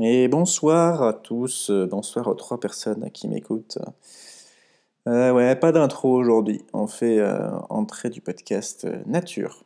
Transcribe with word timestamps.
Et 0.00 0.26
bonsoir 0.26 1.02
à 1.02 1.12
tous, 1.12 1.68
euh, 1.68 1.86
bonsoir 1.86 2.26
aux 2.26 2.34
trois 2.34 2.58
personnes 2.58 3.10
qui 3.10 3.28
m'écoutent. 3.28 3.76
Euh, 5.06 5.32
ouais, 5.32 5.54
pas 5.54 5.70
d'intro 5.70 6.14
aujourd'hui. 6.14 6.64
On 6.72 6.86
fait 6.86 7.18
euh, 7.18 7.50
entrée 7.68 8.08
du 8.08 8.22
podcast 8.22 8.86
nature, 9.04 9.64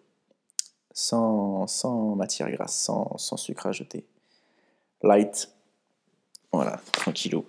sans, 0.92 1.68
sans 1.68 2.16
matière 2.16 2.50
grasse, 2.50 2.74
sans, 2.76 3.16
sans 3.18 3.36
sucre 3.36 3.66
ajouté. 3.66 4.04
Light. 5.04 5.52
Voilà, 6.52 6.80
tranquillou. 6.90 7.44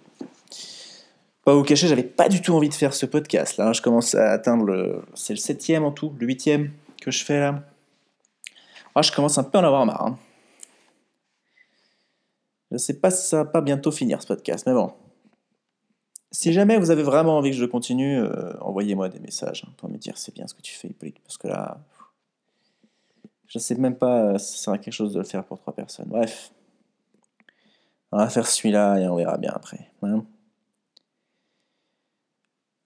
Pas 1.46 1.56
vous 1.56 1.64
cacher, 1.64 1.88
j'avais 1.88 2.04
pas 2.04 2.30
du 2.30 2.42
tout 2.42 2.54
envie 2.54 2.70
de 2.70 2.76
faire 2.76 2.94
ce 2.94 3.08
podcast 3.08 3.58
là. 3.58 3.74
Je 3.74 3.82
commence 3.82 4.14
à 4.14 4.30
atteindre 4.32 4.66
le. 4.66 5.02
C'est 5.16 5.34
le 5.34 5.40
septième 5.40 5.84
en 5.84 5.92
tout, 5.92 6.14
le 6.20 6.28
huitième 6.28 6.72
que 7.02 7.10
je 7.10 7.26
fais 7.26 7.40
là. 7.40 7.64
Ah, 8.94 9.02
je 9.02 9.12
commence 9.12 9.40
un 9.40 9.44
peu 9.44 9.58
à 9.58 9.62
en 9.62 9.64
avoir 9.64 9.86
marre. 9.88 10.06
hein. 10.06 10.18
Je 12.72 12.78
sais 12.78 13.00
pas 13.00 13.12
si 13.12 13.28
ça 13.28 13.38
va 13.38 13.46
pas 13.46 13.62
bientôt 13.62 13.92
finir 13.92 14.22
ce 14.22 14.28
podcast, 14.28 14.66
mais 14.68 14.74
bon. 14.74 14.94
Si 16.32 16.52
jamais 16.52 16.78
vous 16.78 16.92
avez 16.92 17.04
vraiment 17.04 17.38
envie 17.38 17.52
que 17.52 17.56
je 17.56 17.66
continue, 17.66 18.20
euh, 18.20 18.54
envoyez-moi 18.60 19.08
des 19.08 19.20
messages 19.20 19.64
hein, 19.66 19.72
pour 19.78 19.90
me 19.90 19.98
dire 19.98 20.18
c'est 20.18 20.34
bien 20.36 20.46
ce 20.48 20.54
que 20.54 20.62
tu 20.62 20.74
fais, 20.74 20.90
Hippolyte, 20.90 21.20
parce 21.22 21.38
que 21.38 21.48
là, 21.48 21.80
je 23.48 23.60
sais 23.60 23.76
même 23.76 23.96
pas 23.96 24.34
euh, 24.34 24.38
si 24.38 24.58
ça 24.58 24.66
sera 24.66 24.78
quelque 24.78 24.94
chose 24.94 25.14
de 25.14 25.20
le 25.20 25.26
faire 25.26 25.46
pour 25.46 25.58
trois 25.58 25.74
personnes. 25.74 26.10
Bref, 26.10 26.52
on 28.12 28.18
va 28.18 28.28
faire 28.30 28.46
celui-là 28.46 29.00
et 29.00 29.08
on 29.08 29.16
verra 29.16 29.38
bien 29.38 29.52
après. 29.56 29.90
hein. 30.04 30.26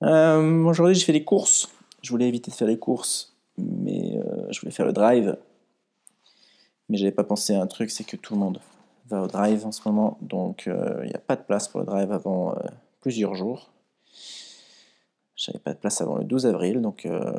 Euh, 0.04 0.64
Aujourd'hui, 0.64 0.96
j'ai 0.96 1.06
fait 1.06 1.14
des 1.14 1.24
courses. 1.24 1.70
Je 2.04 2.12
voulais 2.12 2.28
éviter 2.28 2.52
de 2.52 2.56
faire 2.56 2.68
les 2.68 2.80
courses, 2.80 3.36
mais 3.58 4.20
je 4.50 4.60
voulais 4.60 4.72
faire 4.72 4.86
le 4.86 4.94
drive. 4.94 5.38
Mais 6.90 6.98
j'avais 6.98 7.12
pas 7.12 7.24
pensé 7.24 7.56
à 7.56 7.62
un 7.62 7.68
truc, 7.68 7.90
c'est 7.92 8.04
que 8.04 8.18
tout 8.18 8.34
le 8.34 8.40
monde 8.40 8.60
au 9.20 9.28
drive 9.28 9.66
en 9.66 9.72
ce 9.72 9.82
moment, 9.86 10.18
donc 10.22 10.68
euh, 10.68 11.00
il 11.04 11.10
n'y 11.10 11.16
a 11.16 11.20
pas 11.20 11.36
de 11.36 11.42
place 11.42 11.68
pour 11.68 11.80
le 11.80 11.86
drive 11.86 12.12
avant 12.12 12.56
euh, 12.56 12.60
plusieurs 13.02 13.36
jours. 13.36 13.72
J'avais 15.36 15.60
pas 15.60 15.74
de 15.74 15.80
place 15.80 16.02
avant 16.02 16.18
le 16.18 16.24
12 16.24 16.46
avril, 16.46 16.82
donc 16.82 17.06
euh, 17.06 17.34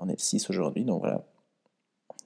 on 0.00 0.08
est 0.08 0.12
le 0.12 0.18
6 0.18 0.50
aujourd'hui, 0.50 0.84
donc 0.84 1.00
voilà. 1.00 1.24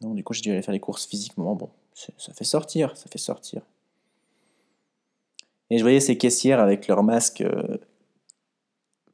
Donc 0.01 0.17
du 0.17 0.25
coup, 0.25 0.35
j'ai 0.35 0.43
dû 0.43 0.51
aller 0.51 0.63
faire 0.63 0.73
les 0.73 0.81
courses 0.81 1.07
physiquement. 1.07 1.55
Bon, 1.55 1.71
ça 1.95 2.33
fait 2.33 2.45
sortir, 2.45 2.97
ça 2.97 3.09
fait 3.09 3.19
sortir. 3.19 3.63
Et 5.71 5.79
je 5.79 5.83
voyais 5.83 6.01
ces 6.01 6.19
caissières 6.19 6.61
avec 6.61 6.89
leurs 6.89 7.03
masques 7.03 7.45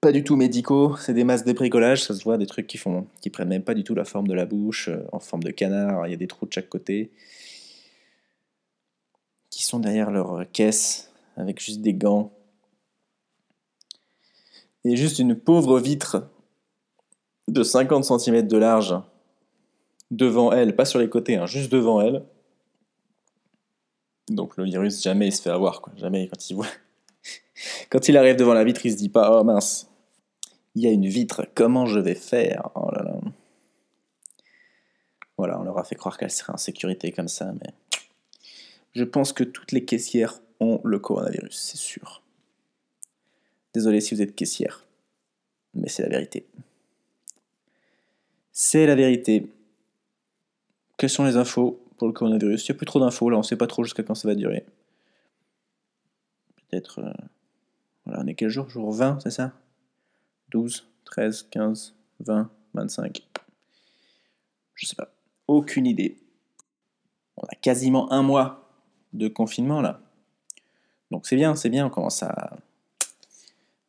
pas 0.01 0.13
du 0.13 0.25
tout 0.25 0.37
médicaux, 0.37 0.97
c'est 0.97 1.13
des 1.13 1.25
masques 1.25 1.45
de 1.45 1.53
bricolage, 1.53 2.05
ça 2.05 2.15
se 2.15 2.25
voit, 2.25 2.39
des 2.39 2.47
trucs 2.47 2.67
qui 2.67 2.79
font, 2.79 3.07
qui 3.21 3.29
prennent 3.29 3.49
même 3.49 3.63
pas 3.63 3.75
du 3.75 3.85
tout 3.85 3.95
la 3.95 4.07
forme 4.07 4.27
de 4.27 4.33
la 4.33 4.47
bouche, 4.47 4.89
en 5.13 5.21
forme 5.21 5.43
de 5.43 5.51
canard, 5.51 6.07
il 6.07 6.11
y 6.11 6.15
a 6.15 6.17
des 6.17 6.27
trous 6.27 6.47
de 6.47 6.53
chaque 6.53 6.71
côté, 6.71 7.11
qui 9.51 9.65
sont 9.65 9.81
derrière 9.81 10.11
leur 10.11 10.41
euh, 10.41 10.45
caisse, 10.45 11.13
avec 11.37 11.61
juste 11.61 11.81
des 11.81 11.95
gants. 11.95 12.33
Et 14.85 14.97
juste 14.97 15.19
une 15.19 15.37
pauvre 15.37 15.79
vitre 15.79 16.29
de 17.49 17.63
50 17.63 18.05
cm 18.05 18.47
de 18.47 18.57
large 18.57 18.95
devant 20.11 20.53
elle, 20.53 20.75
pas 20.75 20.85
sur 20.85 20.99
les 20.99 21.09
côtés, 21.09 21.37
hein, 21.37 21.47
juste 21.47 21.71
devant 21.71 22.01
elle. 22.01 22.25
Donc 24.29 24.57
le 24.57 24.65
virus, 24.65 25.03
jamais 25.03 25.29
il 25.29 25.33
se 25.33 25.43
fait 25.43 25.51
avoir, 25.51 25.81
quoi. 25.81 25.93
Jamais 25.97 26.29
quand 26.29 26.49
il 26.49 26.55
voit. 26.55 26.67
Quand 27.91 28.09
il 28.09 28.17
arrive 28.17 28.37
devant 28.37 28.55
la 28.55 28.65
vitre, 28.65 28.87
il 28.87 28.93
se 28.93 28.97
dit 28.97 29.11
pas 29.11 29.39
Oh 29.39 29.45
mince, 29.45 29.91
il 30.75 30.83
y 30.83 30.87
a 30.87 30.91
une 30.91 31.07
vitre, 31.07 31.47
comment 31.55 31.85
je 31.85 31.99
vais 31.99 32.15
faire? 32.15 32.71
Oh 32.75 32.91
là 32.91 33.03
là. 33.03 33.19
Voilà, 35.37 35.61
on 35.61 35.63
leur 35.63 35.79
a 35.79 35.85
fait 35.85 35.95
croire 35.95 36.17
qu'elle 36.17 36.31
serait 36.31 36.53
en 36.53 36.59
sécurité 36.59 37.13
comme 37.13 37.29
ça, 37.29 37.53
mais 37.53 37.75
je 38.93 39.05
pense 39.05 39.33
que 39.33 39.45
toutes 39.45 39.73
les 39.73 39.85
caissières 39.85 40.41
ont 40.59 40.81
le 40.85 40.99
coronavirus, 40.99 41.57
c'est 41.57 41.77
sûr. 41.79 42.23
Désolé 43.73 44.01
si 44.01 44.15
vous 44.15 44.23
êtes 44.23 44.35
caissière, 44.35 44.85
mais 45.75 45.89
c'est 45.89 46.03
la 46.03 46.09
vérité. 46.09 46.47
C'est 48.53 48.87
la 48.87 48.95
vérité. 48.95 49.47
Quelles 50.99 51.11
sont 51.11 51.25
les 51.25 51.37
infos 51.37 51.81
pour 51.97 52.09
le 52.09 52.13
coronavirus? 52.13 52.67
Il 52.67 52.73
n'y 52.73 52.77
a 52.77 52.79
plus 52.79 52.87
trop 52.87 53.01
d'infos 53.01 53.31
là, 53.31 53.37
on 53.37 53.41
ne 53.41 53.45
sait 53.45 53.57
pas 53.57 53.67
trop 53.69 53.85
jusqu'à 53.85 54.03
quand 54.03 54.15
ça 54.15 54.29
va 54.29 54.35
durer. 54.35 54.67
Peut-être. 56.69 56.99
euh, 56.99 57.13
Voilà, 58.05 58.23
on 58.23 58.27
est 58.27 58.35
quel 58.35 58.49
jour? 58.49 58.69
Jour 58.69 58.93
20, 58.93 59.21
c'est 59.21 59.31
ça? 59.31 59.53
12, 60.51 60.89
13, 61.05 61.47
15, 61.51 61.95
20, 62.21 62.51
25. 62.75 63.23
Je 64.75 64.87
sais 64.87 64.97
pas. 64.97 65.13
Aucune 65.47 65.87
idée. 65.87 66.19
On 67.37 67.43
a 67.45 67.55
quasiment 67.55 68.13
un 68.13 68.23
mois 68.23 68.60
de 69.13 69.29
confinement 69.29 69.81
là. 69.81 70.01
Donc 71.11 71.27
c'est 71.27 71.37
bien, 71.37 71.55
c'est 71.55 71.71
bien, 71.71 71.87
on 71.87 71.91
commence 71.91 72.23
à, 72.23 72.57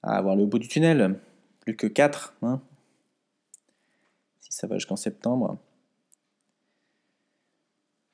avoir 0.04 0.36
le 0.36 0.46
bout 0.46 0.60
du 0.60 0.68
tunnel. 0.68 1.20
Plus 1.60 1.76
que 1.76 1.88
4, 1.88 2.36
hein. 2.42 2.60
Si 4.40 4.52
ça 4.52 4.66
va 4.66 4.76
jusqu'en 4.76 4.96
septembre. 4.96 5.58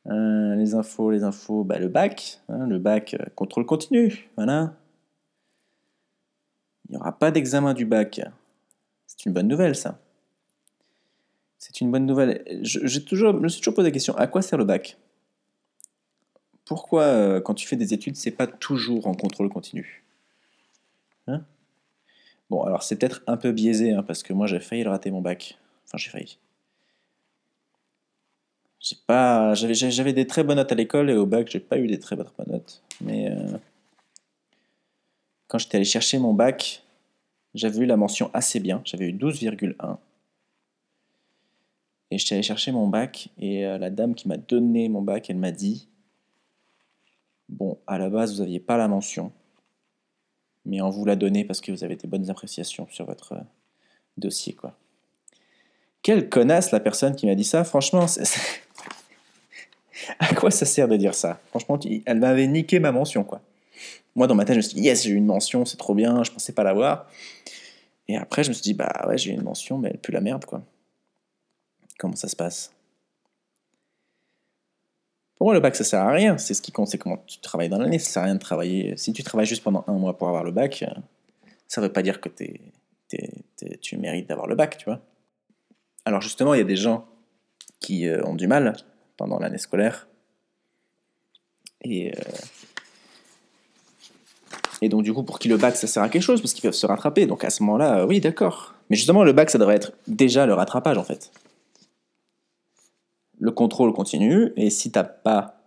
Euh, 0.07 0.55
les 0.55 0.75
infos, 0.75 1.11
les 1.11 1.23
infos, 1.23 1.63
bah, 1.63 1.79
le 1.79 1.87
bac, 1.87 2.41
hein, 2.49 2.67
le 2.67 2.79
bac, 2.79 3.13
euh, 3.13 3.25
contrôle 3.35 3.65
continu, 3.65 4.29
voilà. 4.35 4.73
Il 6.87 6.93
n'y 6.93 6.97
aura 6.97 7.17
pas 7.17 7.31
d'examen 7.31 7.73
du 7.73 7.85
bac. 7.85 8.21
C'est 9.05 9.25
une 9.25 9.33
bonne 9.33 9.47
nouvelle, 9.47 9.75
ça. 9.75 9.99
C'est 11.57 11.81
une 11.81 11.91
bonne 11.91 12.05
nouvelle. 12.05 12.43
Toujours, 13.05 13.33
je 13.33 13.39
me 13.39 13.47
suis 13.49 13.59
toujours 13.59 13.73
posé 13.73 13.89
la 13.89 13.91
question 13.91 14.15
à 14.15 14.27
quoi 14.27 14.41
sert 14.41 14.57
le 14.57 14.65
bac? 14.65 14.97
Pourquoi, 16.67 17.03
euh, 17.03 17.39
quand 17.39 17.53
tu 17.53 17.65
fais 17.65 17.77
des 17.77 17.93
études, 17.93 18.17
c'est 18.17 18.31
pas 18.31 18.45
toujours 18.45 19.07
en 19.07 19.13
contrôle 19.13 19.49
continu? 19.49 20.03
Hein? 21.27 21.43
Bon, 22.49 22.63
alors 22.63 22.83
c'est 22.83 22.97
peut-être 22.97 23.21
un 23.27 23.37
peu 23.37 23.51
biaisé, 23.51 23.93
hein, 23.93 24.03
parce 24.03 24.23
que 24.23 24.33
moi 24.33 24.47
j'ai 24.47 24.59
failli 24.59 24.83
rater 24.83 25.11
mon 25.11 25.21
bac. 25.21 25.57
Enfin, 25.85 25.97
j'ai 25.97 26.09
failli. 26.09 26.37
J'ai 28.79 28.97
pas, 29.07 29.53
j'avais, 29.53 29.73
j'avais 29.73 30.13
des 30.13 30.27
très 30.27 30.43
bonnes 30.43 30.57
notes 30.57 30.71
à 30.71 30.75
l'école 30.75 31.09
et 31.09 31.15
au 31.15 31.25
bac, 31.25 31.49
j'ai 31.49 31.59
pas 31.59 31.77
eu 31.77 31.87
des 31.87 31.99
très 31.99 32.15
bonnes 32.15 32.27
notes. 32.47 32.83
Mais 33.01 33.31
euh, 33.31 33.57
quand 35.47 35.57
j'étais 35.57 35.77
allé 35.77 35.85
chercher 35.85 36.19
mon 36.19 36.33
bac, 36.33 36.83
j'avais 37.53 37.79
eu 37.79 37.85
la 37.85 37.97
mention 37.97 38.29
assez 38.33 38.59
bien. 38.59 38.81
J'avais 38.85 39.07
eu 39.09 39.13
12,1. 39.13 39.97
Et 42.11 42.17
j'étais 42.17 42.35
allé 42.35 42.43
chercher 42.43 42.71
mon 42.71 42.87
bac 42.87 43.29
et 43.37 43.65
euh, 43.65 43.77
la 43.77 43.89
dame 43.89 44.15
qui 44.15 44.27
m'a 44.27 44.37
donné 44.37 44.87
mon 44.87 45.01
bac, 45.01 45.29
elle 45.29 45.37
m'a 45.37 45.51
dit 45.51 45.87
Bon, 47.49 47.77
à 47.87 47.97
la 47.97 48.09
base, 48.09 48.33
vous 48.35 48.41
n'aviez 48.41 48.59
pas 48.59 48.77
la 48.77 48.87
mention, 48.87 49.31
mais 50.65 50.81
on 50.81 50.89
vous 50.89 51.05
l'a 51.05 51.15
donné 51.15 51.45
parce 51.45 51.61
que 51.61 51.71
vous 51.71 51.83
avez 51.83 51.95
des 51.95 52.07
bonnes 52.07 52.29
appréciations 52.29 52.87
sur 52.91 53.05
votre 53.05 53.33
euh, 53.33 53.41
dossier, 54.17 54.53
quoi. 54.53 54.75
Quelle 56.01 56.29
connasse 56.29 56.71
la 56.71 56.79
personne 56.79 57.15
qui 57.15 57.25
m'a 57.25 57.35
dit 57.35 57.43
ça, 57.43 57.63
franchement, 57.63 58.07
c'est- 58.07 58.61
à 60.19 60.33
quoi 60.35 60.51
ça 60.51 60.65
sert 60.65 60.87
de 60.87 60.97
dire 60.97 61.15
ça? 61.15 61.39
Franchement, 61.49 61.79
elle 62.05 62.19
m'avait 62.19 62.47
niqué 62.47 62.79
ma 62.79 62.91
mention, 62.91 63.23
quoi. 63.23 63.41
Moi, 64.15 64.27
dans 64.27 64.35
ma 64.35 64.45
tête, 64.45 64.55
je 64.55 64.57
me 64.57 64.61
suis 64.61 64.75
dit, 64.75 64.81
yes, 64.81 65.03
j'ai 65.03 65.11
eu 65.11 65.15
une 65.15 65.25
mention, 65.25 65.63
c'est 65.65 65.77
trop 65.77 65.93
bien, 65.95 66.23
je 66.23 66.31
pensais 66.31 66.53
pas 66.53 66.63
l'avoir. 66.63 67.07
Et 68.07 68.17
après, 68.17 68.43
je 68.43 68.49
me 68.49 68.53
suis 68.53 68.63
dit, 68.63 68.73
bah 68.73 69.05
ouais, 69.07 69.17
j'ai 69.17 69.31
eu 69.31 69.33
une 69.33 69.43
mention, 69.43 69.77
mais 69.77 69.89
elle 69.91 69.99
pue 69.99 70.11
la 70.11 70.21
merde, 70.21 70.45
quoi. 70.45 70.61
Comment 71.99 72.15
ça 72.15 72.27
se 72.27 72.35
passe? 72.35 72.71
Pour 75.37 75.45
moi, 75.45 75.53
le 75.53 75.59
bac, 75.59 75.75
ça 75.75 75.83
sert 75.83 75.99
à 75.99 76.11
rien. 76.11 76.37
C'est 76.37 76.53
ce 76.55 76.61
qui 76.61 76.71
compte, 76.71 76.87
c'est 76.87 76.97
comment 76.97 77.23
tu 77.27 77.39
travailles 77.39 77.69
dans 77.69 77.77
l'année. 77.77 77.99
Ça 77.99 78.09
sert 78.09 78.23
à 78.23 78.25
rien 78.25 78.35
de 78.35 78.39
travailler. 78.39 78.97
Si 78.97 79.13
tu 79.13 79.23
travailles 79.23 79.45
juste 79.45 79.63
pendant 79.63 79.83
un 79.87 79.93
mois 79.93 80.17
pour 80.17 80.27
avoir 80.27 80.43
le 80.43 80.51
bac, 80.51 80.83
euh, 80.83 80.99
ça 81.67 81.79
veut 81.79 81.91
pas 81.91 82.01
dire 82.01 82.19
que 82.19 82.29
tu 83.79 83.97
mérites 83.97 84.27
d'avoir 84.27 84.47
le 84.47 84.55
bac, 84.55 84.77
tu 84.77 84.85
vois. 84.85 84.99
Alors 86.05 86.21
justement, 86.21 86.53
il 86.55 86.57
y 86.57 86.61
a 86.61 86.65
des 86.65 86.75
gens 86.75 87.05
qui 87.79 88.07
euh, 88.07 88.23
ont 88.25 88.33
du 88.33 88.47
mal 88.47 88.75
pendant 89.15 89.37
l'année 89.37 89.59
scolaire. 89.59 90.07
Et, 91.83 92.11
euh, 92.11 92.21
et 94.81 94.89
donc 94.89 95.03
du 95.03 95.13
coup, 95.13 95.21
pour 95.21 95.37
qui 95.37 95.49
le 95.49 95.57
bac, 95.57 95.75
ça 95.75 95.85
sert 95.85 96.01
à 96.01 96.09
quelque 96.09 96.23
chose, 96.23 96.41
parce 96.41 96.53
qu'ils 96.53 96.63
peuvent 96.63 96.73
se 96.73 96.87
rattraper. 96.87 97.27
Donc 97.27 97.43
à 97.43 97.51
ce 97.51 97.61
moment-là, 97.61 98.07
oui, 98.07 98.19
d'accord. 98.19 98.73
Mais 98.89 98.95
justement, 98.95 99.23
le 99.23 99.33
bac, 99.33 99.51
ça 99.51 99.59
devrait 99.59 99.75
être 99.75 99.91
déjà 100.07 100.47
le 100.47 100.55
rattrapage, 100.55 100.97
en 100.97 101.03
fait. 101.03 101.31
Le 103.39 103.51
contrôle 103.51 103.93
continue, 103.93 104.51
et 104.55 104.69
si 104.69 104.91
t'as 104.91 105.03
pas 105.03 105.61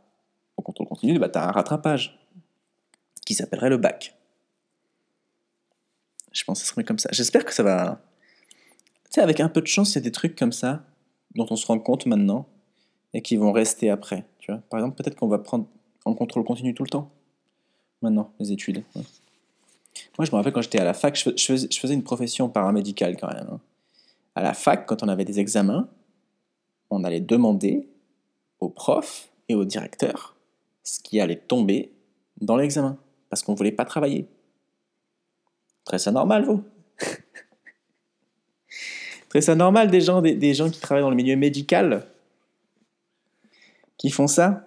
au 0.57 0.63
contrôle 0.63 0.89
continu, 0.89 1.19
bah 1.19 1.29
t'as 1.29 1.47
un 1.47 1.53
rattrapage 1.53 2.19
qui 3.25 3.35
s'appellerait 3.35 3.71
le 3.71 3.77
bac. 3.77 4.17
Je 6.33 6.45
pense 6.45 6.61
que 6.61 6.67
ce 6.67 6.73
serait 6.73 6.85
comme 6.85 6.99
ça. 6.99 7.09
J'espère 7.13 7.45
que 7.45 7.53
ça 7.53 7.63
va... 7.63 8.01
Tu 9.05 9.15
sais, 9.15 9.21
avec 9.21 9.41
un 9.41 9.49
peu 9.49 9.61
de 9.61 9.67
chance, 9.67 9.93
il 9.93 9.95
y 9.97 9.99
a 9.99 10.03
des 10.03 10.13
trucs 10.13 10.37
comme 10.37 10.53
ça 10.53 10.85
dont 11.35 11.47
on 11.51 11.57
se 11.57 11.67
rend 11.67 11.79
compte 11.79 12.07
maintenant 12.07 12.47
et 13.13 13.23
qui 13.23 13.37
vont 13.37 13.53
rester 13.53 13.91
après. 13.91 14.25
Tu 14.39 14.53
vois 14.53 14.63
Par 14.71 14.79
exemple, 14.79 14.97
peut-être 14.97 15.17
qu'on 15.17 15.29
va 15.29 15.39
prendre 15.39 15.67
en 16.05 16.15
contrôle 16.15 16.45
continu 16.45 16.75
tout 16.75 16.85
le 16.85 16.91
temps. 16.91 17.11
Maintenant, 18.03 18.33
les 18.39 18.53
études. 18.53 18.83
Moi, 18.95 20.25
je 20.25 20.31
me 20.31 20.37
rappelle 20.37 20.53
quand 20.53 20.63
j'étais 20.63 20.79
à 20.79 20.85
la 20.85 20.95
fac, 20.95 21.17
je 21.17 21.69
faisais 21.81 21.95
une 21.95 22.05
profession 22.05 22.49
paramédicale 22.49 23.17
quand 23.17 23.29
même. 23.29 23.49
hein. 23.51 23.61
À 24.37 24.43
la 24.43 24.55
fac, 24.55 24.87
quand 24.87 25.03
on 25.03 25.09
avait 25.09 25.25
des 25.25 25.41
examens, 25.41 25.89
on 26.91 27.05
allait 27.05 27.21
demander 27.21 27.89
au 28.59 28.69
prof 28.69 29.31
et 29.49 29.55
au 29.55 29.65
directeur 29.65 30.37
ce 30.83 31.01
qui 31.01 31.21
allait 31.21 31.37
tomber 31.37 31.93
dans 32.41 32.57
l'examen 32.57 32.99
parce 33.29 33.43
qu'on 33.43 33.53
ne 33.53 33.57
voulait 33.57 33.73
pas 33.73 33.85
travailler. 33.85 34.27
Très 35.85 35.99
ça 35.99 36.11
normal, 36.11 36.45
vous? 36.45 36.63
Très 39.29 39.41
ça 39.41 39.55
normal 39.55 39.91
des 39.91 40.01
gens, 40.01 40.21
des, 40.21 40.55
gens 40.55 40.69
qui 40.71 40.81
travaillent 40.81 41.05
dans 41.05 41.11
le 41.11 41.17
milieu 41.17 41.37
médical 41.37 42.07
qui 43.97 44.11
font 44.11 44.27
ça? 44.27 44.67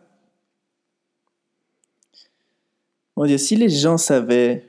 Mon 3.18 3.26
Dieu, 3.26 3.38
si 3.38 3.56
les 3.56 3.70
gens 3.70 3.98
savaient, 3.98 4.66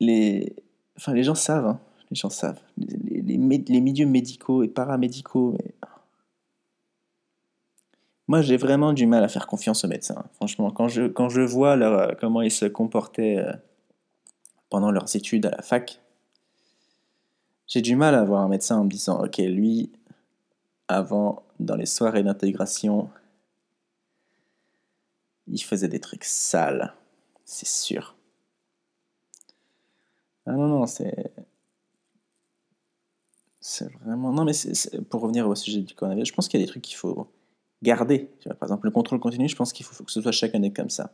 les, 0.00 0.54
enfin 0.96 1.14
les 1.14 1.22
gens 1.22 1.34
savent, 1.34 1.66
hein, 1.66 1.80
les 2.10 2.16
gens 2.16 2.28
savent, 2.28 2.60
les, 3.26 3.80
milieux 3.80 4.06
médicaux 4.06 4.62
et 4.62 4.68
paramédicaux, 4.68 5.58
moi, 8.28 8.42
j'ai 8.42 8.56
vraiment 8.56 8.92
du 8.92 9.06
mal 9.06 9.22
à 9.22 9.28
faire 9.28 9.46
confiance 9.46 9.84
aux 9.84 9.88
médecins. 9.88 10.24
Franchement, 10.34 10.70
quand 10.70 10.88
je, 10.88 11.06
quand 11.06 11.28
je 11.28 11.42
vois 11.42 11.76
leur, 11.76 11.92
euh, 11.92 12.12
comment 12.18 12.42
ils 12.42 12.50
se 12.50 12.66
comportaient 12.66 13.38
euh, 13.38 13.52
pendant 14.68 14.90
leurs 14.90 15.14
études 15.14 15.46
à 15.46 15.50
la 15.50 15.62
fac, 15.62 16.00
j'ai 17.68 17.82
du 17.82 17.94
mal 17.94 18.14
à 18.14 18.24
voir 18.24 18.42
un 18.42 18.48
médecin 18.48 18.78
en 18.78 18.84
me 18.84 18.90
disant, 18.90 19.22
ok, 19.22 19.38
lui, 19.38 19.92
avant, 20.88 21.44
dans 21.60 21.76
les 21.76 21.86
soirées 21.86 22.24
d'intégration, 22.24 23.10
il 25.46 25.62
faisait 25.62 25.88
des 25.88 26.00
trucs 26.00 26.24
sales, 26.24 26.94
c'est 27.44 27.68
sûr. 27.68 28.16
Ah 30.46 30.52
non, 30.52 30.66
non, 30.66 30.86
c'est... 30.86 31.32
C'est 33.68 33.92
vraiment... 33.94 34.32
Non, 34.32 34.44
mais 34.44 34.52
pour 35.10 35.22
revenir 35.22 35.48
au 35.48 35.56
sujet 35.56 35.80
du 35.80 35.92
coronavirus, 35.92 36.28
je 36.28 36.34
pense 36.34 36.46
qu'il 36.46 36.60
y 36.60 36.62
a 36.62 36.66
des 36.66 36.70
trucs 36.70 36.84
qu'il 36.84 36.96
faut 36.96 37.26
garder. 37.82 38.30
Par 38.44 38.62
exemple, 38.62 38.86
le 38.86 38.92
contrôle 38.92 39.18
continu, 39.18 39.48
je 39.48 39.56
pense 39.56 39.72
qu'il 39.72 39.84
faut 39.84 40.04
que 40.04 40.12
ce 40.12 40.22
soit 40.22 40.30
chaque 40.30 40.54
année 40.54 40.72
comme 40.72 40.88
ça. 40.88 41.12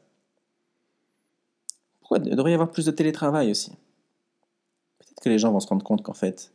Pourquoi 2.01 2.19
il 2.19 2.37
devrait 2.37 2.51
y 2.51 2.55
avoir 2.55 2.71
plus 2.71 2.85
de 2.85 2.91
télétravail 2.91 3.51
aussi? 3.51 3.71
Peut-être 4.99 5.21
que 5.23 5.31
les 5.31 5.39
gens 5.39 5.51
vont 5.51 5.61
se 5.61 5.67
rendre 5.67 5.83
compte 5.83 6.03
qu'en 6.03 6.13
fait, 6.13 6.53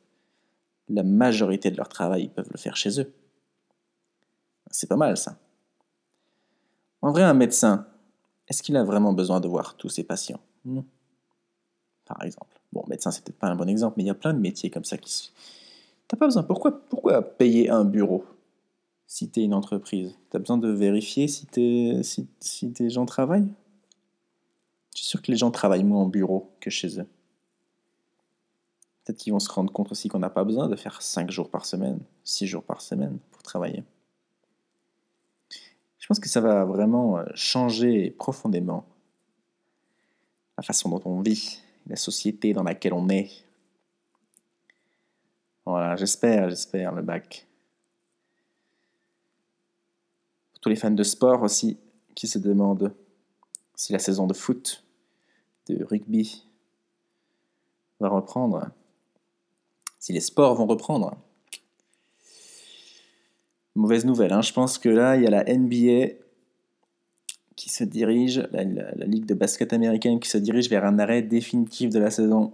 la 0.88 1.02
majorité 1.02 1.72
de 1.72 1.78
leur 1.78 1.90
travail, 1.90 2.26
ils 2.26 2.30
peuvent 2.30 2.52
le 2.52 2.60
faire 2.60 2.78
chez 2.78 3.02
eux. 3.02 3.12
C'est 4.70 4.88
pas 4.88 4.98
mal 4.98 5.18
ça. 5.18 5.40
En 7.02 7.10
vrai, 7.10 7.24
un 7.24 7.34
médecin, 7.34 7.88
est-ce 8.48 8.62
qu'il 8.62 8.78
a 8.78 8.84
vraiment 8.84 9.14
besoin 9.14 9.40
de 9.40 9.48
voir 9.48 9.76
tous 9.78 9.90
ses 9.90 10.04
patients? 10.04 10.42
Par 12.06 12.22
exemple. 12.22 12.62
Bon, 12.72 12.84
médecin, 12.88 13.10
c'est 13.10 13.24
peut-être 13.24 13.40
pas 13.40 13.48
un 13.48 13.56
bon 13.56 13.68
exemple, 13.68 13.96
mais 13.98 14.04
il 14.04 14.08
y 14.08 14.12
a 14.12 14.16
plein 14.16 14.36
de 14.36 14.40
métiers 14.40 14.70
comme 14.70 14.86
ça 14.86 15.00
qui. 15.00 15.32
T'as 16.08 16.18
pas 16.18 16.26
besoin. 16.26 16.44
Pourquoi, 16.44 16.80
pourquoi 16.90 17.22
payer 17.22 17.70
un 17.70 17.86
bureau 17.86 18.26
si 19.06 19.30
tu 19.30 19.42
es 19.42 19.44
une 19.44 19.54
entreprise? 19.54 20.18
Tu 20.32 20.38
as 20.38 20.40
besoin 20.40 20.58
de 20.58 20.70
vérifier 20.70 21.28
si, 21.28 21.48
si, 22.04 22.28
si 22.40 22.72
tes 22.72 22.90
gens 22.90 23.06
travaillent? 23.06 23.54
Je 24.94 25.00
suis 25.02 25.06
sûr 25.06 25.22
que 25.22 25.32
les 25.32 25.38
gens 25.38 25.52
travaillent 25.52 25.84
moins 25.84 26.02
en 26.02 26.08
bureau 26.08 26.52
que 26.60 26.70
chez 26.70 27.00
eux. 27.00 27.08
Peut-être 29.04 29.20
qu'ils 29.20 29.32
vont 29.32 29.40
se 29.40 29.50
rendre 29.50 29.72
compte 29.72 29.92
aussi 29.92 30.10
qu'on 30.10 30.20
n'a 30.20 30.30
pas 30.30 30.44
besoin 30.44 30.68
de 30.68 30.76
faire 30.76 31.02
5 31.02 31.32
jours 31.32 31.50
par 31.50 31.66
semaine, 31.66 32.00
6 32.24 32.48
jours 32.48 32.64
par 32.64 32.82
semaine 32.82 33.20
pour 33.32 33.44
travailler. 33.44 33.84
Je 36.00 36.08
pense 36.08 36.20
que 36.20 36.30
ça 36.30 36.42
va 36.42 36.66
vraiment 36.66 37.18
euh, 37.18 37.26
changer 37.36 38.12
profondément 38.12 38.86
la 40.58 40.64
façon 40.64 40.90
dont 40.90 41.02
on 41.06 41.22
vit, 41.22 41.62
la 41.86 41.96
société 41.96 42.54
dans 42.54 42.64
laquelle 42.64 42.94
on 42.94 43.10
est. 43.10 43.30
Voilà, 45.68 45.98
j'espère, 45.98 46.50
j'espère 46.50 46.94
le 46.94 47.02
bac 47.02 47.46
tous 50.62 50.70
les 50.70 50.78
fans 50.78 50.92
de 50.92 51.04
sport 51.04 51.42
aussi 51.42 51.78
qui 52.16 52.26
se 52.26 52.40
demandent 52.40 52.96
si 53.76 53.92
la 53.92 54.00
saison 54.00 54.28
de 54.28 54.34
foot, 54.34 54.86
de 55.68 55.84
rugby 55.84 56.46
va 58.00 58.08
reprendre, 58.08 58.70
si 60.00 60.14
les 60.14 60.22
sports 60.22 60.56
vont 60.56 60.68
reprendre. 60.68 61.18
Mauvaise 63.76 64.06
nouvelle, 64.06 64.32
hein. 64.32 64.42
je 64.42 64.54
pense 64.54 64.78
que 64.78 64.88
là, 64.88 65.18
il 65.18 65.24
y 65.24 65.28
a 65.28 65.32
la 65.32 65.44
NBA 65.44 66.14
qui 67.58 67.70
se 67.70 67.84
dirige, 67.84 68.48
la, 68.54 68.64
la, 68.64 69.06
Ligue 69.06 69.26
de 69.26 69.34
basket 69.34 69.74
américaine 69.74 70.22
qui 70.22 70.30
se 70.30 70.38
dirige 70.38 70.70
vers 70.70 70.86
un 70.86 70.98
arrêt 70.98 71.24
définitif 71.24 71.90
de 71.90 72.00
la 72.00 72.10
saison. 72.10 72.54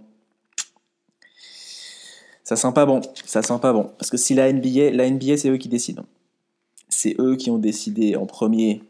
Ça 2.44 2.56
sent 2.56 2.72
pas 2.74 2.86
bon, 2.86 3.00
ça 3.24 3.42
sent 3.42 3.58
pas 3.60 3.72
bon. 3.72 3.90
Parce 3.98 4.10
que 4.10 4.16
si 4.16 4.34
la 4.34 4.52
NBA, 4.52 4.90
la 4.92 5.10
NBA 5.10 5.36
c'est 5.38 5.48
eux 5.48 5.56
qui 5.56 5.68
décident 5.68 6.04
c'est 6.94 7.16
eux 7.18 7.36
qui 7.36 7.50
ont 7.50 7.58
décidé 7.58 8.16
en 8.16 8.26
premier 8.26 8.82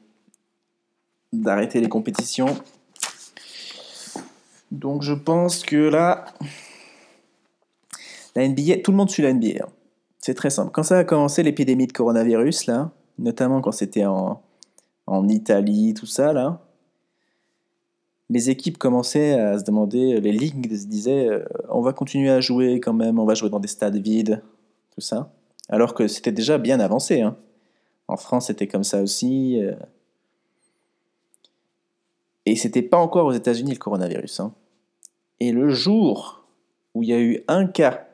d'arrêter 1.33 1.81
les 1.81 1.89
compétitions. 1.89 2.55
Donc 4.71 5.03
je 5.03 5.15
pense 5.15 5.63
que 5.63 5.77
là, 5.77 6.27
la 8.37 8.49
NBA, 8.49 8.79
tout 8.85 8.91
le 8.91 8.97
monde 8.97 9.11
suit 9.11 9.23
la 9.23 9.33
NBA. 9.33 9.65
Hein. 9.65 9.69
C'est 10.19 10.35
très 10.35 10.51
simple. 10.51 10.71
Quand 10.73 10.83
ça 10.83 10.99
a 10.99 11.05
commencé 11.05 11.43
l'épidémie 11.43 11.87
de 11.87 11.93
coronavirus, 11.93 12.67
là, 12.67 12.91
notamment 13.19 13.61
quand 13.61 13.73
c'était 13.73 14.07
en, 14.07 14.43
en 15.07 15.29
Italie, 15.29 15.95
tout 15.95 16.07
ça, 16.07 16.33
là, 16.33 16.61
les 18.31 18.51
équipes 18.51 18.79
commençaient 18.79 19.39
à 19.39 19.59
se 19.59 19.65
demander, 19.65 20.21
les 20.21 20.33
ligues 20.33 20.75
se 20.75 20.87
disaient, 20.87 21.29
euh, 21.29 21.45
on 21.69 21.83
va 21.83 21.93
continuer 21.93 22.31
à 22.31 22.41
jouer 22.41 22.81
quand 22.81 22.95
même, 22.95 23.19
on 23.19 23.25
va 23.25 23.35
jouer 23.35 23.51
dans 23.51 23.61
des 23.61 23.69
stades 23.69 23.97
vides, 23.97 24.43
tout 24.95 25.01
ça. 25.01 25.33
Alors 25.69 25.95
que 25.95 26.09
c'était 26.09 26.33
déjà 26.33 26.59
bien 26.59 26.81
avancé. 26.81 27.21
Hein. 27.21 27.37
En 28.09 28.17
France, 28.17 28.47
c'était 28.47 28.67
comme 28.67 28.85
ça 28.85 29.03
aussi. 29.03 29.63
Euh. 29.63 29.75
Et 32.47 32.57
c'était 32.57 32.83
pas 32.83 32.99
encore 32.99 33.27
aux 33.27 33.33
États-Unis 33.33 33.73
le 33.73 33.79
coronavirus. 33.79 34.41
Hein. 34.41 34.55
Et 35.41 35.53
le 35.53 35.71
jour 35.71 36.47
où 36.95 37.03
il 37.03 37.09
y 37.09 37.13
a 37.13 37.21
eu 37.21 37.43
un 37.49 37.67
cas, 37.67 38.07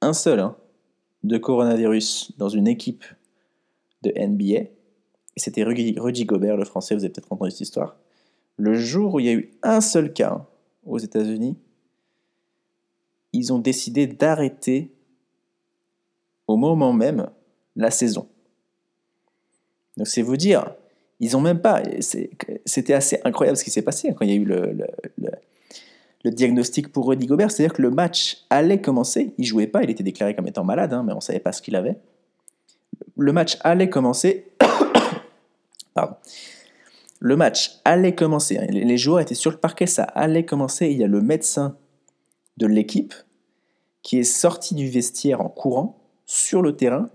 un 0.00 0.12
seul, 0.12 0.40
hein, 0.40 0.56
de 1.24 1.36
coronavirus 1.38 2.32
dans 2.38 2.48
une 2.48 2.66
équipe 2.66 3.04
de 4.02 4.12
NBA, 4.16 4.70
c'était 5.36 5.62
Rudy, 5.62 6.24
Gobert, 6.24 6.56
le 6.56 6.64
français, 6.64 6.94
vous 6.94 7.04
avez 7.04 7.12
peut-être 7.12 7.32
entendu 7.32 7.50
cette 7.50 7.60
histoire. 7.60 7.96
Le 8.58 8.74
jour 8.74 9.14
où 9.14 9.20
il 9.20 9.26
y 9.26 9.28
a 9.30 9.32
eu 9.32 9.50
un 9.62 9.80
seul 9.80 10.12
cas 10.12 10.44
aux 10.84 10.98
États-Unis, 10.98 11.56
ils 13.32 13.52
ont 13.52 13.58
décidé 13.58 14.06
d'arrêter 14.06 14.92
au 16.46 16.56
moment 16.56 16.92
même 16.92 17.30
la 17.76 17.90
saison. 17.90 18.28
Donc 19.96 20.08
c'est 20.08 20.22
vous 20.22 20.36
dire, 20.36 20.74
ils 21.20 21.36
ont 21.36 21.40
même 21.40 21.60
pas. 21.60 21.82
C'était 22.00 22.94
assez 22.94 23.20
incroyable 23.24 23.56
ce 23.56 23.64
qui 23.64 23.70
s'est 23.70 23.82
passé 23.82 24.12
quand 24.14 24.24
il 24.24 24.30
y 24.30 24.32
a 24.32 24.36
eu 24.36 24.44
le, 24.44 26.30
diagnostic 26.30 26.88
pour 26.88 27.08
Rudy 27.08 27.26
Gobert. 27.26 27.50
C'est-à-dire 27.50 27.74
que 27.74 27.82
le 27.82 27.90
match 27.90 28.44
allait 28.50 28.80
commencer. 28.80 29.34
Il 29.38 29.44
jouait 29.44 29.66
pas, 29.66 29.82
il 29.82 29.90
était 29.90 30.02
déclaré 30.02 30.34
comme 30.34 30.48
étant 30.48 30.64
malade, 30.64 30.92
hein, 30.92 31.04
mais 31.06 31.12
on 31.12 31.20
savait 31.20 31.40
pas 31.40 31.52
ce 31.52 31.62
qu'il 31.62 31.76
avait. 31.76 31.96
Le 33.16 33.32
match 33.32 33.56
allait 33.62 33.88
commencer. 33.88 34.48
Pardon. 35.94 36.16
Le 37.20 37.36
match 37.36 37.80
allait 37.84 38.14
commencer. 38.14 38.58
Hein. 38.58 38.66
Les 38.70 38.98
joueurs 38.98 39.20
étaient 39.20 39.34
sur 39.34 39.50
le 39.50 39.56
parquet, 39.56 39.86
ça 39.86 40.04
allait 40.04 40.44
commencer. 40.44 40.88
Il 40.88 40.98
y 40.98 41.04
a 41.04 41.08
le 41.08 41.20
médecin 41.20 41.76
de 42.56 42.66
l'équipe 42.66 43.14
qui 44.02 44.18
est 44.18 44.24
sorti 44.24 44.74
du 44.74 44.88
vestiaire 44.88 45.40
en 45.40 45.48
courant 45.48 45.98
sur 46.26 46.62
le 46.62 46.76
terrain 46.76 47.08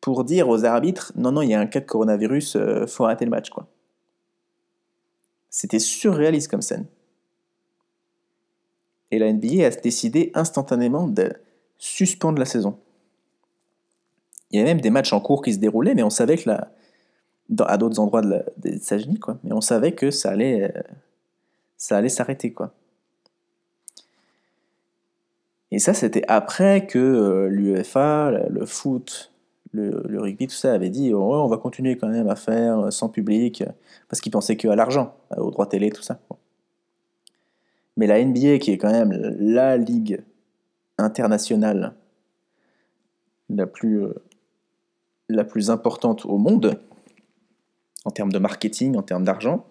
pour 0.00 0.24
dire 0.24 0.48
aux 0.48 0.64
arbitres 0.64 1.12
non, 1.16 1.32
non, 1.32 1.42
il 1.42 1.50
y 1.50 1.54
a 1.54 1.60
un 1.60 1.66
cas 1.66 1.80
de 1.80 1.86
coronavirus, 1.86 2.56
euh, 2.56 2.86
faut 2.86 3.04
arrêter 3.04 3.24
le 3.24 3.30
match. 3.30 3.50
C'était 5.50 5.80
surréaliste 5.80 6.48
comme 6.48 6.62
scène. 6.62 6.86
Et 9.10 9.18
la 9.18 9.32
NBA 9.32 9.66
a 9.66 9.70
décidé 9.70 10.30
instantanément 10.34 11.08
de 11.08 11.32
suspendre 11.78 12.38
la 12.38 12.44
saison. 12.44 12.78
Il 14.50 14.58
y 14.58 14.60
avait 14.60 14.70
même 14.70 14.80
des 14.80 14.90
matchs 14.90 15.12
en 15.12 15.20
cours 15.20 15.42
qui 15.42 15.52
se 15.52 15.58
déroulaient, 15.58 15.94
mais 15.94 16.02
on 16.02 16.10
savait 16.10 16.36
que 16.36 16.48
la, 16.48 16.70
à 17.60 17.78
d'autres 17.78 18.00
endroits 18.00 18.22
de 18.22 18.44
des 18.56 18.76
États-Unis, 18.76 19.18
quoi. 19.18 19.38
Mais 19.44 19.52
on 19.52 19.60
savait 19.60 19.92
que 19.92 20.10
ça 20.10 20.30
allait, 20.30 20.64
euh, 20.76 20.82
ça 21.76 21.96
allait 21.96 22.08
s'arrêter, 22.08 22.52
quoi. 22.52 22.72
Et 25.70 25.78
ça, 25.78 25.92
c'était 25.94 26.24
après 26.28 26.86
que 26.86 26.98
euh, 26.98 27.48
l'UEFA, 27.48 28.30
le 28.48 28.64
foot, 28.64 29.32
le, 29.72 30.18
rugby, 30.18 30.46
tout 30.46 30.54
ça, 30.54 30.72
avait 30.72 30.88
dit 30.88 31.12
on 31.14 31.46
va 31.46 31.58
continuer 31.58 31.96
quand 31.96 32.08
même 32.08 32.28
à 32.28 32.36
faire 32.36 32.78
euh, 32.78 32.90
sans 32.90 33.08
public, 33.08 33.64
parce 34.08 34.20
qu'ils 34.20 34.32
pensaient 34.32 34.56
qu'à 34.56 34.74
l'argent, 34.74 35.14
aux 35.36 35.50
droits 35.50 35.66
télé, 35.66 35.90
tout 35.90 36.02
ça. 36.02 36.20
Mais 37.96 38.06
la 38.06 38.22
NBA, 38.24 38.58
qui 38.58 38.70
est 38.70 38.78
quand 38.78 38.92
même 38.92 39.12
la 39.40 39.76
ligue 39.76 40.22
internationale 40.98 41.94
la 43.50 43.66
plus, 43.66 44.04
la 45.28 45.44
plus 45.44 45.70
importante 45.70 46.24
au 46.24 46.38
monde, 46.38 46.78
en 48.04 48.10
termes 48.10 48.32
de 48.32 48.38
marketing, 48.38 48.96
en 48.96 49.02
termes 49.02 49.24
d'argent, 49.24 49.66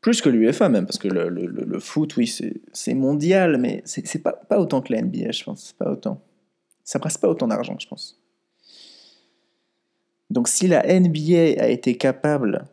plus 0.00 0.20
que 0.20 0.28
l'UEFA 0.28 0.68
même, 0.68 0.86
parce 0.86 0.98
que 0.98 1.08
le, 1.08 1.78
foot, 1.80 2.16
oui, 2.16 2.32
c'est 2.72 2.94
mondial, 2.94 3.56
mais 3.58 3.82
c'est 3.84 4.22
pas, 4.22 4.32
pas 4.32 4.58
autant 4.58 4.82
que 4.82 4.92
la 4.92 5.00
NBA, 5.02 5.32
je 5.32 5.44
pense. 5.44 5.72
Pas 5.72 5.90
autant. 5.90 6.20
Ça 6.84 6.98
presse 6.98 7.16
pas 7.16 7.28
autant 7.28 7.48
d'argent, 7.48 7.76
je 7.78 7.88
pense. 7.88 8.20
Donc 10.30 10.48
si 10.48 10.66
la 10.66 10.82
NBA 10.82 11.62
a 11.62 11.68
été 11.68 11.96
capable 11.96 12.68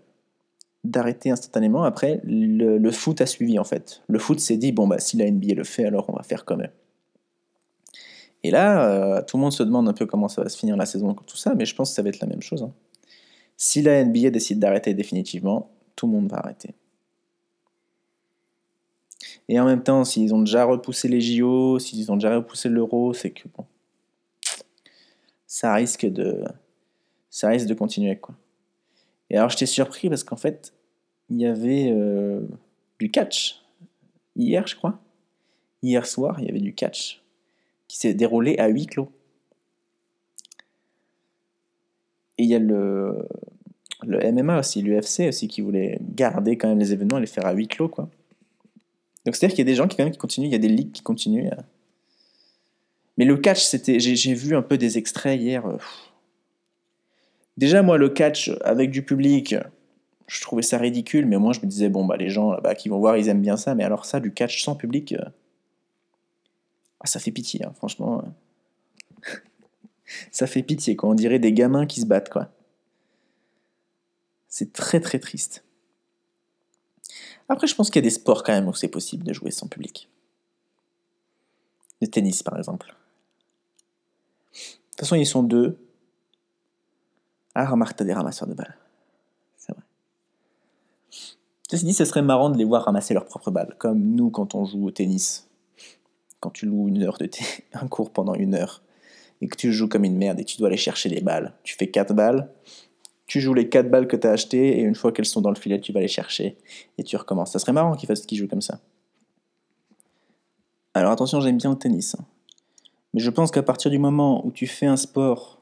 d'arrêter 0.84 1.30
instantanément. 1.30 1.84
Après, 1.84 2.22
le, 2.24 2.92
foot 2.92 3.22
a 3.22 3.26
suivi 3.26 3.60
en 3.60 3.64
fait. 3.64 4.02
Le 4.08 4.20
foot 4.20 4.40
s'est 4.40 4.58
dit 4.58 4.72
bon 4.72 4.88
bah 4.88 5.00
si 5.00 5.18
la 5.18 5.30
NBA 5.30 5.54
le 5.54 5.64
fait, 5.64 5.86
alors 5.86 6.06
on 6.10 6.14
va 6.14 6.24
faire 6.24 6.46
comme 6.46 6.62
eux. 6.62 6.70
Et 8.44 8.50
là, 8.50 8.90
euh, 8.90 9.22
tout 9.22 9.38
le 9.38 9.42
monde 9.42 9.54
se 9.54 9.62
demande 9.62 9.88
un 9.88 9.94
peu 9.94 10.08
comment 10.08 10.28
ça 10.28 10.42
va 10.42 10.50
se 10.50 10.58
finir 10.58 10.76
la 10.76 10.88
saison, 10.88 11.14
tout 11.14 11.38
ça, 11.38 11.54
mais 11.54 11.66
je 11.66 11.76
pense 11.76 11.90
que 11.90 11.96
ça 11.96 12.02
va 12.02 12.10
être 12.10 12.20
la 12.20 12.28
même 12.28 12.42
chose. 12.42 12.64
Hein. 12.64 12.74
Si 13.64 13.84
la 13.84 14.04
NBA 14.04 14.32
décide 14.32 14.58
d'arrêter 14.58 14.96
définitivement, 14.96 15.70
tout 15.96 16.08
le 16.08 16.14
monde 16.14 16.32
va 16.32 16.40
arrêter. 16.40 16.74
Et 19.48 19.60
en 19.60 19.66
même 19.66 19.84
temps, 19.84 20.04
s'ils 20.04 20.34
ont 20.34 20.40
déjà 20.40 20.66
repoussé 20.66 21.08
les 21.08 21.22
JO, 21.22 21.78
s'ils 21.78 22.12
ont 22.12 22.16
déjà 22.16 22.36
repoussé 22.36 22.70
l'Euro, 22.70 23.14
c'est 23.14 23.30
que 23.30 23.48
bon, 23.56 23.68
ça 25.46 25.76
risque 25.76 26.08
de, 26.08 26.44
ça 27.30 27.50
risque 27.50 27.68
de 27.68 27.76
continuer. 27.76 28.20
Et 29.30 29.38
alors 29.38 29.52
j'étais 29.52 29.68
surpris 29.68 30.10
parce 30.10 30.24
qu'en 30.24 30.38
fait, 30.38 30.74
il 31.30 31.40
y 31.40 31.46
avait 31.46 31.92
euh, 31.92 32.42
du 32.98 33.12
catch. 33.12 33.62
Hier, 34.36 34.66
je 34.66 34.76
crois. 34.76 35.00
Hier 35.84 36.08
soir, 36.08 36.40
il 36.40 36.48
y 36.48 36.50
avait 36.50 36.62
du 36.62 36.74
catch 36.74 37.22
qui 37.88 38.00
s'est 38.00 38.16
déroulé 38.16 38.58
à 38.58 38.70
huis 38.70 38.88
clos. 38.88 39.12
Et 42.38 42.44
il 42.44 42.50
y 42.50 42.56
a 42.56 42.60
le, 42.60 43.28
le 44.04 44.32
MMA 44.32 44.60
aussi, 44.60 44.82
l'UFC 44.82 45.28
aussi, 45.28 45.48
qui 45.48 45.62
voulait 45.62 46.00
garder 46.02 46.58
quand 46.58 46.68
même 46.68 46.80
les 46.80 46.94
événements 46.94 47.18
et 47.18 47.22
les 47.22 47.28
faire 47.28 47.46
à 47.46 47.54
huis 47.54 47.68
clos, 47.68 47.90
quoi. 47.90 48.10
Donc 49.26 49.36
c'est-à-dire 49.36 49.56
qu'il 49.56 49.66
y 49.66 49.70
a 49.70 49.72
des 49.72 49.76
gens 49.76 49.88
qui 49.88 49.98
quand 49.98 50.04
même 50.04 50.16
continuent, 50.16 50.48
il 50.48 50.52
y 50.52 50.56
a 50.56 50.60
des 50.60 50.68
ligues 50.68 50.92
qui 50.92 51.04
continuent. 51.04 51.50
Mais 53.18 53.26
le 53.26 53.38
catch, 53.38 53.64
c'était, 53.64 54.00
j'ai 54.00 54.34
vu 54.34 54.56
un 54.56 54.64
peu 54.64 54.78
des 54.78 54.98
extraits 54.98 55.40
hier. 55.40 55.66
Euh, 55.68 55.78
Déjà, 57.58 57.84
moi, 57.84 57.98
le 57.98 58.10
catch 58.10 58.52
avec 58.64 58.92
du 58.92 59.04
public, 59.04 59.56
je 60.28 60.42
trouvais 60.42 60.62
ça 60.62 60.78
ridicule, 60.78 61.26
mais 61.26 61.38
moi, 61.38 61.54
je 61.54 61.60
me 61.60 61.66
disais, 61.66 61.90
bon, 61.90 62.06
bah, 62.06 62.18
les 62.18 62.30
gens 62.30 62.52
là-bas 62.52 62.76
qui 62.76 62.90
vont 62.90 63.00
voir, 63.00 63.18
ils 63.18 63.28
aiment 63.28 63.42
bien 63.42 63.58
ça, 63.58 63.76
mais 63.76 63.84
alors 63.84 64.06
ça, 64.06 64.20
du 64.20 64.34
catch 64.34 64.64
sans 64.64 64.76
public, 64.76 65.14
euh, 65.14 65.24
ah, 67.02 67.08
ça 67.08 67.20
fait 67.20 67.32
pitié, 67.32 67.64
hein, 67.66 67.74
franchement. 67.76 68.24
Ça 70.32 70.48
fait 70.48 70.64
pitié, 70.64 70.96
quoi. 70.96 71.10
On 71.10 71.14
dirait 71.14 71.40
des 71.40 71.54
gamins 71.54 71.86
qui 71.86 72.02
se 72.02 72.06
battent, 72.06 72.30
quoi. 72.30 72.50
C'est 74.48 74.74
très, 74.74 75.00
très 75.00 75.20
triste. 75.20 75.64
Après, 77.48 77.68
je 77.68 77.76
pense 77.76 77.90
qu'il 77.90 78.02
y 78.02 78.04
a 78.06 78.08
des 78.08 78.10
sports 78.10 78.44
quand 78.44 78.54
même 78.54 78.68
où 78.68 78.74
c'est 78.74 78.88
possible 78.88 79.24
de 79.24 79.34
jouer 79.34 79.52
sans 79.52 79.68
public. 79.68 80.10
Le 82.02 82.08
tennis, 82.08 82.44
par 82.44 82.58
exemple. 82.58 82.96
De 84.54 84.58
toute 84.92 85.00
façon, 85.00 85.16
ils 85.16 85.26
sont 85.26 85.44
deux. 85.44 85.78
Ah, 87.56 87.66
remarque, 87.66 87.98
t'as 87.98 88.06
des 88.06 88.14
ramasseurs 88.14 88.48
de 88.48 88.54
balles. 88.54 88.78
C'est 89.58 89.74
vrai. 89.74 89.84
Ceci 91.70 91.86
dit, 91.86 91.94
ce 91.94 92.06
serait 92.06 92.22
marrant 92.22 92.50
de 92.50 92.58
les 92.58 92.66
voir 92.66 92.86
ramasser 92.86 93.14
leurs 93.14 93.26
propres 93.26 93.52
balles, 93.52 93.76
comme 93.78 94.02
nous 94.02 94.30
quand 94.30 94.56
on 94.56 94.66
joue 94.66 94.88
au 94.88 94.92
tennis. 94.92 95.48
Quand 96.40 96.50
tu 96.50 96.66
loues 96.66 96.88
une 96.88 97.04
heure 97.04 97.18
de 97.18 97.30
un 97.74 97.88
cours 97.88 98.12
pendant 98.12 98.34
une 98.34 98.56
heure, 98.56 98.82
et 99.42 99.48
que 99.48 99.58
tu 99.58 99.74
joues 99.74 99.88
comme 99.88 100.04
une 100.04 100.18
merde 100.18 100.40
et 100.40 100.46
tu 100.46 100.58
dois 100.58 100.68
aller 100.68 100.78
chercher 100.78 101.10
les 101.10 101.22
balles. 101.22 101.54
Tu 101.64 101.76
fais 101.76 101.88
4 101.88 102.14
balles, 102.14 102.52
tu 103.28 103.42
joues 103.42 103.54
les 103.54 103.70
4 103.70 103.90
balles 103.90 104.08
que 104.08 104.16
tu 104.16 104.28
as 104.28 104.32
achetées, 104.32 104.80
et 104.80 104.82
une 104.82 104.96
fois 104.96 105.12
qu'elles 105.12 105.26
sont 105.26 105.42
dans 105.42 105.50
le 105.50 105.56
filet, 105.56 105.80
tu 105.80 105.92
vas 105.92 106.00
les 106.00 106.08
chercher, 106.08 106.58
et 106.98 107.04
tu 107.04 107.16
recommences. 107.16 107.52
Ça 107.52 107.60
serait 107.60 107.74
marrant 107.74 107.96
qu'ils 107.96 108.08
fassent 108.08 108.26
qu'ils 108.26 108.38
jouent 108.38 108.48
comme 108.48 108.62
ça. 108.62 108.80
Alors 110.94 111.12
attention, 111.12 111.40
j'aime 111.42 111.58
bien 111.58 111.72
le 111.72 111.78
tennis. 111.78 112.16
Hein. 112.16 112.26
Mais 113.14 113.22
je 113.22 113.30
pense 113.30 113.52
qu'à 113.52 113.64
partir 113.64 113.90
du 113.90 113.98
moment 113.98 114.46
où 114.46 114.52
tu 114.52 114.68
fais 114.68 114.86
un 114.86 114.98
sport 114.98 115.62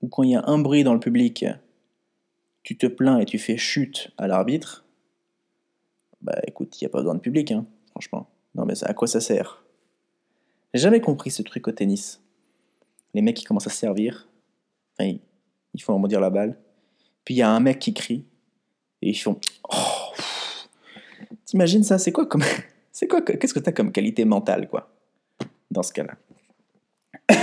ou 0.00 0.08
quand 0.08 0.22
il 0.22 0.30
y 0.30 0.36
a 0.36 0.44
un 0.46 0.58
bruit 0.58 0.84
dans 0.84 0.94
le 0.94 1.00
public, 1.00 1.44
tu 2.62 2.76
te 2.76 2.86
plains 2.86 3.18
et 3.18 3.24
tu 3.24 3.38
fais 3.38 3.56
chute 3.56 4.12
à 4.18 4.28
l'arbitre, 4.28 4.84
bah 6.20 6.38
écoute, 6.46 6.80
il 6.80 6.84
n'y 6.84 6.86
a 6.86 6.90
pas 6.90 6.98
besoin 6.98 7.14
de 7.14 7.20
public, 7.20 7.50
hein, 7.50 7.66
franchement. 7.90 8.28
Non 8.54 8.64
mais 8.64 8.74
à 8.84 8.92
quoi 8.92 9.08
ça 9.08 9.20
sert? 9.20 9.64
J'ai 10.74 10.82
jamais 10.82 11.00
compris 11.00 11.30
ce 11.30 11.42
truc 11.42 11.66
au 11.66 11.72
tennis. 11.72 12.20
Les 13.14 13.22
mecs 13.22 13.36
qui 13.36 13.44
commencent 13.44 13.66
à 13.66 13.70
servir, 13.70 14.28
enfin, 14.98 15.16
ils 15.74 15.82
font 15.82 15.94
rebondir 15.94 16.20
la 16.20 16.30
balle, 16.30 16.58
puis 17.24 17.34
il 17.34 17.38
y 17.38 17.42
a 17.42 17.50
un 17.50 17.60
mec 17.60 17.78
qui 17.78 17.94
crie, 17.94 18.24
et 19.02 19.10
ils 19.10 19.14
font 19.14 19.40
oh, 19.70 20.12
T'imagines 21.44 21.82
ça 21.82 21.98
C'est 21.98 22.12
quoi 22.12 22.26
comme. 22.26 22.44
C'est 22.92 23.06
quoi 23.06 23.22
Qu'est-ce 23.22 23.54
que 23.54 23.60
t'as 23.60 23.72
comme 23.72 23.92
qualité 23.92 24.24
mentale, 24.24 24.68
quoi 24.68 24.92
Dans 25.70 25.82
ce 25.82 25.92
cas-là? 25.92 26.16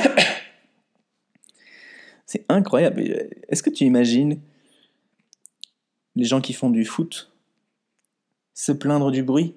C'est 2.26 2.46
incroyable. 2.50 3.02
Est-ce 3.48 3.64
que 3.64 3.70
tu 3.70 3.86
imagines 3.86 4.42
les 6.16 6.26
gens 6.26 6.42
qui 6.42 6.54
font 6.54 6.70
du 6.70 6.84
foot 6.84 7.32
se 8.54 8.74
plaindre 8.74 9.12
du 9.12 9.24
bruit? 9.24 9.56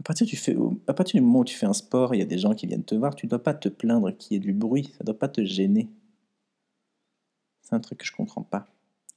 À 0.00 0.02
partir, 0.02 0.26
du 1.14 1.20
moment 1.20 1.40
où 1.40 1.44
tu 1.44 1.54
fais 1.54 1.66
un 1.66 1.74
sport, 1.74 2.14
il 2.14 2.18
y 2.18 2.22
a 2.22 2.26
des 2.26 2.38
gens 2.38 2.54
qui 2.54 2.66
viennent 2.66 2.84
te 2.84 2.94
voir, 2.94 3.14
tu 3.14 3.26
ne 3.26 3.30
dois 3.30 3.42
pas 3.42 3.52
te 3.52 3.68
plaindre 3.68 4.16
qu'il 4.16 4.32
y 4.32 4.36
ait 4.36 4.40
du 4.40 4.54
bruit, 4.54 4.84
ça 4.84 4.98
ne 5.02 5.06
doit 5.06 5.18
pas 5.18 5.28
te 5.28 5.44
gêner. 5.44 5.88
C'est 7.60 7.74
un 7.74 7.80
truc 7.80 7.98
que 7.98 8.06
je 8.06 8.12
ne 8.12 8.16
comprends 8.16 8.42
pas. 8.42 8.66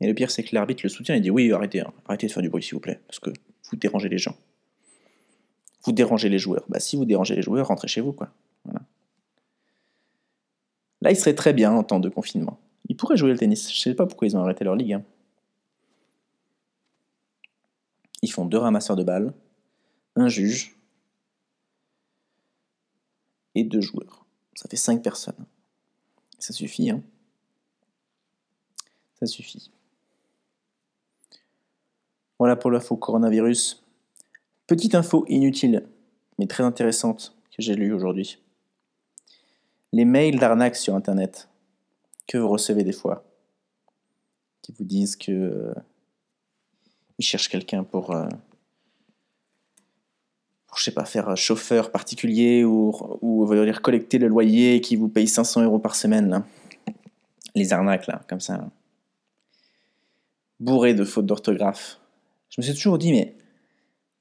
Et 0.01 0.07
le 0.07 0.13
pire, 0.13 0.29
c'est 0.29 0.43
que 0.43 0.53
l'arbitre 0.53 0.81
le 0.83 0.89
soutient, 0.89 1.15
il 1.15 1.21
dit 1.21 1.29
oui, 1.29 1.51
arrêtez, 1.53 1.79
hein. 1.79 1.93
arrêtez 2.05 2.27
de 2.27 2.31
faire 2.31 2.43
du 2.43 2.49
bruit, 2.49 2.61
s'il 2.61 2.73
vous 2.73 2.81
plaît, 2.81 2.99
parce 3.07 3.19
que 3.19 3.29
vous 3.29 3.77
dérangez 3.77 4.09
les 4.09 4.17
gens. 4.17 4.35
Vous 5.85 5.93
dérangez 5.93 6.27
les 6.27 6.39
joueurs. 6.39 6.65
Bah, 6.67 6.79
si 6.79 6.97
vous 6.97 7.05
dérangez 7.05 7.35
les 7.35 7.41
joueurs, 7.41 7.67
rentrez 7.67 7.87
chez 7.87 8.01
vous, 8.01 8.11
quoi. 8.13 8.29
Là, 11.03 11.11
il 11.11 11.17
serait 11.17 11.35
très 11.35 11.51
bien 11.51 11.71
en 11.73 11.83
temps 11.83 11.99
de 11.99 12.07
confinement. 12.07 12.59
Il 12.87 12.95
pourrait 12.95 13.17
jouer 13.17 13.31
le 13.31 13.37
tennis. 13.37 13.69
Je 13.69 13.77
ne 13.77 13.81
sais 13.81 13.93
pas 13.93 14.05
pourquoi 14.05 14.25
ils 14.25 14.37
ont 14.37 14.41
arrêté 14.41 14.63
leur 14.63 14.75
ligue. 14.75 14.93
Hein. 14.93 15.03
Ils 18.21 18.31
font 18.31 18.45
deux 18.45 18.57
ramasseurs 18.57 18.95
de 18.95 19.03
balles, 19.03 19.33
un 20.15 20.27
juge 20.27 20.75
et 23.55 23.63
deux 23.63 23.81
joueurs. 23.81 24.25
Ça 24.55 24.69
fait 24.69 24.77
cinq 24.77 25.01
personnes. 25.01 25.45
Ça 26.39 26.53
suffit, 26.53 26.89
hein 26.89 27.01
Ça 29.19 29.25
suffit. 29.25 29.71
Voilà 32.39 32.55
pour 32.55 32.71
l'info 32.71 32.97
coronavirus. 32.97 33.83
Petite 34.67 34.95
info 34.95 35.25
inutile, 35.27 35.87
mais 36.37 36.47
très 36.47 36.63
intéressante 36.63 37.35
que 37.51 37.61
j'ai 37.61 37.75
lue 37.75 37.93
aujourd'hui 37.93 38.39
les 39.93 40.05
mails 40.05 40.39
d'arnaque 40.39 40.75
sur 40.75 40.95
Internet 40.95 41.47
que 42.27 42.37
vous 42.37 42.49
recevez 42.49 42.83
des 42.83 42.91
fois, 42.91 43.23
qui 44.61 44.73
vous 44.73 44.83
disent 44.83 45.15
que 45.15 45.31
euh, 45.31 45.73
ils 47.19 47.23
cherchent 47.23 47.47
quelqu'un 47.47 47.83
pour, 47.83 48.11
euh, 48.11 48.27
pour, 48.49 48.52
je 50.77 50.83
sais 50.83 50.91
pas, 50.91 51.05
faire 51.05 51.35
chauffeur 51.35 51.91
particulier 51.91 52.63
ou, 52.63 52.93
ou 53.21 53.53
dire 53.65 53.81
collecter 53.81 54.17
le 54.17 54.27
loyer 54.27 54.81
qui 54.81 54.95
vous 54.95 55.09
paye 55.09 55.27
500 55.27 55.63
euros 55.63 55.79
par 55.79 55.95
semaine. 55.95 56.29
Là. 56.29 56.45
Les 57.55 57.73
arnaques, 57.73 58.07
là, 58.07 58.21
comme 58.27 58.39
ça. 58.39 58.69
Bourré 60.59 60.93
de 60.93 61.03
fautes 61.03 61.25
d'orthographe. 61.25 61.99
Je 62.49 62.61
me 62.61 62.63
suis 62.63 62.73
toujours 62.73 62.97
dit, 62.97 63.11
mais 63.11 63.35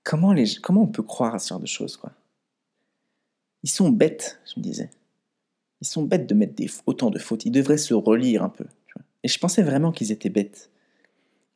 comment, 0.02 0.32
les, 0.32 0.56
comment 0.62 0.82
on 0.82 0.86
peut 0.88 1.02
croire 1.02 1.34
à 1.34 1.38
ce 1.38 1.50
genre 1.50 1.60
de 1.60 1.66
choses, 1.66 1.96
quoi? 1.96 2.12
Ils 3.62 3.70
sont 3.70 3.90
bêtes, 3.90 4.40
je 4.44 4.58
me 4.58 4.62
disais. 4.64 4.90
Ils 5.80 5.86
sont 5.86 6.02
bêtes 6.02 6.28
de 6.28 6.34
mettre 6.34 6.62
autant 6.86 7.10
de 7.10 7.18
fautes. 7.18 7.44
Ils 7.44 7.52
devraient 7.52 7.78
se 7.78 7.94
relire 7.94 8.42
un 8.42 8.48
peu. 8.48 8.66
Et 9.22 9.28
je 9.28 9.38
pensais 9.38 9.62
vraiment 9.62 9.92
qu'ils 9.92 10.12
étaient 10.12 10.30
bêtes. 10.30 10.70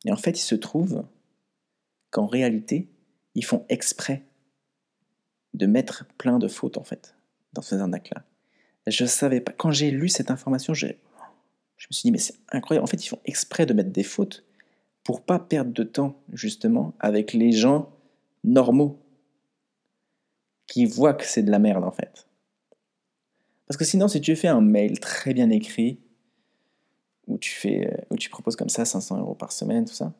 Et 0.05 0.11
en 0.11 0.15
fait, 0.15 0.39
il 0.39 0.43
se 0.43 0.55
trouve 0.55 1.03
qu'en 2.11 2.25
réalité, 2.25 2.89
ils 3.35 3.45
font 3.45 3.65
exprès 3.69 4.23
de 5.53 5.65
mettre 5.65 6.05
plein 6.17 6.39
de 6.39 6.47
fautes, 6.47 6.77
en 6.77 6.83
fait, 6.83 7.15
dans 7.53 7.61
ces 7.61 7.79
arnaques-là. 7.79 8.23
Je 8.87 9.05
savais 9.05 9.41
pas. 9.41 9.51
Quand 9.51 9.71
j'ai 9.71 9.91
lu 9.91 10.07
cette 10.07 10.31
information, 10.31 10.73
je, 10.73 10.87
je 11.77 11.87
me 11.89 11.93
suis 11.93 12.03
dit, 12.03 12.11
mais 12.11 12.17
c'est 12.17 12.35
incroyable. 12.51 12.83
En 12.83 12.87
fait, 12.87 13.03
ils 13.03 13.09
font 13.09 13.19
exprès 13.25 13.65
de 13.65 13.73
mettre 13.73 13.91
des 13.91 14.03
fautes 14.03 14.45
pour 15.03 15.21
pas 15.21 15.39
perdre 15.39 15.71
de 15.71 15.83
temps, 15.83 16.21
justement, 16.33 16.93
avec 16.99 17.33
les 17.33 17.51
gens 17.51 17.89
normaux 18.43 18.99
qui 20.67 20.85
voient 20.85 21.13
que 21.13 21.25
c'est 21.25 21.43
de 21.43 21.51
la 21.51 21.59
merde, 21.59 21.83
en 21.83 21.91
fait. 21.91 22.27
Parce 23.67 23.77
que 23.77 23.85
sinon, 23.85 24.07
si 24.07 24.21
tu 24.21 24.35
fais 24.35 24.47
un 24.47 24.61
mail 24.61 24.99
très 24.99 25.33
bien 25.33 25.49
écrit, 25.49 25.99
où 27.27 27.37
tu, 27.37 27.51
fais, 27.51 27.87
euh, 27.87 28.05
où 28.09 28.15
tu 28.15 28.29
proposes 28.29 28.55
comme 28.55 28.69
ça 28.69 28.85
500 28.85 29.19
euros 29.19 29.35
par 29.35 29.51
semaine, 29.51 29.85
tout 29.85 29.93
ça, 29.93 30.13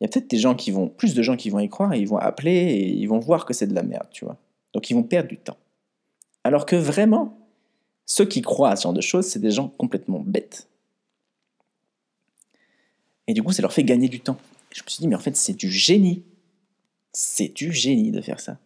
il 0.00 0.04
y 0.04 0.06
a 0.06 0.08
peut-être 0.08 0.28
des 0.28 0.38
gens 0.38 0.54
qui 0.54 0.70
vont, 0.70 0.88
plus 0.88 1.14
de 1.14 1.22
gens 1.22 1.36
qui 1.36 1.48
vont 1.50 1.58
y 1.58 1.68
croire 1.68 1.92
et 1.94 2.00
ils 2.00 2.08
vont 2.08 2.18
appeler 2.18 2.52
et 2.52 2.88
ils 2.88 3.06
vont 3.06 3.18
voir 3.18 3.46
que 3.46 3.54
c'est 3.54 3.66
de 3.66 3.74
la 3.74 3.82
merde, 3.82 4.08
tu 4.10 4.24
vois. 4.24 4.36
Donc 4.74 4.90
ils 4.90 4.94
vont 4.94 5.02
perdre 5.02 5.28
du 5.28 5.38
temps. 5.38 5.56
Alors 6.44 6.66
que 6.66 6.76
vraiment, 6.76 7.38
ceux 8.04 8.26
qui 8.26 8.42
croient 8.42 8.70
à 8.70 8.76
ce 8.76 8.82
genre 8.82 8.92
de 8.92 9.00
choses, 9.00 9.26
c'est 9.26 9.38
des 9.38 9.50
gens 9.50 9.68
complètement 9.68 10.20
bêtes. 10.20 10.68
Et 13.26 13.32
du 13.32 13.42
coup, 13.42 13.52
ça 13.52 13.62
leur 13.62 13.72
fait 13.72 13.84
gagner 13.84 14.08
du 14.08 14.20
temps. 14.20 14.36
je 14.70 14.82
me 14.82 14.88
suis 14.88 15.00
dit, 15.00 15.08
mais 15.08 15.16
en 15.16 15.20
fait, 15.20 15.34
c'est 15.34 15.54
du 15.54 15.70
génie. 15.70 16.22
C'est 17.12 17.48
du 17.48 17.72
génie 17.72 18.12
de 18.12 18.20
faire 18.20 18.38
ça. 18.38 18.58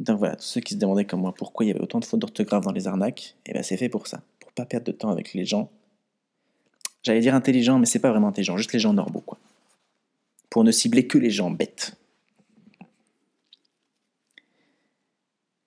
Donc 0.00 0.18
voilà, 0.18 0.36
tous 0.36 0.44
ceux 0.44 0.60
qui 0.60 0.74
se 0.74 0.78
demandaient 0.78 1.04
comme 1.04 1.20
moi 1.20 1.34
pourquoi 1.34 1.64
il 1.64 1.68
y 1.68 1.70
avait 1.72 1.80
autant 1.80 2.00
de 2.00 2.04
fautes 2.04 2.20
d'orthographe 2.20 2.64
dans 2.64 2.72
les 2.72 2.86
arnaques, 2.86 3.36
et 3.44 3.50
eh 3.50 3.52
bien 3.52 3.62
c'est 3.62 3.76
fait 3.76 3.90
pour 3.90 4.06
ça, 4.06 4.22
pour 4.38 4.50
pas 4.52 4.64
perdre 4.64 4.86
de 4.86 4.92
temps 4.92 5.10
avec 5.10 5.34
les 5.34 5.44
gens 5.44 5.70
J'allais 7.02 7.20
dire 7.20 7.34
intelligents, 7.34 7.78
mais 7.78 7.86
c'est 7.86 7.98
pas 7.98 8.10
vraiment 8.10 8.28
intelligent, 8.28 8.56
juste 8.56 8.72
les 8.72 8.78
gens 8.78 8.92
normaux, 8.92 9.20
quoi. 9.20 9.38
Pour 10.50 10.64
ne 10.64 10.72
cibler 10.72 11.06
que 11.06 11.18
les 11.18 11.30
gens 11.30 11.50
bêtes. 11.50 11.94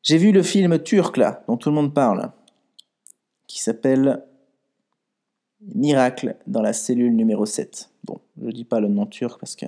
J'ai 0.04 0.18
vu 0.18 0.32
le 0.32 0.44
film 0.44 0.78
turc, 0.80 1.18
là, 1.18 1.44
dont 1.48 1.58
tout 1.58 1.70
le 1.70 1.76
monde 1.76 1.94
parle, 1.94 2.32
qui 3.48 3.62
s'appelle 3.62 4.24
Miracle 5.62 6.36
dans 6.46 6.62
la 6.62 6.74
cellule 6.74 7.16
numéro 7.16 7.46
7. 7.46 7.90
Bon, 8.04 8.20
je 8.42 8.50
dis 8.50 8.66
pas 8.66 8.82
le 8.82 8.90
nom 8.90 9.06
turc 9.06 9.40
parce 9.40 9.56
que 9.56 9.66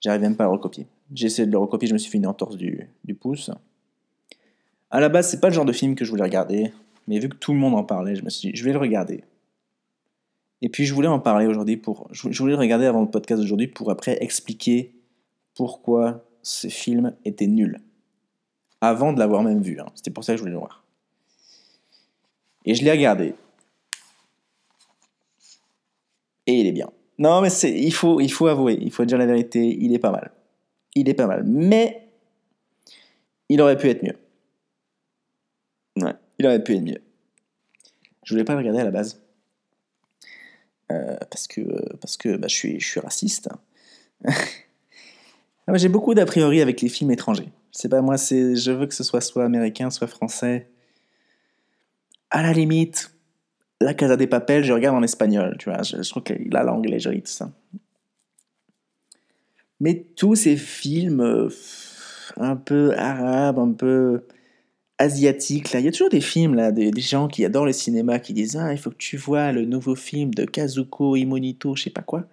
j'arrive 0.00 0.20
même 0.20 0.36
pas 0.36 0.44
à 0.44 0.46
le 0.46 0.52
recopier. 0.52 0.86
J'ai 1.12 1.26
essayé 1.26 1.46
de 1.46 1.52
le 1.52 1.58
recopier, 1.58 1.88
je 1.88 1.94
me 1.94 1.98
suis 1.98 2.10
fait 2.10 2.18
une 2.18 2.26
entorse 2.26 2.56
du, 2.56 2.88
du 3.04 3.14
pouce. 3.14 3.50
À 4.90 5.00
la 5.00 5.08
base, 5.08 5.30
c'est 5.30 5.40
pas 5.40 5.48
le 5.48 5.54
genre 5.54 5.64
de 5.64 5.72
film 5.72 5.96
que 5.96 6.04
je 6.04 6.10
voulais 6.10 6.22
regarder, 6.22 6.72
mais 7.08 7.18
vu 7.18 7.28
que 7.28 7.36
tout 7.36 7.52
le 7.52 7.58
monde 7.58 7.74
en 7.74 7.82
parlait, 7.82 8.14
je 8.14 8.24
me 8.24 8.30
suis 8.30 8.50
dit, 8.50 8.56
je 8.56 8.64
vais 8.64 8.72
le 8.72 8.78
regarder. 8.78 9.24
Et 10.62 10.68
puis 10.68 10.86
je 10.86 10.94
voulais 10.94 11.08
en 11.08 11.20
parler 11.20 11.46
aujourd'hui 11.46 11.76
pour. 11.76 12.08
Je 12.12 12.38
voulais 12.38 12.54
le 12.54 12.58
regarder 12.58 12.86
avant 12.86 13.02
le 13.02 13.10
podcast 13.10 13.40
d'aujourd'hui 13.40 13.68
pour 13.68 13.90
après 13.90 14.22
expliquer 14.22 14.94
pourquoi 15.54 16.24
ce 16.42 16.68
film 16.68 17.14
était 17.24 17.46
nul. 17.46 17.80
Avant 18.80 19.12
de 19.12 19.18
l'avoir 19.18 19.42
même 19.42 19.62
vu. 19.62 19.80
Hein. 19.80 19.86
C'était 19.94 20.10
pour 20.10 20.24
ça 20.24 20.32
que 20.32 20.36
je 20.38 20.42
voulais 20.42 20.52
le 20.52 20.58
voir. 20.58 20.84
Et 22.64 22.74
je 22.74 22.84
l'ai 22.84 22.90
regardé. 22.90 23.34
Et 26.46 26.60
il 26.60 26.66
est 26.66 26.72
bien. 26.72 26.90
Non, 27.18 27.40
mais 27.40 27.48
il, 27.48 27.92
faut, 27.92 28.20
il 28.20 28.30
faut 28.30 28.46
avouer, 28.46 28.78
il 28.80 28.92
faut 28.92 29.04
dire 29.04 29.18
la 29.18 29.26
vérité, 29.26 29.76
il 29.80 29.94
est 29.94 29.98
pas 29.98 30.10
mal. 30.10 30.32
Il 30.94 31.08
est 31.08 31.14
pas 31.14 31.26
mal. 31.26 31.44
Mais 31.44 32.08
il 33.48 33.60
aurait 33.60 33.78
pu 33.78 33.88
être 33.88 34.02
mieux. 34.02 34.18
Ouais, 35.96 36.14
il 36.38 36.46
aurait 36.46 36.62
pu 36.62 36.76
être 36.76 36.82
mieux. 36.82 37.02
Je 38.24 38.34
voulais 38.34 38.44
pas 38.44 38.52
le 38.52 38.58
regarder 38.58 38.80
à 38.80 38.84
la 38.84 38.90
base. 38.90 39.25
Euh, 40.92 41.16
parce 41.30 41.48
que, 41.48 41.96
parce 41.96 42.16
que 42.16 42.36
bah, 42.36 42.48
je, 42.48 42.54
suis, 42.54 42.80
je 42.80 42.86
suis 42.86 43.00
raciste. 43.00 43.48
Ah, 45.68 45.76
j'ai 45.76 45.88
beaucoup 45.88 46.14
d'a 46.14 46.26
priori 46.26 46.60
avec 46.60 46.80
les 46.80 46.88
films 46.88 47.10
étrangers. 47.10 47.50
C'est 47.72 47.88
pas 47.88 48.00
moi, 48.00 48.16
c'est 48.16 48.54
je 48.54 48.70
veux 48.70 48.86
que 48.86 48.94
ce 48.94 49.02
soit 49.02 49.20
soit 49.20 49.44
américain, 49.44 49.90
soit 49.90 50.06
français. 50.06 50.70
À 52.30 52.40
la 52.44 52.52
limite, 52.52 53.10
la 53.80 53.92
Casa 53.92 54.16
des 54.16 54.28
Papel, 54.28 54.62
je 54.62 54.72
regarde 54.72 54.96
en 54.96 55.02
espagnol, 55.02 55.56
tu 55.58 55.68
vois. 55.68 55.82
Je, 55.82 56.08
trouve 56.08 56.22
que 56.22 56.34
la 56.52 56.62
langue 56.62 56.88
est 56.88 57.00
tout 57.00 57.20
ça. 57.24 57.50
Mais 59.80 60.06
tous 60.16 60.36
ces 60.36 60.56
films 60.56 61.20
euh, 61.20 61.50
un 62.36 62.56
peu 62.56 62.96
arabes, 62.96 63.58
un 63.58 63.72
peu 63.72 64.24
asiatique 64.98 65.72
là. 65.72 65.80
Il 65.80 65.86
y 65.86 65.88
a 65.88 65.92
toujours 65.92 66.08
des 66.08 66.20
films 66.20 66.54
là, 66.54 66.72
des, 66.72 66.92
gens 67.00 67.28
qui 67.28 67.44
adorent 67.44 67.66
le 67.66 67.72
cinéma 67.72 68.18
qui 68.18 68.32
disent 68.32 68.56
ah 68.56 68.72
il 68.72 68.78
faut 68.78 68.90
que 68.90 68.96
tu 68.96 69.16
vois 69.16 69.52
le 69.52 69.64
nouveau 69.64 69.94
film 69.94 70.32
de 70.34 70.44
Kazuko 70.44 71.16
Imonito, 71.16 71.74
je 71.76 71.84
sais 71.84 71.90
pas 71.90 72.02
quoi. 72.02 72.24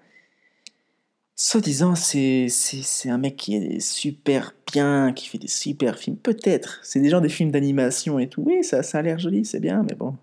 Soi-disant 1.36 1.96
c'est 1.96 2.48
c'est 2.50 3.10
un 3.10 3.18
mec 3.18 3.36
qui 3.36 3.56
est 3.56 3.80
super 3.80 4.54
bien, 4.72 5.14
qui 5.14 5.28
fait 5.28 5.40
des 5.40 5.48
super 5.48 5.98
films. 5.98 6.18
Peut-être. 6.18 6.80
C'est 6.84 7.00
des 7.00 7.10
gens 7.10 7.22
des 7.22 7.30
films 7.30 7.52
d'animation 7.52 8.20
et 8.20 8.30
tout. 8.30 8.44
Oui 8.46 8.64
ça 8.64 8.84
ça 8.84 9.00
a 9.00 9.02
l'air 9.02 9.20
joli, 9.20 9.46
c'est 9.46 9.60
bien, 9.60 9.84
mais 9.88 9.96
bon. 9.96 10.16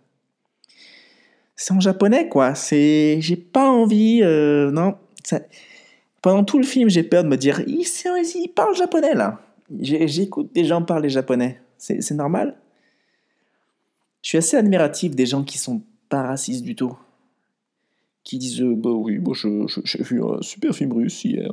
C'est 1.56 1.75
en 1.75 1.80
japonais 1.80 2.28
quoi. 2.28 2.54
C'est 2.54 3.18
j'ai 3.20 3.37
pas 3.37 3.68
envie 3.68 4.20
euh, 4.23 4.70
non. 4.70 4.97
Pendant 6.23 6.44
tout 6.44 6.59
le 6.59 6.64
film 6.64 6.88
j'ai 6.88 7.02
peur 7.02 7.25
de 7.25 7.28
me 7.28 7.37
dire 7.37 7.61
il 7.66 8.49
parle 8.54 8.75
japonais 8.75 9.14
là. 9.14 9.40
J'écoute 9.80 10.52
des 10.54 10.64
gens 10.64 10.82
parler 10.82 11.09
japonais. 11.11 11.61
C'est 11.80 12.12
normal. 12.12 12.56
Je 14.22 14.28
suis 14.28 14.38
assez 14.38 14.56
admiratif 14.56 15.16
des 15.16 15.26
gens 15.26 15.42
qui 15.42 15.56
sont 15.56 15.82
pas 16.10 16.22
racistes 16.22 16.62
du 16.62 16.76
tout. 16.76 16.96
Qui 18.22 18.37
disent 18.38 18.60
euh, 18.60 18.75
Bah 18.76 18.90
oui, 18.90 19.18
moi 19.18 19.34
j'ai 19.34 20.02
vu 20.02 20.22
un 20.22 20.42
super 20.42 20.75
film 20.75 20.92
russe 20.92 21.25
hier. 21.25 21.50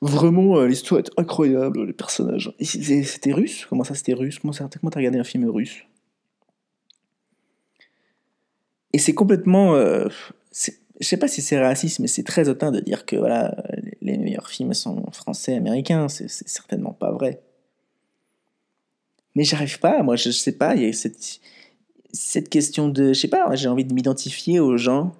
Vraiment, 0.00 0.58
euh, 0.58 0.68
l'histoire 0.68 1.00
est 1.00 1.10
incroyable, 1.18 1.86
les 1.86 1.92
personnages. 1.92 2.54
C'était 2.62 3.32
russe? 3.32 3.66
Comment 3.68 3.84
ça 3.84 3.94
c'était 3.94 4.14
russe? 4.14 4.38
Comment 4.38 4.52
t'as 4.52 5.00
regardé 5.00 5.18
un 5.18 5.24
film 5.24 5.48
russe? 5.50 5.84
Et 8.92 8.98
c'est 8.98 9.14
complètement. 9.14 9.74
Euh, 9.74 10.06
je 11.00 11.06
sais 11.06 11.16
pas 11.16 11.28
si 11.28 11.42
c'est 11.42 11.60
raciste, 11.60 11.98
mais 11.98 12.06
c'est 12.06 12.22
très 12.22 12.48
hautain 12.48 12.70
de 12.70 12.78
dire 12.78 13.06
que 13.06 13.16
voilà, 13.16 13.56
les 14.02 14.18
meilleurs 14.18 14.48
films 14.48 14.74
sont 14.74 15.10
français, 15.12 15.56
américains. 15.56 16.08
C'est 16.08 16.28
certainement 16.28 16.92
pas 16.92 17.10
vrai. 17.10 17.42
Mais 19.40 19.44
j'arrive 19.44 19.78
pas, 19.78 20.02
moi, 20.02 20.16
je 20.16 20.30
sais 20.30 20.52
pas, 20.52 20.76
il 20.76 20.82
y 20.82 20.86
a 20.86 20.92
cette, 20.92 22.50
question 22.50 22.90
de. 22.90 23.14
Je 23.14 23.18
sais 23.18 23.26
pas, 23.26 23.54
j'ai 23.54 23.68
envie 23.68 23.86
de 23.86 23.94
m'identifier 23.94 24.60
aux 24.60 24.76
gens 24.76 25.16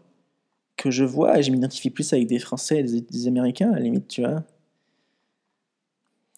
que 0.77 0.91
je 0.91 1.05
vois, 1.05 1.39
et 1.39 1.43
je 1.43 1.51
m'identifie 1.51 1.89
plus 1.89 2.13
avec 2.13 2.27
des 2.27 2.39
Français 2.39 2.81
et 2.81 3.01
des, 3.01 3.27
Américains, 3.27 3.71
à 3.71 3.77
la 3.77 3.81
limite, 3.81 4.09
tu 4.09 4.21
vois. 4.21 4.45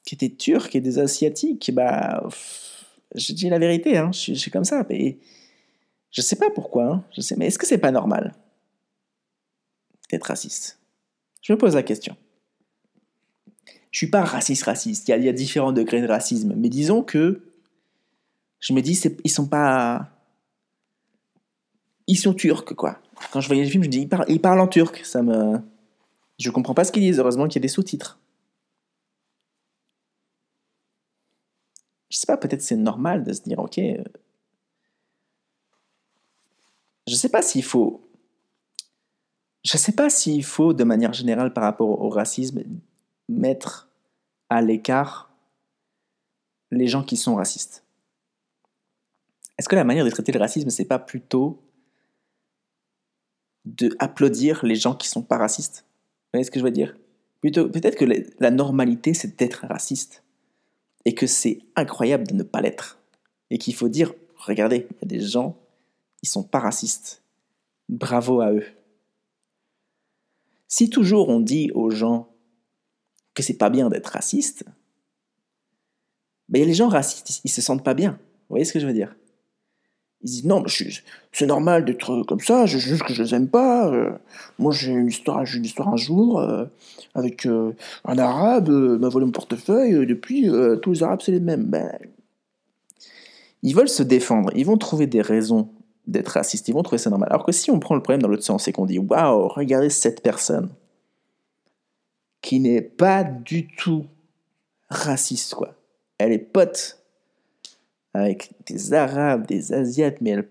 Qui 0.05 0.14
étaient 0.14 0.29
Turcs 0.29 0.77
et 0.77 0.81
des 0.81 1.01
Asiatiques, 1.01 1.73
bah. 1.75 2.25
je 3.16 3.33
dis 3.33 3.49
la 3.49 3.59
vérité, 3.59 3.99
hein, 3.99 4.12
je, 4.12 4.35
suis 4.35 4.53
comme 4.53 4.62
ça. 4.62 4.87
Mais 4.88 5.18
je 6.12 6.21
sais 6.21 6.37
pas 6.37 6.51
pourquoi, 6.51 6.85
hein, 6.85 7.05
je 7.11 7.21
sais, 7.21 7.35
mais 7.37 7.49
est-ce 7.49 7.59
que 7.59 7.66
c'est 7.66 7.79
pas 7.79 7.90
normal 7.90 8.33
d'être 10.09 10.27
raciste? 10.27 10.79
Je 11.40 11.53
me 11.53 11.59
pose 11.59 11.75
la 11.75 11.83
question. 11.83 12.16
Je 13.90 13.99
suis 13.99 14.07
pas 14.07 14.23
raciste, 14.23 14.62
raciste. 14.62 15.09
Il 15.09 15.25
y 15.25 15.29
a 15.29 15.33
différents 15.33 15.73
degrés 15.73 16.01
de 16.01 16.07
racisme, 16.07 16.55
mais 16.57 16.68
disons 16.68 17.03
que 17.03 17.49
je 18.62 18.72
me 18.72 18.81
dis, 18.81 18.98
ils 19.25 19.31
sont 19.31 19.48
pas. 19.48 20.09
Ils 22.07 22.16
sont 22.16 22.33
turcs, 22.33 22.75
quoi. 22.77 23.01
Quand 23.33 23.40
je 23.40 23.48
voyais 23.48 23.64
le 23.64 23.68
film, 23.68 23.83
je 23.83 23.88
me 23.88 23.92
dis, 23.92 24.09
ils 24.29 24.40
parlent, 24.40 24.61
en 24.61 24.68
turc. 24.68 25.05
Ça 25.05 25.20
me. 25.20 25.61
Je 26.38 26.48
comprends 26.51 26.72
pas 26.72 26.85
ce 26.85 26.92
qu'ils 26.92 27.03
disent. 27.03 27.18
Heureusement 27.18 27.48
qu'il 27.48 27.57
y 27.57 27.59
a 27.59 27.66
des 27.66 27.68
sous-titres. 27.68 28.20
Je 32.09 32.18
sais 32.18 32.27
pas, 32.27 32.37
peut-être 32.37 32.62
c'est 32.62 32.77
normal 32.77 33.25
de 33.25 33.33
se 33.33 33.42
dire, 33.42 33.59
ok. 33.59 33.79
Euh, 33.79 34.05
je 37.09 37.16
sais 37.16 37.31
pas 37.31 37.42
s'il 37.42 37.64
faut. 37.64 38.09
Je 39.64 39.77
sais 39.77 39.92
pas 39.92 40.09
s'il 40.09 40.44
faut, 40.44 40.72
de 40.72 40.85
manière 40.85 41.12
générale, 41.12 41.53
par 41.53 41.64
rapport 41.64 42.01
au 42.01 42.09
racisme, 42.11 42.62
mettre 43.29 43.88
à 44.51 44.62
l'écart 44.62 45.35
les 46.70 46.87
gens 46.87 47.03
qui 47.03 47.16
sont 47.16 47.35
racistes. 47.35 47.82
Est-ce 49.59 49.69
que 49.69 49.77
la 49.77 49.85
manière 49.85 50.05
de 50.05 50.11
traiter 50.11 50.33
le 50.33 50.41
racisme, 50.41 50.71
c'est 50.71 50.85
pas 50.85 50.99
plutôt 50.99 51.62
de 53.65 53.95
applaudir 53.99 54.65
les 54.65 54.75
gens 54.75 54.95
qui 54.95 55.09
sont 55.09 55.23
pas 55.23 55.38
racistes? 55.38 55.85
Vous 55.87 56.31
voyez 56.35 56.45
ce 56.45 56.51
que 56.51 56.59
je 56.59 56.65
veux 56.65 56.71
dire? 56.71 56.97
Peut-être 57.43 57.97
que 57.97 58.05
la 58.41 58.51
normalité, 58.51 59.15
c'est 59.15 59.37
d'être 59.37 59.67
raciste. 59.67 60.25
Et 61.05 61.15
que 61.15 61.27
c'est 61.27 61.61
incroyable 61.75 62.27
de 62.27 62.35
ne 62.35 62.45
pas 62.45 62.61
l'être. 62.61 63.01
Et 63.51 63.59
qu'il 63.59 63.75
faut 63.75 63.88
dire, 63.88 64.15
regardez, 64.37 64.87
il 64.91 64.97
y 65.03 65.05
a 65.05 65.07
des 65.07 65.21
gens, 65.21 65.59
ils 66.23 66.29
sont 66.29 66.45
pas 66.45 66.61
racistes. 66.61 67.23
Bravo 67.88 68.41
à 68.41 68.53
eux. 68.53 68.65
Si 70.69 70.88
toujours 70.88 71.29
on 71.29 71.41
dit 71.41 71.71
aux 71.75 71.91
gens 71.91 72.33
que 73.35 73.43
c'est 73.43 73.59
pas 73.59 73.69
bien 73.69 73.91
d'être 73.91 74.07
raciste, 74.07 74.65
ben 76.49 76.65
les 76.65 76.75
gens 76.75 76.88
racistes, 76.88 77.41
ils 77.45 77.51
se 77.51 77.61
sentent 77.61 77.85
pas 77.85 77.95
bien. 77.95 78.12
Vous 78.12 78.51
voyez 78.51 78.65
ce 78.65 78.73
que 78.73 78.81
je 78.81 78.87
veux 78.87 78.93
dire? 78.93 79.15
Ils 80.23 80.31
disent 80.31 80.45
non, 80.45 80.63
c'est 81.33 81.47
normal 81.47 81.85
d'être 81.85 82.23
comme 82.23 82.41
ça, 82.41 82.67
je 82.67 82.79
juste 82.79 83.03
que 83.03 83.13
je 83.13 83.23
les 83.23 83.35
aime 83.35 83.49
pas. 83.49 83.89
Euh. 83.89 84.13
moi 84.59 84.73
j'ai 84.73 84.93
une 84.93 85.09
histoire, 85.09 85.45
j'ai 85.45 85.59
une 85.59 85.65
histoire 85.65 85.89
un 85.89 85.97
jour 85.97 86.41
euh, 86.41 86.67
avec 87.15 87.47
euh, 87.47 87.75
un 88.05 88.19
arabe 88.19 88.69
m'a 88.69 89.09
volé 89.09 89.27
mon 89.27 89.33
portefeuille. 89.33 90.07
depuis 90.07 90.49
tous 90.83 90.93
les 90.93 91.03
arabes 91.03 91.21
c'est 91.25 91.33
les 91.33 91.41
mêmes. 91.41 91.65
Ben, 91.65 91.91
ils 93.63 93.75
veulent 93.75 93.89
se 93.89 94.03
défendre, 94.03 94.51
ils 94.55 94.67
vont 94.67 94.77
trouver 94.77 95.07
des 95.07 95.23
raisons 95.23 95.71
d'être 96.07 96.29
racistes, 96.29 96.69
ils 96.69 96.75
vont 96.75 96.83
trouver 96.83 96.99
ça 96.99 97.11
normal. 97.11 97.29
Alors 97.31 97.45
que 97.45 97.53
si 97.53 97.71
on 97.71 97.79
prend 97.79 97.95
le 97.95 98.03
problème 98.03 98.23
dans 98.23 98.29
l'autre 98.29 98.45
sens 98.45 98.69
et 98.69 98.73
qu'on 98.73 98.87
dit 98.87 98.99
waouh, 98.99 99.49
regardez 99.49 99.91
cette 99.91 100.23
personne 100.23 100.69
qui 102.41 102.61
n'est 102.61 102.83
pas 102.83 103.25
du 103.25 103.69
tout 103.69 104.07
raciste 104.89 105.55
quoi, 105.55 105.75
elle 106.19 106.33
est 106.33 106.39
pote 106.39 107.02
avec 108.14 108.53
des 108.66 108.92
Arabes, 108.92 109.46
des 109.46 109.72
Asiates, 109.72 110.20
mais 110.20 110.31
elle, 110.31 110.48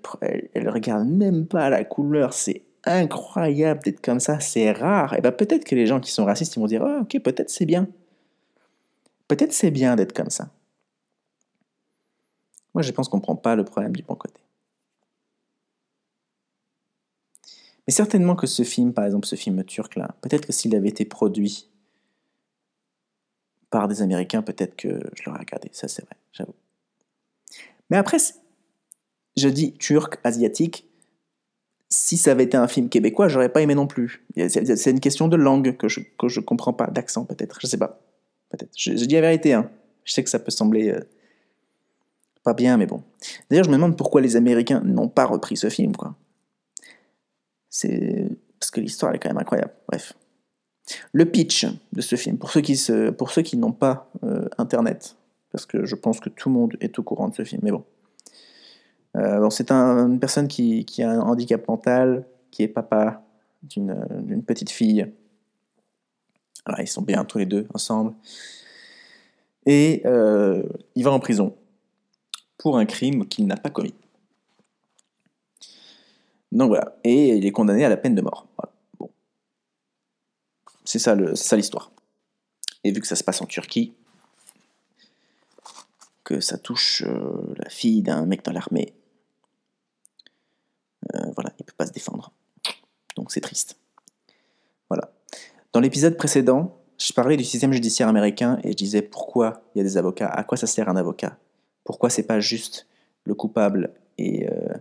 elle, 0.53 0.69
regarde 0.69 1.07
même 1.07 1.45
pas 1.45 1.69
la 1.69 1.83
couleur. 1.83 2.33
C'est 2.33 2.63
incroyable 2.85 3.81
d'être 3.83 4.01
comme 4.01 4.19
ça, 4.19 4.39
c'est 4.39 4.71
rare. 4.71 5.13
Et 5.13 5.21
bien 5.21 5.31
peut-être 5.31 5.65
que 5.65 5.75
les 5.75 5.85
gens 5.85 5.99
qui 5.99 6.11
sont 6.11 6.25
racistes, 6.25 6.55
ils 6.55 6.59
vont 6.59 6.67
dire, 6.67 6.83
ah, 6.83 7.01
ok, 7.01 7.21
peut-être 7.21 7.49
c'est 7.49 7.65
bien. 7.65 7.87
Peut-être 9.27 9.53
c'est 9.53 9.71
bien 9.71 9.95
d'être 9.95 10.13
comme 10.13 10.29
ça. 10.29 10.49
Moi, 12.73 12.81
je 12.81 12.91
pense 12.91 13.09
qu'on 13.09 13.17
ne 13.17 13.21
prend 13.21 13.35
pas 13.35 13.55
le 13.55 13.65
problème 13.65 13.95
du 13.95 14.03
bon 14.03 14.15
côté. 14.15 14.41
Mais 17.87 17.93
certainement 17.93 18.35
que 18.35 18.47
ce 18.47 18.63
film, 18.63 18.93
par 18.93 19.05
exemple, 19.05 19.27
ce 19.27 19.35
film 19.35 19.63
turc-là, 19.63 20.15
peut-être 20.21 20.47
que 20.47 20.53
s'il 20.53 20.75
avait 20.75 20.89
été 20.89 21.05
produit 21.05 21.69
par 23.69 23.87
des 23.87 24.01
Américains, 24.01 24.41
peut-être 24.41 24.75
que 24.75 24.99
je 25.15 25.23
l'aurais 25.25 25.39
regardé. 25.39 25.69
Ça, 25.71 25.87
c'est 25.87 26.03
vrai, 26.05 26.15
j'avoue. 26.33 26.53
Mais 27.91 27.97
après, 27.97 28.17
je 29.37 29.49
dis 29.49 29.73
turc, 29.73 30.17
asiatique, 30.23 30.87
si 31.89 32.15
ça 32.15 32.31
avait 32.31 32.45
été 32.45 32.55
un 32.55 32.69
film 32.69 32.87
québécois, 32.87 33.27
j'aurais 33.27 33.49
pas 33.49 33.61
aimé 33.61 33.75
non 33.75 33.85
plus. 33.85 34.25
C'est 34.47 34.89
une 34.89 35.01
question 35.01 35.27
de 35.27 35.35
langue 35.35 35.75
que 35.75 35.89
je, 35.89 35.99
je 36.25 36.39
comprends 36.39 36.73
pas, 36.73 36.87
d'accent 36.87 37.25
peut-être, 37.25 37.59
je 37.61 37.67
sais 37.67 37.77
pas. 37.77 37.99
Peut-être. 38.49 38.71
Je, 38.77 38.91
dis 38.93 39.15
la 39.15 39.21
vérité, 39.21 39.53
hein. 39.53 39.69
Je 40.05 40.13
sais 40.13 40.23
que 40.23 40.29
ça 40.29 40.39
peut 40.39 40.51
sembler 40.51 40.89
euh, 40.89 41.01
pas 42.43 42.53
bien, 42.53 42.77
mais 42.77 42.85
bon. 42.85 43.03
D'ailleurs, 43.49 43.65
je 43.65 43.69
me 43.69 43.75
demande 43.75 43.97
pourquoi 43.97 44.21
les 44.21 44.35
Américains 44.35 44.81
n'ont 44.81 45.09
pas 45.09 45.25
repris 45.25 45.57
ce 45.57 45.69
film, 45.69 45.95
quoi. 45.95 46.15
C'est 47.69 48.29
parce 48.59 48.71
que 48.71 48.79
l'histoire 48.79 49.13
est 49.13 49.19
quand 49.19 49.29
même 49.29 49.37
incroyable. 49.37 49.73
Bref. 49.87 50.13
Le 51.11 51.25
pitch 51.25 51.65
de 51.93 52.01
ce 52.01 52.15
film, 52.15 52.37
pour 52.37 52.51
ceux 52.51 52.61
qui, 52.61 52.77
se, 52.77 53.09
pour 53.09 53.31
ceux 53.31 53.41
qui 53.41 53.57
n'ont 53.57 53.71
pas 53.71 54.11
euh, 54.23 54.47
Internet, 54.57 55.15
parce 55.51 55.65
que 55.65 55.85
je 55.85 55.95
pense 55.95 56.19
que 56.19 56.29
tout 56.29 56.49
le 56.49 56.55
monde 56.55 56.77
est 56.79 56.97
au 56.99 57.03
courant 57.03 57.27
de 57.27 57.35
ce 57.35 57.43
film, 57.43 57.61
mais 57.63 57.71
bon. 57.71 57.83
Euh, 59.17 59.49
c'est 59.49 59.71
une 59.71 60.19
personne 60.19 60.47
qui, 60.47 60.85
a 61.03 61.11
un 61.11 61.19
handicap 61.19 61.67
mental, 61.67 62.25
qui 62.49 62.63
est 62.63 62.67
papa 62.67 63.23
d'une 63.63 64.43
petite 64.45 64.69
fille. 64.69 65.05
ils 66.79 66.87
sont 66.87 67.01
bien 67.01 67.25
tous 67.25 67.37
les 67.37 67.45
deux 67.45 67.67
ensemble. 67.73 68.13
Et 69.65 70.01
euh, 70.05 70.63
il 70.95 71.03
va 71.03 71.11
en 71.11 71.19
prison 71.19 71.55
pour 72.57 72.77
un 72.77 72.85
crime 72.85 73.27
qu'il 73.27 73.45
n'a 73.47 73.57
pas 73.57 73.69
commis. 73.69 73.93
Donc 76.51 76.69
voilà, 76.69 76.97
et 77.03 77.37
il 77.37 77.45
est 77.45 77.51
condamné 77.51 77.85
à 77.85 77.89
la 77.89 77.97
peine 77.97 78.15
de 78.15 78.21
mort. 78.21 78.47
Bon. 78.99 79.09
C'est 80.83 80.99
ça 80.99 81.15
l'histoire. 81.55 81.91
Et 82.83 82.91
vu 82.91 82.99
que 82.99 83.07
ça 83.07 83.15
se 83.15 83.23
passe 83.23 83.41
en 83.41 83.45
Turquie, 83.45 83.93
que 86.23 86.39
ça 86.39 86.57
touche 86.57 87.03
euh, 87.05 87.53
la 87.57 87.69
fille 87.69 88.01
d'un 88.01 88.25
mec 88.25 88.43
dans 88.43 88.51
l'armée, 88.51 88.93
euh, 91.15 91.31
voilà, 91.35 91.51
il 91.59 91.65
peut 91.65 91.73
pas 91.75 91.85
se 91.85 91.91
défendre. 91.91 92.31
Donc 93.15 93.31
c'est 93.31 93.41
triste. 93.41 93.77
Voilà. 94.89 95.11
Dans 95.73 95.79
l'épisode 95.79 96.17
précédent, 96.17 96.77
je 96.97 97.13
parlais 97.13 97.37
du 97.37 97.43
système 97.43 97.73
judiciaire 97.73 98.07
américain 98.07 98.59
et 98.63 98.71
je 98.71 98.77
disais 98.77 99.01
pourquoi 99.01 99.63
il 99.73 99.79
y 99.79 99.81
a 99.81 99.83
des 99.83 99.97
avocats, 99.97 100.27
à 100.27 100.43
quoi 100.43 100.57
ça 100.57 100.67
sert 100.67 100.89
un 100.89 100.95
avocat, 100.95 101.37
pourquoi 101.83 102.09
c'est 102.09 102.27
pas 102.27 102.39
juste 102.39 102.87
le 103.23 103.33
coupable 103.33 103.93
et 104.17 104.49
euh, 104.49 104.73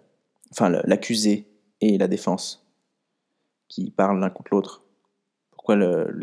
enfin 0.50 0.68
l'accusé 0.68 1.46
et 1.81 1.96
la 1.96 2.09
défense 2.09 2.66
qui 3.68 3.90
parlent 3.90 4.20
l'un 4.20 4.31
contre 4.31 4.53
l'autre? 4.53 4.83
Pourquoi 5.61 5.77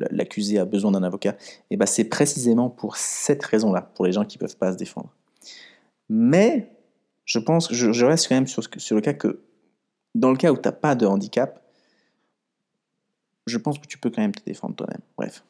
l'accusé 0.09 0.57
a 0.57 0.65
besoin 0.65 0.89
d'un 0.89 1.03
avocat 1.03 1.35
Et 1.69 1.75
eh 1.75 1.77
ben 1.77 1.85
c'est 1.85 2.05
précisément 2.05 2.71
pour 2.71 2.97
cette 2.97 3.45
raison-là, 3.45 3.83
pour 3.93 4.03
les 4.03 4.11
gens 4.11 4.25
qui 4.25 4.39
peuvent 4.39 4.57
pas 4.57 4.71
se 4.71 4.77
défendre. 4.77 5.13
Mais 6.09 6.71
je 7.23 7.37
pense, 7.37 7.71
je, 7.71 8.03
reste 8.03 8.29
quand 8.29 8.33
même 8.33 8.47
sur, 8.47 8.63
sur 8.77 8.95
le 8.95 9.01
cas 9.01 9.13
que 9.13 9.41
dans 10.15 10.31
le 10.31 10.37
cas 10.37 10.51
où 10.51 10.55
tu 10.55 10.63
n'as 10.65 10.71
pas 10.71 10.95
de 10.95 11.05
handicap, 11.05 11.61
je 13.45 13.59
pense 13.59 13.77
que 13.77 13.85
tu 13.85 13.99
peux 13.99 14.09
quand 14.09 14.23
même 14.23 14.33
te 14.33 14.43
défendre 14.43 14.75
toi-même. 14.75 15.01
Bref. 15.15 15.43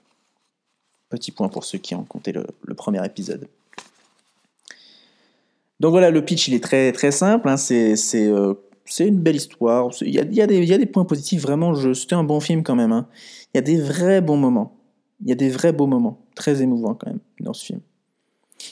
Petit 1.07 1.31
point 1.31 1.47
pour 1.47 1.63
ceux 1.63 1.77
qui 1.77 1.95
ont 1.95 2.03
compté 2.03 2.33
le, 2.33 2.45
premier 2.75 3.05
épisode. 3.05 3.47
Donc 5.79 5.91
voilà, 5.91 6.11
le 6.11 6.25
pitch, 6.25 6.49
il 6.49 6.55
est 6.55 6.63
très, 6.63 6.91
très 6.91 7.11
simple. 7.11 7.47
Hein. 7.47 7.55
C'est, 7.55 7.95
euh, 8.15 8.53
c'est, 8.87 9.07
une 9.07 9.19
belle 9.19 9.35
histoire. 9.35 9.89
Il 10.01 10.13
y 10.13 10.19
a, 10.41 10.77
des 10.77 10.85
points 10.85 11.05
positifs, 11.05 11.41
vraiment. 11.41 11.73
C'était 11.93 12.15
un 12.15 12.23
bon 12.23 12.39
film 12.39 12.63
quand 12.63 12.75
même. 12.75 12.91
Hein. 12.91 13.07
Il 13.53 13.57
y 13.57 13.59
a 13.59 13.61
des 13.61 13.79
vrais 13.79 14.21
bons 14.21 14.37
moments. 14.37 14.77
Il 15.21 15.29
y 15.29 15.31
a 15.31 15.35
des 15.35 15.49
vrais 15.49 15.73
beaux 15.73 15.87
moments. 15.87 16.25
Très 16.35 16.61
émouvants 16.61 16.95
quand 16.95 17.07
même 17.07 17.19
dans 17.39 17.53
ce 17.53 17.65
film. 17.65 17.81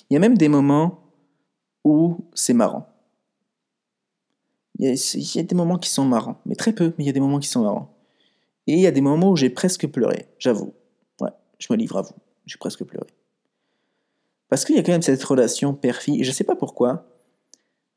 Il 0.09 0.13
y 0.13 0.17
a 0.17 0.19
même 0.19 0.37
des 0.37 0.49
moments 0.49 0.99
où 1.83 2.17
c'est 2.33 2.53
marrant. 2.53 2.87
Il 4.77 4.89
y, 4.89 5.39
a, 5.39 5.43
des 5.43 5.55
moments 5.55 5.77
qui 5.77 5.89
sont 5.89 6.03
marrants, 6.03 6.41
mais 6.45 6.55
très 6.55 6.73
peu, 6.73 6.93
mais 6.97 7.05
il 7.05 7.07
y 7.07 7.09
a 7.09 7.13
des 7.13 7.21
moments 7.21 7.39
qui 7.39 7.47
sont 7.47 7.63
marrants. 7.63 7.95
Et 8.67 8.73
il 8.73 8.79
y 8.79 8.87
a 8.87 8.91
des 8.91 8.99
moments 8.99 9.31
où 9.31 9.35
j'ai 9.37 9.49
presque 9.49 9.87
pleuré, 9.87 10.27
j'avoue. 10.37 10.73
Ouais, 11.21 11.29
je 11.59 11.67
me 11.71 11.77
livre 11.77 11.97
à 11.97 12.01
vous, 12.01 12.15
j'ai 12.45 12.57
presque 12.57 12.83
pleuré. 12.83 13.07
Parce 14.49 14.65
qu'il 14.65 14.75
y 14.75 14.79
a 14.79 14.83
quand 14.83 14.91
même 14.91 15.01
cette 15.01 15.23
relation 15.23 15.73
père-fille, 15.73 16.23
je 16.25 16.29
ne 16.29 16.33
sais 16.33 16.43
pas 16.43 16.57
pourquoi, 16.57 17.07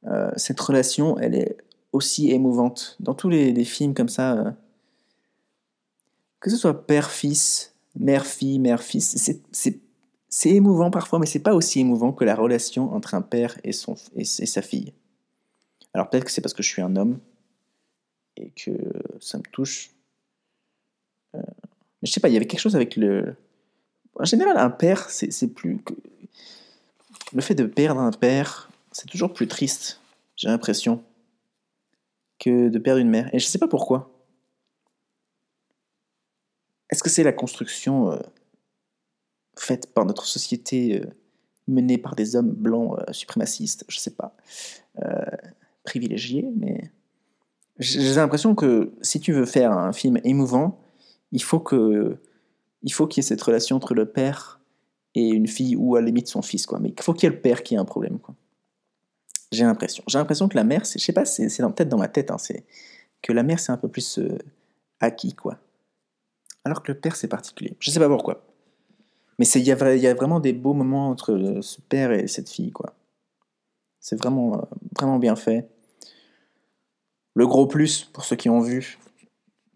euh, 0.06 0.30
cette 0.36 0.60
relation, 0.60 1.18
elle 1.18 1.34
est 1.34 1.56
aussi 1.92 2.30
émouvante. 2.30 2.96
Dans 3.00 3.14
tous 3.14 3.28
les, 3.28 3.64
films 3.64 3.94
comme 3.94 4.08
ça, 4.08 4.34
euh, 4.34 4.50
que 6.40 6.50
ce 6.50 6.56
soit 6.56 6.86
père-fils, 6.86 7.74
mère-fille, 7.96 8.58
mère-fils, 8.58 9.32
c'est 10.30 10.50
émouvant 10.50 10.90
parfois, 10.90 11.18
mais 11.18 11.26
c'est 11.26 11.42
pas 11.42 11.54
aussi 11.54 11.80
émouvant 11.80 12.12
que 12.12 12.24
la 12.24 12.34
relation 12.34 12.92
entre 12.94 13.14
un 13.14 13.22
père 13.22 13.58
et, 13.64 13.72
son, 13.72 13.96
et 14.14 14.24
sa 14.24 14.62
fille. 14.62 14.92
Alors 15.94 16.10
peut-être 16.10 16.24
que 16.24 16.30
c'est 16.30 16.40
parce 16.40 16.54
que 16.54 16.62
je 16.62 16.68
suis 16.68 16.82
un 16.82 16.96
homme 16.96 17.18
et 18.36 18.50
que 18.50 18.72
ça 19.20 19.38
me 19.38 19.42
touche. 19.42 19.90
Euh, 21.34 21.40
mais 21.40 22.06
je 22.06 22.12
sais 22.12 22.20
pas, 22.20 22.28
il 22.28 22.34
y 22.34 22.36
avait 22.36 22.46
quelque 22.46 22.60
chose 22.60 22.76
avec 22.76 22.96
le. 22.96 23.34
En 24.14 24.24
général, 24.24 24.56
un 24.58 24.70
père, 24.70 25.08
c'est 25.10 25.54
plus. 25.54 25.82
Le 27.32 27.40
fait 27.40 27.54
de 27.54 27.64
perdre 27.64 28.00
un 28.00 28.10
père, 28.10 28.70
c'est 28.92 29.06
toujours 29.06 29.32
plus 29.32 29.48
triste, 29.48 30.00
j'ai 30.36 30.48
l'impression, 30.48 31.02
que 32.38 32.68
de 32.68 32.78
perdre 32.78 33.00
une 33.00 33.10
mère. 33.10 33.32
Et 33.34 33.38
je 33.38 33.46
sais 33.46 33.58
pas 33.58 33.68
pourquoi. 33.68 34.10
Est-ce 36.90 37.02
que 37.02 37.10
c'est 37.10 37.22
la 37.22 37.32
construction 37.32 38.12
euh, 38.12 38.18
faite 39.56 39.92
par 39.92 40.06
notre 40.06 40.26
société, 40.26 41.00
euh, 41.00 41.06
menée 41.66 41.98
par 41.98 42.14
des 42.14 42.36
hommes 42.36 42.50
blancs 42.50 42.98
suprémacistes? 43.12 43.84
Je 43.88 43.98
sais 43.98 44.14
pas 44.14 44.36
privilégié, 45.88 46.44
mais 46.56 46.90
j'ai 47.78 48.14
l'impression 48.14 48.54
que 48.54 48.92
si 49.00 49.20
tu 49.20 49.32
veux 49.32 49.46
faire 49.46 49.72
un 49.72 49.92
film 49.92 50.18
émouvant, 50.24 50.80
il 51.32 51.42
faut 51.42 51.60
que 51.60 52.18
il 52.82 52.92
faut 52.92 53.06
qu'il 53.06 53.22
y 53.22 53.24
ait 53.24 53.28
cette 53.28 53.42
relation 53.42 53.76
entre 53.76 53.94
le 53.94 54.04
père 54.04 54.60
et 55.14 55.28
une 55.28 55.46
fille 55.46 55.76
ou 55.76 55.96
à 55.96 56.00
la 56.00 56.06
limite 56.06 56.28
son 56.28 56.42
fils 56.42 56.66
quoi. 56.66 56.78
Mais 56.78 56.90
il 56.90 57.02
faut 57.02 57.14
qu'il 57.14 57.24
y 57.28 57.32
ait 57.32 57.34
le 57.34 57.40
père 57.40 57.62
qui 57.62 57.74
ait 57.74 57.78
un 57.78 57.84
problème 57.84 58.18
quoi. 58.18 58.34
J'ai 59.50 59.64
l'impression. 59.64 60.04
J'ai 60.06 60.18
l'impression 60.18 60.48
que 60.48 60.56
la 60.56 60.64
mère, 60.64 60.84
je 60.84 60.98
sais 60.98 61.12
pas, 61.12 61.24
c'est 61.24 61.46
peut-être 61.46 61.88
dans 61.88 61.98
ma 61.98 62.08
tête, 62.08 62.30
hein, 62.30 62.38
c'est 62.38 62.64
que 63.22 63.32
la 63.32 63.42
mère 63.42 63.58
c'est 63.58 63.72
un 63.72 63.76
peu 63.76 63.88
plus 63.88 64.18
euh, 64.18 64.38
acquis 65.00 65.34
quoi. 65.34 65.58
Alors 66.64 66.82
que 66.82 66.92
le 66.92 66.98
père 66.98 67.16
c'est 67.16 67.28
particulier. 67.28 67.76
Je 67.80 67.90
sais 67.90 67.98
pas 67.98 68.08
pourquoi. 68.08 68.44
Mais 69.38 69.46
il 69.46 69.62
y, 69.62 69.70
a, 69.70 70.14
vraiment 70.14 70.40
des 70.40 70.52
beaux 70.52 70.74
moments 70.74 71.10
entre 71.10 71.60
ce 71.62 71.80
père 71.80 72.10
et 72.10 72.26
cette 72.26 72.50
fille 72.50 72.72
quoi. 72.72 72.94
C'est 74.00 74.16
vraiment, 74.16 74.58
euh, 74.58 74.62
vraiment 74.98 75.18
bien 75.18 75.36
fait. 75.36 75.68
Le 77.34 77.46
gros 77.46 77.66
plus, 77.66 78.04
pour 78.04 78.24
ceux 78.24 78.36
qui 78.36 78.48
ont 78.48 78.60
vu, 78.60 78.98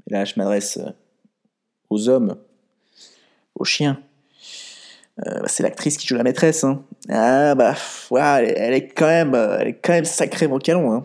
là 0.08 0.24
je 0.24 0.34
m'adresse 0.36 0.78
euh, 0.78 0.90
aux 1.90 2.08
hommes, 2.08 2.36
aux 3.54 3.64
chiens, 3.64 4.02
euh, 5.20 5.42
c'est 5.46 5.62
l'actrice 5.62 5.96
qui 5.96 6.06
joue 6.06 6.16
la 6.16 6.22
maîtresse. 6.22 6.64
Hein. 6.64 6.84
Ah 7.08 7.54
bah, 7.54 7.74
elle, 8.40 8.74
est 8.74 8.88
quand 8.88 9.06
même, 9.06 9.34
euh, 9.34 9.58
elle 9.60 9.68
est 9.68 10.04
sacrément 10.04 10.58
canon. 10.58 10.92
Hein. 10.92 11.02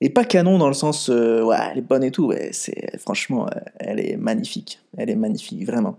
Et 0.00 0.10
pas 0.10 0.24
canon 0.24 0.58
dans 0.58 0.68
le 0.68 0.74
sens, 0.74 1.08
ouais, 1.08 1.56
elle 1.72 1.78
est 1.78 1.82
bonne 1.82 2.04
et 2.04 2.10
tout. 2.10 2.32
c'est 2.52 2.98
franchement, 3.00 3.48
elle 3.78 3.98
est 3.98 4.16
magnifique. 4.16 4.80
Elle 4.98 5.08
est 5.08 5.16
magnifique, 5.16 5.64
vraiment. 5.64 5.98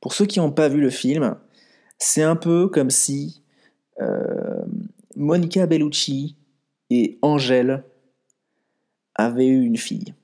Pour 0.00 0.12
ceux 0.12 0.26
qui 0.26 0.40
n'ont 0.40 0.50
pas 0.50 0.68
vu 0.68 0.80
le 0.80 0.90
film, 0.90 1.36
c'est 1.98 2.24
un 2.24 2.34
peu 2.34 2.66
comme 2.66 2.90
si 2.90 3.42
Monica 5.14 5.66
Bellucci 5.66 6.36
et 6.90 7.18
Angèle 7.22 7.84
avaient 9.14 9.46
eu 9.46 9.62
une 9.62 9.76
fille. 9.76 10.14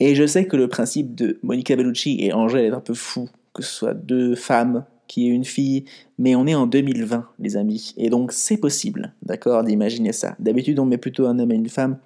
Et 0.00 0.14
je 0.14 0.26
sais 0.26 0.46
que 0.46 0.56
le 0.56 0.68
principe 0.68 1.14
de 1.14 1.38
Monica 1.42 1.74
Bellucci 1.76 2.18
et 2.20 2.32
Angèle 2.32 2.66
est 2.66 2.74
un 2.74 2.80
peu 2.80 2.94
fou, 2.94 3.28
que 3.54 3.62
ce 3.62 3.72
soit 3.72 3.94
deux 3.94 4.34
femmes 4.34 4.84
qui 5.06 5.26
aient 5.26 5.32
une 5.32 5.44
fille, 5.44 5.84
mais 6.18 6.34
on 6.34 6.46
est 6.46 6.54
en 6.54 6.66
2020, 6.66 7.28
les 7.38 7.56
amis, 7.56 7.94
et 7.96 8.10
donc 8.10 8.32
c'est 8.32 8.56
possible, 8.56 9.14
d'accord, 9.22 9.62
d'imaginer 9.62 10.12
ça. 10.12 10.34
D'habitude, 10.38 10.78
on 10.78 10.86
met 10.86 10.98
plutôt 10.98 11.26
un 11.26 11.38
homme 11.38 11.52
et 11.52 11.56
une 11.56 11.68
femme, 11.68 11.98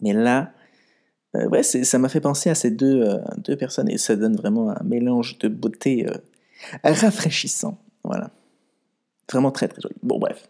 mais 0.00 0.12
là, 0.12 0.52
euh, 1.36 1.48
ouais, 1.48 1.62
ça 1.62 1.98
m'a 1.98 2.08
fait 2.08 2.20
penser 2.20 2.50
à 2.50 2.54
ces 2.54 2.70
deux, 2.70 3.02
euh, 3.02 3.18
deux 3.38 3.56
personnes, 3.56 3.88
et 3.88 3.98
ça 3.98 4.16
donne 4.16 4.36
vraiment 4.36 4.70
un 4.70 4.82
mélange 4.84 5.38
de 5.38 5.48
beauté 5.48 6.06
euh, 6.08 6.16
rafraîchissant, 6.84 7.78
voilà. 8.04 8.30
Vraiment 9.30 9.50
très 9.50 9.68
très 9.68 9.80
joli. 9.80 9.94
Bon, 10.02 10.18
bref. 10.18 10.48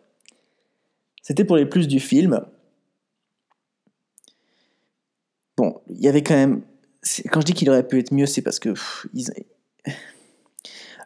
C'était 1.22 1.44
pour 1.44 1.56
les 1.56 1.66
plus 1.66 1.86
du 1.86 2.00
film. 2.00 2.40
Bon, 5.56 5.80
il 5.88 6.00
y 6.00 6.08
avait 6.08 6.22
quand 6.22 6.34
même. 6.34 6.62
Quand 7.30 7.40
je 7.40 7.46
dis 7.46 7.54
qu'il 7.54 7.70
aurait 7.70 7.86
pu 7.86 7.98
être 8.00 8.12
mieux, 8.12 8.26
c'est 8.26 8.42
parce 8.42 8.58
que. 8.58 8.74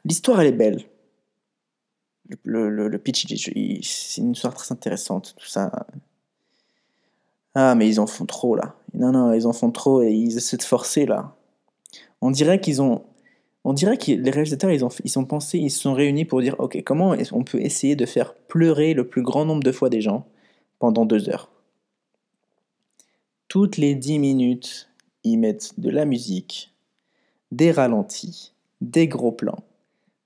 L'histoire, 0.04 0.40
elle 0.40 0.48
est 0.48 0.52
belle. 0.52 0.84
Le, 2.44 2.96
pitch, 2.98 3.26
c'est 3.26 4.20
une 4.20 4.32
histoire 4.32 4.54
très 4.54 4.72
intéressante, 4.72 5.34
tout 5.36 5.46
ça. 5.46 5.86
Ah, 7.54 7.74
mais 7.74 7.88
ils 7.88 8.00
en 8.00 8.06
font 8.06 8.26
trop, 8.26 8.56
là. 8.56 8.74
Non, 8.94 9.12
non, 9.12 9.32
ils 9.32 9.46
en 9.46 9.52
font 9.52 9.70
trop 9.70 10.02
et 10.02 10.12
ils 10.12 10.36
essaient 10.36 10.56
de 10.56 10.62
forcer, 10.62 11.06
là. 11.06 11.34
On 12.20 12.30
dirait 12.30 12.60
qu'ils 12.60 12.82
ont. 12.82 13.04
On 13.64 13.72
dirait 13.72 13.96
que 13.96 14.12
les 14.12 14.30
réalisateurs, 14.30 14.70
ils 14.70 14.84
ont, 14.84 14.90
ils 15.04 15.18
ont 15.18 15.24
pensé, 15.24 15.58
ils 15.58 15.70
se 15.70 15.80
sont 15.80 15.94
réunis 15.94 16.24
pour 16.24 16.40
dire, 16.40 16.54
ok, 16.58 16.82
comment 16.84 17.16
on 17.32 17.44
peut 17.44 17.60
essayer 17.60 17.96
de 17.96 18.06
faire 18.06 18.34
pleurer 18.34 18.94
le 18.94 19.08
plus 19.08 19.22
grand 19.22 19.44
nombre 19.44 19.62
de 19.62 19.72
fois 19.72 19.90
des 19.90 20.00
gens 20.00 20.26
pendant 20.78 21.04
deux 21.04 21.28
heures? 21.28 21.50
Toutes 23.48 23.76
les 23.76 23.94
10 23.94 24.18
minutes, 24.18 24.88
ils 25.24 25.38
mettent 25.38 25.80
de 25.80 25.90
la 25.90 26.04
musique, 26.04 26.74
des 27.50 27.72
ralentis, 27.72 28.52
des 28.80 29.08
gros 29.08 29.32
plans, 29.32 29.64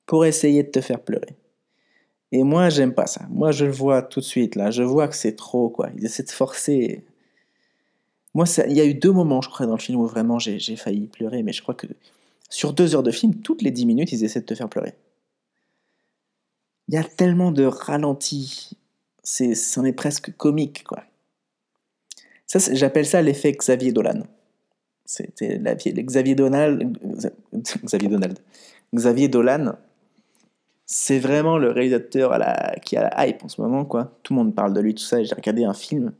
pour 0.07 0.25
essayer 0.25 0.63
de 0.63 0.71
te 0.71 0.81
faire 0.81 1.01
pleurer. 1.01 1.37
Et 2.33 2.43
moi, 2.45 2.69
j'aime 2.69 2.95
pas 2.95 3.07
ça. 3.07 3.27
Moi, 3.31 3.51
je 3.51 3.65
le 3.65 3.73
vois 3.73 4.03
tout 4.03 4.21
de 4.21 4.25
suite, 4.25 4.55
là. 4.55 4.71
Je 4.71 4.83
vois 4.83 5.09
que 5.09 5.17
c'est 5.17 5.35
trop, 5.35 5.69
quoi. 5.69 5.91
Ils 5.97 6.05
essaient 6.05 6.23
de 6.23 6.31
forcer. 6.31 7.05
Moi, 8.35 8.45
il 8.69 8.77
y 8.77 8.81
a 8.81 8.85
eu 8.85 8.95
deux 8.95 9.11
moments, 9.11 9.41
je 9.41 9.49
crois, 9.49 9.67
dans 9.67 9.75
le 9.75 9.81
film 9.81 9.99
où 9.99 10.07
vraiment 10.07 10.39
j'ai 10.39 10.77
failli 10.77 11.09
pleurer, 11.09 11.43
mais 11.43 11.53
je 11.53 11.63
crois 11.63 11.75
que 11.75 11.89
sur 12.49 12.73
deux 12.73 12.95
heures 12.95 13.03
de 13.03 13.11
film, 13.11 13.35
toutes 13.37 13.63
les 13.63 13.71
dix 13.71 13.87
minutes, 13.87 14.13
ils 14.13 14.25
essaient 14.25 14.41
de 14.41 14.47
te 14.47 14.55
faire 14.55 14.69
pleurer. 14.69 14.95
Il 16.89 16.95
y 16.95 16.99
a 16.99 17.05
tellement 17.05 17.53
de 17.53 17.65
ralentis. 17.65 18.77
C'en 19.23 19.85
est 19.85 19.93
presque 19.93 20.37
comique, 20.37 20.85
quoi. 20.85 21.05
Ça, 22.47 22.59
j'appelle 22.73 23.07
ça 23.07 23.23
l'effet 23.23 23.53
Xavier 23.53 23.93
Dolan. 23.93 24.23
C'était 25.11 25.59
Xavier 25.59 26.37
Donald, 26.37 26.97
Xavier 27.85 28.09
Donald, 28.09 28.39
Xavier 28.95 29.27
Dolan. 29.27 29.73
C'est 30.87 31.19
vraiment 31.19 31.59
le 31.59 31.73
réalisateur 31.73 32.39
la, 32.39 32.77
qui 32.85 32.97
a 32.97 33.11
la 33.11 33.27
hype 33.27 33.43
en 33.43 33.49
ce 33.49 33.61
moment, 33.61 33.85
quoi. 33.85 34.13
Tout 34.23 34.35
le 34.35 34.39
monde 34.39 34.55
parle 34.55 34.73
de 34.73 34.79
lui, 34.81 34.95
tout 34.95 35.03
ça. 35.03 35.21
J'ai 35.21 35.35
regardé 35.35 35.65
un 35.65 35.75
film 35.75 36.13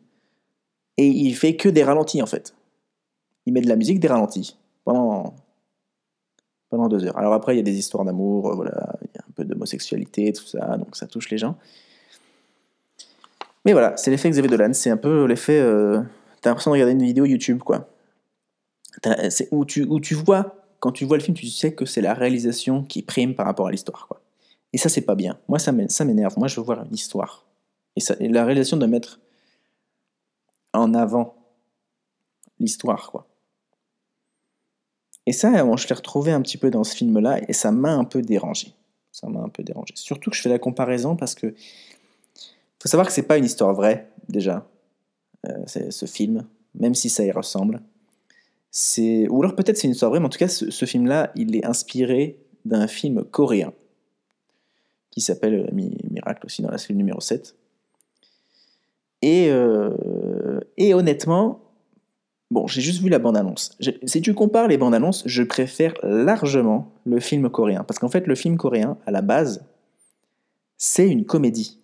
et 0.97 1.07
il 1.07 1.37
fait 1.37 1.55
que 1.55 1.69
des 1.69 1.85
ralentis 1.85 2.21
en 2.21 2.27
fait. 2.27 2.53
Il 3.47 3.53
met 3.53 3.61
de 3.61 3.69
la 3.69 3.77
musique, 3.77 4.01
des 4.01 4.09
ralentis 4.09 4.59
pendant 4.85 5.37
pendant 6.69 6.89
deux 6.89 7.05
heures. 7.05 7.17
Alors 7.17 7.33
après, 7.33 7.55
il 7.55 7.59
y 7.59 7.61
a 7.61 7.65
des 7.65 7.79
histoires 7.79 8.05
d'amour, 8.05 8.57
voilà, 8.57 8.97
il 9.03 9.11
y 9.15 9.19
a 9.19 9.23
un 9.23 9.33
peu 9.37 9.45
d'homosexualité, 9.45 10.33
tout 10.33 10.47
ça, 10.47 10.77
donc 10.79 10.97
ça 10.97 11.07
touche 11.07 11.31
les 11.31 11.39
gens. 11.39 11.57
Mais 13.65 13.73
voilà, 13.73 13.97
c'est 13.97 14.11
l'effet 14.11 14.29
Xavier 14.29 14.51
Dolan, 14.51 14.73
c'est 14.73 14.91
un 14.91 14.97
peu 14.97 15.27
l'effet. 15.27 15.61
Euh, 15.61 16.01
t'as 16.41 16.51
l'impression 16.51 16.73
de 16.73 16.75
regarder 16.75 16.95
une 16.95 17.05
vidéo 17.05 17.25
YouTube, 17.25 17.61
quoi. 17.61 17.89
C'est 19.31 19.49
où 19.51 19.65
tu, 19.65 19.89
tu 20.03 20.15
vois, 20.15 20.57
quand 20.79 20.93
tu 20.93 21.05
vois 21.05 21.17
le 21.17 21.23
film, 21.23 21.37
tu 21.37 21.47
sais 21.47 21.75
que 21.75 21.87
c'est 21.87 22.01
la 22.01 22.15
réalisation 22.15 22.83
qui 22.83 23.03
prime 23.03 23.35
par 23.35 23.47
rapport 23.47 23.67
à 23.67 23.71
l'histoire, 23.71 24.07
quoi. 24.09 24.21
Et 24.73 24.79
ça, 24.79 24.89
c'est 24.89 25.01
pas 25.01 25.15
bien. 25.15 25.39
Moi, 25.49 25.59
ça 25.59 25.73
m'énerve. 25.73 26.39
Moi, 26.39 26.49
je 26.49 26.57
veux 26.57 26.65
voir 26.65 26.85
une 26.85 26.95
histoire. 26.95 27.45
Et, 27.97 28.01
ça, 28.01 28.15
et 28.21 28.29
la 28.29 28.45
réalisation 28.45 28.77
doit 28.77 28.89
mettre 28.89 29.21
en 30.73 30.95
avant 30.95 31.35
l'histoire, 32.59 33.11
quoi. 33.11 33.27
Et 35.27 35.33
ça, 35.33 35.51
je 35.53 35.89
l'ai 35.89 35.95
retrouvé 35.95 36.33
un 36.33 36.41
petit 36.41 36.57
peu 36.57 36.71
dans 36.71 36.85
ce 36.85 36.95
film-là, 36.97 37.41
et 37.49 37.53
ça 37.53 37.73
m'a 37.73 37.93
un 37.93 38.05
peu 38.05 38.23
dérangé. 38.23 38.75
Ça 39.13 39.29
m'a 39.29 39.41
un 39.41 39.49
peu 39.49 39.63
dérangé. 39.63 39.95
Surtout 39.97 40.31
que 40.31 40.37
je 40.37 40.43
fais 40.43 40.49
la 40.49 40.59
comparaison 40.59 41.17
parce 41.17 41.35
que 41.35 41.55
faut 42.83 42.89
savoir 42.89 43.07
que 43.07 43.13
c'est 43.13 43.25
pas 43.25 43.37
une 43.37 43.45
histoire 43.45 43.75
vraie 43.75 44.11
déjà, 44.29 44.67
euh, 45.47 45.67
ce 45.67 46.07
film, 46.07 46.47
même 46.75 46.95
si 46.95 47.11
ça 47.11 47.25
y 47.25 47.31
ressemble. 47.31 47.83
C'est 48.71 49.27
ou 49.29 49.43
alors 49.43 49.57
peut-être 49.57 49.77
c'est 49.77 49.89
une 49.89 49.93
histoire 49.93 50.11
vraie, 50.11 50.21
mais 50.21 50.27
en 50.27 50.31
tout 50.31 50.39
cas 50.39 50.49
ce, 50.49 50.85
film-là, 50.85 51.33
il 51.35 51.57
est 51.57 51.65
inspiré 51.65 52.39
d'un 52.65 52.87
film 52.87 53.25
coréen 53.25 53.73
qui 55.11 55.21
s'appelle 55.21 55.67
euh, 55.69 55.91
Miracle 56.11 56.47
aussi 56.47 56.63
dans 56.63 56.71
la 56.71 56.79
série 56.79 56.95
numéro 56.95 57.21
7. 57.21 57.57
Et, 59.23 59.49
euh, 59.51 60.61
et 60.77 60.95
honnêtement, 60.95 61.61
bon, 62.51 62.67
j'ai 62.67 62.81
juste 62.81 63.03
vu 63.03 63.09
la 63.09 63.19
bande-annonce. 63.19 63.77
Si 64.05 64.23
tu 64.23 64.35
compares 64.35 64.69
les 64.69 64.79
bandes-annonces, 64.79 65.25
je 65.27 65.43
préfère 65.43 65.95
largement 66.03 66.93
le 67.05 67.21
film 67.21 67.51
coréen. 67.51 67.85
Parce 67.85 67.99
qu'en 67.99 68.09
fait, 68.09 68.27
le 68.27 68.35
film 68.35 68.57
coréen, 68.57 68.99
à 69.05 69.11
la 69.11 69.21
base, 69.21 69.65
c'est 70.77 71.09
une 71.09 71.25
comédie. 71.25 71.81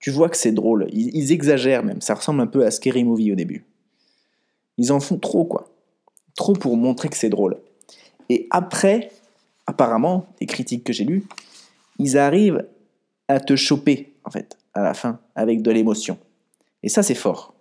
Tu 0.00 0.10
vois 0.10 0.28
que 0.28 0.36
c'est 0.36 0.52
drôle. 0.52 0.88
Ils, 0.92 1.30
exagèrent 1.30 1.84
même. 1.84 2.00
Ça 2.00 2.14
ressemble 2.14 2.40
un 2.40 2.46
peu 2.46 2.64
à 2.64 2.70
Scary 2.70 3.04
Movie 3.04 3.32
au 3.32 3.34
début. 3.34 3.66
Ils 4.78 4.92
en 4.92 5.00
font 5.00 5.18
trop, 5.18 5.44
quoi. 5.44 5.69
Trop 6.40 6.54
pour 6.54 6.78
montrer 6.78 7.10
que 7.10 7.18
c'est 7.18 7.28
drôle. 7.28 7.58
Et 8.30 8.46
après, 8.48 9.12
apparemment, 9.66 10.26
les 10.40 10.46
critiques 10.46 10.84
que 10.84 10.92
j'ai 10.94 11.04
lues, 11.04 11.26
ils 11.98 12.16
arrivent 12.16 12.66
à 13.28 13.40
te 13.40 13.56
choper, 13.56 14.14
en 14.24 14.30
fait, 14.30 14.56
à 14.72 14.82
la 14.82 14.94
fin, 14.94 15.20
avec 15.34 15.60
de 15.60 15.70
l'émotion. 15.70 16.16
Et 16.82 16.88
ça, 16.88 17.02
c'est 17.02 17.14
fort. 17.14 17.52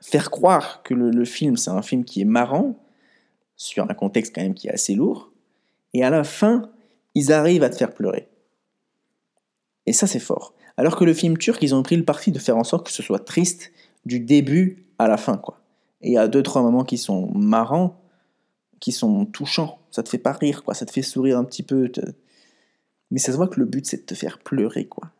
Faire 0.00 0.30
croire 0.30 0.82
que 0.82 0.94
le, 0.94 1.24
film, 1.26 1.58
c'est 1.58 1.68
un 1.68 1.82
film 1.82 2.06
qui 2.06 2.22
est 2.22 2.24
marrant, 2.24 2.74
sur 3.54 3.84
un 3.84 3.92
contexte 3.92 4.34
quand 4.34 4.40
même 4.40 4.54
qui 4.54 4.68
est 4.68 4.72
assez 4.72 4.94
lourd, 4.94 5.30
et 5.92 6.02
à 6.02 6.08
la 6.08 6.24
fin, 6.24 6.70
ils 7.14 7.34
arrivent 7.34 7.64
à 7.64 7.68
te 7.68 7.76
faire 7.76 7.92
pleurer. 7.92 8.28
Et 9.84 9.92
ça, 9.92 10.06
c'est 10.06 10.20
fort. 10.20 10.54
Alors 10.78 10.96
que 10.96 11.04
le 11.04 11.12
film 11.12 11.36
turc, 11.36 11.62
ils 11.62 11.74
ont 11.74 11.82
pris 11.82 11.98
le 11.98 12.06
parti 12.06 12.32
de 12.32 12.38
faire 12.38 12.56
en 12.56 12.64
sorte 12.64 12.86
que 12.86 12.92
ce 12.92 13.02
soit 13.02 13.26
triste 13.26 13.72
du 14.06 14.20
début 14.20 14.86
à 14.98 15.06
la 15.06 15.18
fin, 15.18 15.36
quoi. 15.36 15.61
Et 16.02 16.10
il 16.10 16.12
y 16.14 16.18
a 16.18 16.28
deux, 16.28 16.42
trois 16.42 16.62
moments 16.62 16.84
qui 16.84 16.98
sont 16.98 17.30
marrants, 17.34 18.00
qui 18.80 18.92
sont 18.92 19.24
touchants. 19.26 19.78
Ça 19.90 20.02
te 20.02 20.08
fait 20.08 20.18
pas 20.18 20.32
rire, 20.32 20.64
quoi. 20.64 20.74
Ça 20.74 20.86
te 20.86 20.90
fait 20.92 21.02
sourire 21.02 21.38
un 21.38 21.44
petit 21.44 21.62
peu. 21.62 21.90
Mais 23.10 23.18
ça 23.18 23.32
se 23.32 23.36
voit 23.36 23.48
que 23.48 23.60
le 23.60 23.66
but, 23.66 23.86
c'est 23.86 23.98
de 23.98 24.02
te 24.02 24.14
faire 24.14 24.38
pleurer, 24.38 24.86
quoi. 24.86 25.10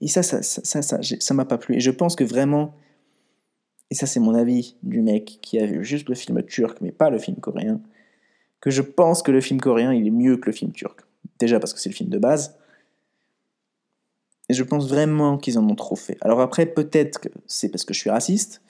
Et 0.00 0.08
ça, 0.08 0.22
ça, 0.22 0.42
ça, 0.42 0.82
ça, 0.82 1.00
ça 1.02 1.34
m'a 1.34 1.44
pas 1.44 1.58
plu. 1.58 1.76
Et 1.76 1.80
je 1.80 1.90
pense 1.90 2.14
que 2.14 2.24
vraiment, 2.24 2.74
et 3.90 3.94
ça 3.94 4.06
c'est 4.06 4.20
mon 4.20 4.34
avis 4.34 4.76
du 4.82 5.00
mec 5.00 5.38
qui 5.42 5.58
a 5.58 5.66
vu 5.66 5.84
juste 5.84 6.08
le 6.08 6.14
film 6.14 6.42
turc, 6.42 6.78
mais 6.80 6.92
pas 6.92 7.10
le 7.10 7.18
film 7.18 7.38
coréen, 7.38 7.80
que 8.60 8.70
je 8.70 8.82
pense 8.82 9.22
que 9.22 9.30
le 9.30 9.40
film 9.40 9.60
coréen, 9.60 9.92
il 9.92 10.06
est 10.06 10.12
mieux 10.12 10.36
que 10.36 10.46
le 10.46 10.52
film 10.52 10.72
turc. 10.72 11.00
Déjà 11.38 11.58
parce 11.58 11.72
que 11.72 11.80
c'est 11.80 11.88
le 11.88 11.94
film 11.94 12.10
de 12.10 12.18
base. 12.18 12.56
Et 14.48 14.54
je 14.54 14.62
pense 14.62 14.88
vraiment 14.88 15.36
qu'ils 15.36 15.58
en 15.58 15.68
ont 15.68 15.74
trop 15.74 15.96
fait. 15.96 16.16
Alors 16.20 16.40
après, 16.40 16.66
peut-être 16.66 17.20
que 17.20 17.28
c'est 17.46 17.68
parce 17.68 17.84
que 17.84 17.92
je 17.92 18.00
suis 18.00 18.10
raciste, 18.10 18.62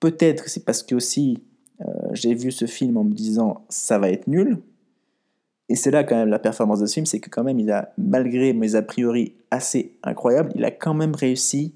peut-être 0.00 0.44
que 0.44 0.50
c'est 0.50 0.64
parce 0.64 0.82
que 0.82 0.94
aussi 0.94 1.42
euh, 1.80 1.84
j'ai 2.12 2.34
vu 2.34 2.52
ce 2.52 2.66
film 2.66 2.96
en 2.96 3.04
me 3.04 3.12
disant 3.14 3.64
ça 3.68 3.98
va 3.98 4.10
être 4.10 4.26
nul, 4.26 4.58
et 5.68 5.74
c'est 5.74 5.90
là 5.90 6.04
quand 6.04 6.16
même 6.16 6.28
la 6.28 6.38
performance 6.38 6.80
de 6.80 6.86
ce 6.86 6.94
film, 6.94 7.06
c'est 7.06 7.20
que 7.20 7.28
quand 7.28 7.42
même 7.42 7.58
il 7.58 7.70
a, 7.70 7.92
malgré 7.98 8.52
mes 8.52 8.76
a 8.76 8.82
priori 8.82 9.34
assez 9.50 9.98
incroyables, 10.02 10.52
il 10.54 10.64
a 10.64 10.70
quand 10.70 10.94
même 10.94 11.14
réussi 11.14 11.74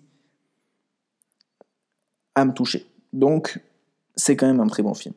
à 2.35 2.45
me 2.45 2.53
toucher. 2.53 2.87
Donc 3.13 3.61
c'est 4.15 4.37
quand 4.37 4.47
même 4.47 4.61
un 4.61 4.69
très 4.69 4.83
bon 4.83 4.95
film. 4.95 5.15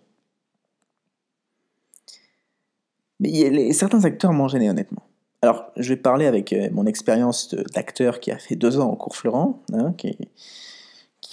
Mais 3.20 3.72
certains 3.74 4.04
acteurs 4.06 4.34
m'ont 4.34 4.48
gêné 4.48 4.70
honnêtement. 4.70 5.04
Alors 5.42 5.72
je 5.78 5.90
vais 5.90 5.98
parler 5.98 6.26
avec 6.26 6.52
euh, 6.52 6.70
mon 6.72 6.86
expérience 6.86 7.54
d'acteur 7.54 8.20
qui 8.20 8.32
a 8.32 8.40
fait 8.40 8.56
deux 8.56 8.80
ans 8.80 8.92
au 8.92 8.96
cours 8.96 9.16
Florent, 9.16 9.62
hein, 9.74 9.94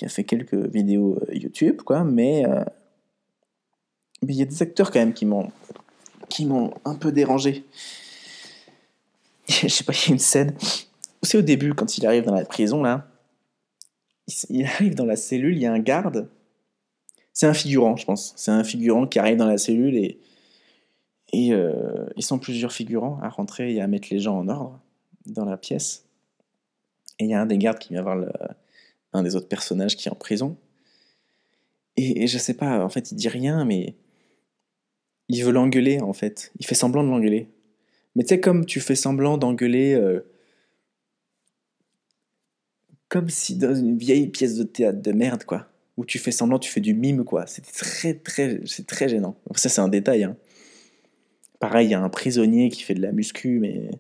qui, 0.01 0.07
a 0.07 0.09
fait 0.09 0.25
quelques 0.25 0.55
vidéos 0.55 1.19
euh, 1.29 1.35
YouTube, 1.35 1.83
quoi, 1.83 2.05
mais 2.05 2.47
euh, 2.47 2.65
mais 4.23 4.33
il 4.33 4.39
y 4.39 4.43
a 4.43 4.47
des 4.47 4.63
acteurs 4.63 4.91
quand 4.91 4.99
même 4.99 5.13
qui 5.13 5.27
m'ont 5.27 5.51
qui 6.31 6.47
m'ont 6.47 6.73
un 6.85 6.95
peu 6.95 7.13
dérangé. 7.13 7.65
Je 9.49 9.69
sais 9.69 9.85
pas, 9.85 9.93
il 9.93 10.09
y 10.09 10.11
a 10.11 10.13
une 10.13 10.19
scène. 10.19 10.57
C'est 11.23 11.37
au 11.37 11.43
début, 11.43 11.75
quand 11.75 11.99
il 11.99 12.07
arrive 12.07 12.25
dans 12.25 12.35
la 12.35 12.45
prison, 12.47 12.83
là. 12.83 13.09
Il 14.49 14.65
arrive 14.65 14.95
dans 14.95 15.05
la 15.05 15.17
cellule, 15.17 15.57
il 15.57 15.63
y 15.63 15.67
a 15.67 15.73
un 15.73 15.81
garde. 15.81 16.31
C'est 17.33 17.47
un 17.47 17.55
figurant, 17.55 17.97
je 17.97 18.07
pense. 18.07 18.33
C'est 18.37 18.53
un 18.53 18.65
figurant 18.65 19.07
qui 19.07 19.19
arrive 19.19 19.37
dans 19.37 19.47
la 19.47 19.59
cellule 19.59 19.97
et. 19.97 20.19
Et 21.33 21.53
euh, 21.53 22.07
ils 22.17 22.25
sont 22.25 22.41
plusieurs 22.41 22.73
figurants 22.73 23.21
à 23.23 23.29
rentrer 23.29 23.73
et 23.73 23.81
à 23.81 23.87
mettre 23.87 24.09
les 24.11 24.19
gens 24.19 24.37
en 24.37 24.49
ordre 24.49 24.81
dans 25.27 25.45
la 25.45 25.57
pièce. 25.57 26.05
Et 27.21 27.25
il 27.25 27.31
y 27.31 27.35
a 27.35 27.41
un 27.41 27.47
des 27.47 27.57
gardes 27.57 27.79
qui 27.79 27.91
vient 27.91 28.03
voir 28.03 28.17
le, 28.17 28.33
un 29.13 29.23
des 29.23 29.37
autres 29.37 29.49
personnages 29.49 29.97
qui 29.97 30.09
est 30.09 30.13
en 30.13 30.17
prison. 30.17 30.57
Et, 31.97 32.27
je 32.27 32.39
sais 32.39 32.55
pas, 32.55 32.85
en 32.85 32.89
fait, 32.89 33.13
il 33.13 33.17
dit 33.17 33.29
rien, 33.29 33.65
mais 33.65 33.95
il 35.29 35.45
veut 35.45 35.53
l'engueuler 35.53 36.01
en 36.01 36.13
fait. 36.13 36.53
Il 36.59 36.67
fait 36.67 36.75
semblant 36.75 37.05
de 37.05 37.09
l'engueuler. 37.09 37.49
Mais 38.17 38.25
tu 38.25 38.31
sais, 38.31 38.41
comme 38.41 38.65
tu 38.65 38.81
fais 38.81 38.95
semblant 38.95 39.37
d'engueuler. 39.39 39.95
Euh, 39.95 40.21
comme 43.09 43.29
si 43.29 43.57
dans 43.57 43.75
une 43.75 43.99
vieille 43.99 44.29
pièce 44.29 44.55
de 44.55 44.63
théâtre 44.63 45.03
de 45.03 45.13
merde, 45.13 45.45
quoi. 45.45 45.67
Où 45.97 46.05
tu 46.05 46.19
fais 46.19 46.31
semblant, 46.31 46.59
tu 46.59 46.71
fais 46.71 46.81
du 46.81 46.95
mime, 46.95 47.25
quoi. 47.25 47.47
C'est 47.47 47.63
très, 47.63 48.15
très, 48.15 48.61
c'est 48.65 48.87
très 48.87 49.09
gênant. 49.09 49.37
Ça, 49.57 49.69
c'est 49.69 49.81
un 49.81 49.89
détail. 49.89 50.25
Hein. 50.25 50.37
Pareil, 51.59 51.89
il 51.89 51.91
y 51.91 51.95
a 51.95 52.01
un 52.01 52.09
prisonnier 52.09 52.71
qui 52.71 52.83
fait 52.83 52.95
de 52.95 53.03
la 53.03 53.13
muscu, 53.13 53.59
mais 53.59 53.91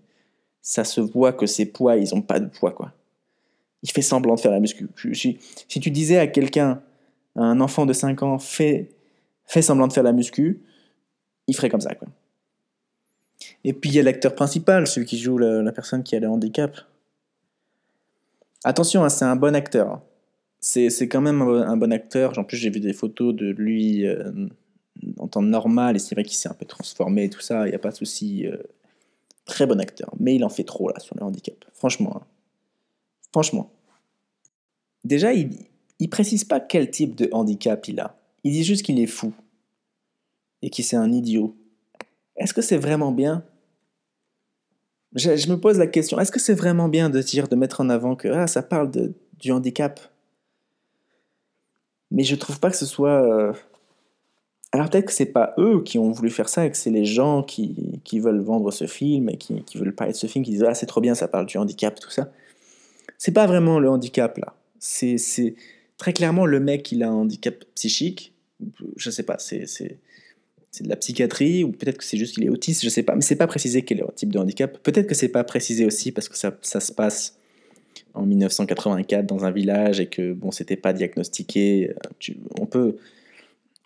ça 0.62 0.84
se 0.84 1.00
voit 1.00 1.32
que 1.32 1.46
ses 1.46 1.66
poids, 1.66 1.96
ils 1.96 2.14
ont 2.14 2.22
pas 2.22 2.40
de 2.40 2.46
poids, 2.46 2.72
quoi. 2.72 2.94
Il 3.82 3.90
fait 3.90 4.02
semblant 4.02 4.34
de 4.34 4.40
faire 4.40 4.50
la 4.50 4.60
muscu. 4.60 4.88
Si, 5.14 5.38
tu 5.68 5.90
disais 5.90 6.18
à 6.18 6.26
quelqu'un, 6.26 6.82
un 7.36 7.60
enfant 7.60 7.86
de 7.86 7.92
5 7.92 8.22
ans, 8.22 8.38
fais, 8.38 8.90
fais 9.46 9.62
semblant 9.62 9.88
de 9.88 9.92
faire 9.92 10.02
la 10.02 10.12
muscu, 10.12 10.62
il 11.46 11.56
ferait 11.56 11.70
comme 11.70 11.80
ça. 11.80 11.94
Quoi. 11.94 12.08
Et 13.64 13.72
puis 13.72 13.90
il 13.90 13.96
y 13.96 13.98
a 13.98 14.02
l'acteur 14.02 14.34
principal, 14.34 14.86
celui 14.86 15.06
qui 15.06 15.18
joue 15.18 15.38
la, 15.38 15.72
personne 15.72 16.02
qui 16.02 16.14
a 16.14 16.20
le 16.20 16.28
handicap. 16.28 16.76
Attention, 18.64 19.04
hein, 19.04 19.08
c'est 19.08 19.24
un 19.24 19.36
bon 19.36 19.54
acteur. 19.54 20.02
C'est, 20.60 20.90
quand 21.08 21.22
même 21.22 21.40
un, 21.40 21.76
bon 21.78 21.90
acteur. 21.90 22.38
En 22.38 22.44
plus, 22.44 22.58
j'ai 22.58 22.68
vu 22.68 22.80
des 22.80 22.92
photos 22.92 23.34
de 23.34 23.46
lui 23.46 24.06
euh, 24.06 24.30
en 25.16 25.26
temps 25.26 25.40
normal, 25.40 25.96
et 25.96 25.98
c'est 25.98 26.14
vrai 26.14 26.22
qu'il 26.22 26.36
s'est 26.36 26.50
un 26.50 26.54
peu 26.54 26.66
transformé 26.66 27.24
et 27.24 27.30
tout 27.30 27.40
ça, 27.40 27.66
il 27.66 27.70
n'y 27.70 27.74
a 27.74 27.78
pas 27.78 27.90
de 27.90 27.96
souci. 27.96 28.46
Euh, 28.46 28.58
très 29.50 29.66
bon 29.66 29.80
acteur. 29.80 30.10
Mais 30.18 30.36
il 30.36 30.44
en 30.44 30.48
fait 30.48 30.64
trop 30.64 30.88
là 30.88 30.98
sur 31.00 31.16
le 31.16 31.22
handicap. 31.22 31.56
Franchement. 31.74 32.16
Hein. 32.16 32.26
Franchement. 33.32 33.70
Déjà, 35.04 35.32
il, 35.32 35.50
il 35.98 36.08
précise 36.08 36.44
pas 36.44 36.60
quel 36.60 36.90
type 36.90 37.14
de 37.14 37.28
handicap 37.32 37.86
il 37.88 38.00
a. 38.00 38.16
Il 38.42 38.52
dit 38.52 38.64
juste 38.64 38.84
qu'il 38.84 38.98
est 38.98 39.06
fou 39.06 39.32
et 40.62 40.70
qu'il 40.70 40.84
c'est 40.84 40.96
un 40.96 41.12
idiot. 41.12 41.56
Est-ce 42.36 42.54
que 42.54 42.62
c'est 42.62 42.78
vraiment 42.78 43.12
bien? 43.12 43.44
Je, 45.14 45.50
me 45.50 45.56
pose 45.56 45.78
la 45.78 45.88
question, 45.88 46.20
est-ce 46.20 46.30
que 46.30 46.38
c'est 46.38 46.54
vraiment 46.54 46.88
bien 46.88 47.10
de 47.10 47.20
dire, 47.20 47.48
de 47.48 47.56
mettre 47.56 47.80
en 47.80 47.90
avant 47.90 48.14
que 48.14 48.28
ah, 48.28 48.46
ça 48.46 48.62
parle 48.62 48.90
de, 48.90 49.12
du 49.38 49.50
handicap? 49.50 50.00
Mais 52.10 52.22
je 52.22 52.36
trouve 52.36 52.60
pas 52.60 52.70
que 52.70 52.76
ce 52.76 52.86
soit... 52.86 53.22
Euh, 53.24 53.52
alors 54.72 54.88
peut-être 54.88 55.06
que 55.06 55.12
c'est 55.12 55.26
pas 55.26 55.52
eux 55.58 55.82
qui 55.82 55.98
ont 55.98 56.12
voulu 56.12 56.30
faire 56.30 56.48
ça 56.48 56.64
et 56.64 56.70
que 56.70 56.76
c'est 56.76 56.90
les 56.90 57.04
gens 57.04 57.42
qui, 57.42 58.00
qui, 58.04 58.20
veulent 58.20 58.40
vendre 58.40 58.70
ce 58.70 58.86
film 58.86 59.28
et 59.28 59.36
qui, 59.36 59.62
qui, 59.64 59.78
veulent 59.78 59.94
parler 59.94 60.12
de 60.12 60.16
ce 60.16 60.28
film, 60.28 60.44
qui 60.44 60.52
disent 60.52 60.62
ah 60.62 60.74
c'est 60.74 60.86
trop 60.86 61.00
bien, 61.00 61.16
ça 61.16 61.26
parle 61.26 61.46
du 61.46 61.58
handicap, 61.58 61.98
tout 61.98 62.10
ça. 62.10 62.30
C'est 63.20 63.32
pas 63.32 63.46
vraiment 63.46 63.78
le 63.78 63.90
handicap 63.90 64.38
là. 64.38 64.54
C'est 64.78 65.54
très 65.98 66.14
clairement 66.14 66.46
le 66.46 66.58
mec 66.58 66.90
il 66.90 67.02
a 67.02 67.10
un 67.10 67.12
handicap 67.12 67.54
psychique. 67.74 68.32
Je 68.96 69.10
sais 69.10 69.24
pas, 69.24 69.36
c'est 69.38 69.66
de 70.80 70.88
la 70.88 70.96
psychiatrie 70.96 71.62
ou 71.62 71.70
peut-être 71.70 71.98
que 71.98 72.04
c'est 72.04 72.16
juste 72.16 72.34
qu'il 72.34 72.44
est 72.44 72.48
autiste, 72.48 72.82
je 72.82 72.88
sais 72.88 73.02
pas, 73.02 73.14
mais 73.14 73.20
c'est 73.20 73.36
pas 73.36 73.46
précisé 73.46 73.82
quel 73.82 73.98
est 73.98 74.00
le 74.00 74.14
type 74.14 74.32
de 74.32 74.38
handicap. 74.38 74.78
Peut-être 74.82 75.06
que 75.06 75.14
c'est 75.14 75.28
pas 75.28 75.44
précisé 75.44 75.84
aussi 75.84 76.12
parce 76.12 76.30
que 76.30 76.38
ça, 76.38 76.50
se 76.62 76.92
passe 76.92 77.36
en 78.14 78.24
1984 78.24 79.26
dans 79.26 79.44
un 79.44 79.50
village 79.50 80.00
et 80.00 80.06
que 80.06 80.32
bon, 80.32 80.50
c'était 80.50 80.76
pas 80.76 80.94
diagnostiqué. 80.94 81.92
on 82.58 82.64
peut 82.64 82.96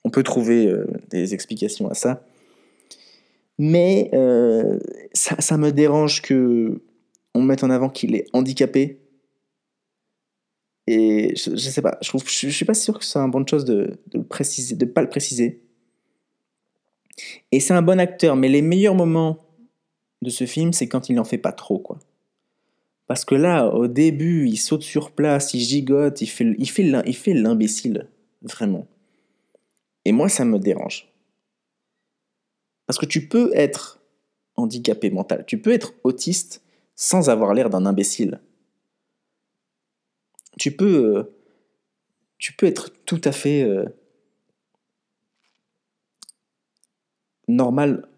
on 0.05 0.11
peut 0.11 0.23
trouver 0.23 0.69
euh, 0.69 0.87
des 1.11 1.35
explications 1.35 1.91
à 1.91 1.95
ça. 1.95 2.25
Mais 3.59 4.11
euh, 4.15 4.79
ça, 5.13 5.41
ça, 5.41 5.57
me 5.57 5.73
dérange 5.73 6.23
que 6.23 6.83
on 7.35 7.43
mette 7.43 7.65
en 7.65 7.71
avant 7.71 7.89
qu'il 7.89 8.15
est 8.15 8.27
handicapé. 8.33 8.99
Et 10.87 11.35
je, 11.37 11.51
je 11.51 11.71
sais 11.71 11.83
pas, 11.83 11.97
je, 12.03 12.09
trouve, 12.09 12.23
je, 12.27 12.49
suis 12.49 12.65
pas 12.65 12.75
sûr 12.75 12.99
que 12.99 13.05
c'est 13.05 13.19
une 13.19 13.31
bonne 13.31 13.49
chose 13.49 13.65
de, 13.65 13.99
de 14.09 14.19
le 14.19 14.25
préciser, 14.25 14.77
de 14.77 14.85
pas 14.85 15.03
le 15.03 15.09
préciser. 15.09 15.63
Et 17.53 17.61
c'est 17.61 17.73
un 17.73 17.83
bon 17.83 17.99
acteur, 17.99 18.37
mais 18.37 18.49
les 18.49 18.63
meilleurs 18.63 18.95
moments 18.95 19.47
de 20.23 20.31
ce 20.31 20.47
film, 20.47 20.73
c'est 20.73 20.89
quand 20.89 21.09
il 21.09 21.15
n'en 21.15 21.25
fait 21.25 21.39
pas 21.39 21.53
trop, 21.53 21.79
quoi. 21.79 21.99
Parce 23.07 23.25
que 23.25 23.35
là, 23.35 23.69
au 23.69 23.87
début, 23.87 24.49
il 24.49 24.57
saute 24.57 24.83
sur 24.83 25.11
place, 25.11 25.53
il 25.55 25.61
gigote, 25.61 26.21
il 26.23 26.27
fait, 26.27 26.55
il 26.59 26.69
fait, 26.69 26.91
il 27.07 27.17
fait 27.17 27.35
l'imbécile, 27.35 28.09
vraiment. 28.43 28.87
Et 30.05 30.13
moi, 30.13 30.29
ça 30.29 30.45
me 30.45 30.59
dérange. 30.59 31.13
Parce 32.87 32.99
que 32.99 33.07
tu 33.07 33.29
peux 33.29 33.51
être 33.55 34.01
handicapé 34.57 35.11
mental, 35.11 35.45
tu 35.47 35.59
peux 35.59 35.73
être 35.73 35.95
autiste 36.05 36.63
sans 36.95 37.29
avoir 37.29 37.55
l'air 37.55 37.71
d'un 37.71 37.87
imbécile. 37.87 38.41
Tu 40.59 40.77
peux, 40.77 41.17
euh, 41.17 41.35
tu 42.39 42.53
peux 42.53 42.67
être 42.67 42.91
tout 43.05 43.21
à 43.25 43.33
fait 43.33 43.63
euh, 43.63 43.85
normal. 47.49 48.09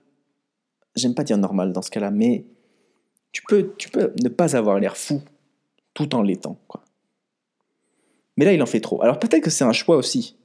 J'aime 0.94 1.14
pas 1.14 1.24
dire 1.24 1.38
normal 1.38 1.72
dans 1.72 1.82
ce 1.82 1.90
cas-là, 1.90 2.10
mais 2.10 2.44
tu 3.32 3.42
peux, 3.42 3.74
ne 4.22 4.28
pas 4.28 4.56
avoir 4.56 4.78
l'air 4.78 4.96
fou 4.96 5.22
tout 5.94 6.14
en 6.14 6.22
l'étant. 6.22 6.58
Mais 8.36 8.44
là, 8.44 8.52
il 8.52 8.62
en 8.62 8.66
fait 8.66 8.80
trop. 8.80 9.02
Alors 9.02 9.18
peut-être 9.18 9.42
que 9.42 9.50
c'est 9.50 9.64
un 9.64 9.72
choix 9.72 9.96
aussi. 9.96 10.36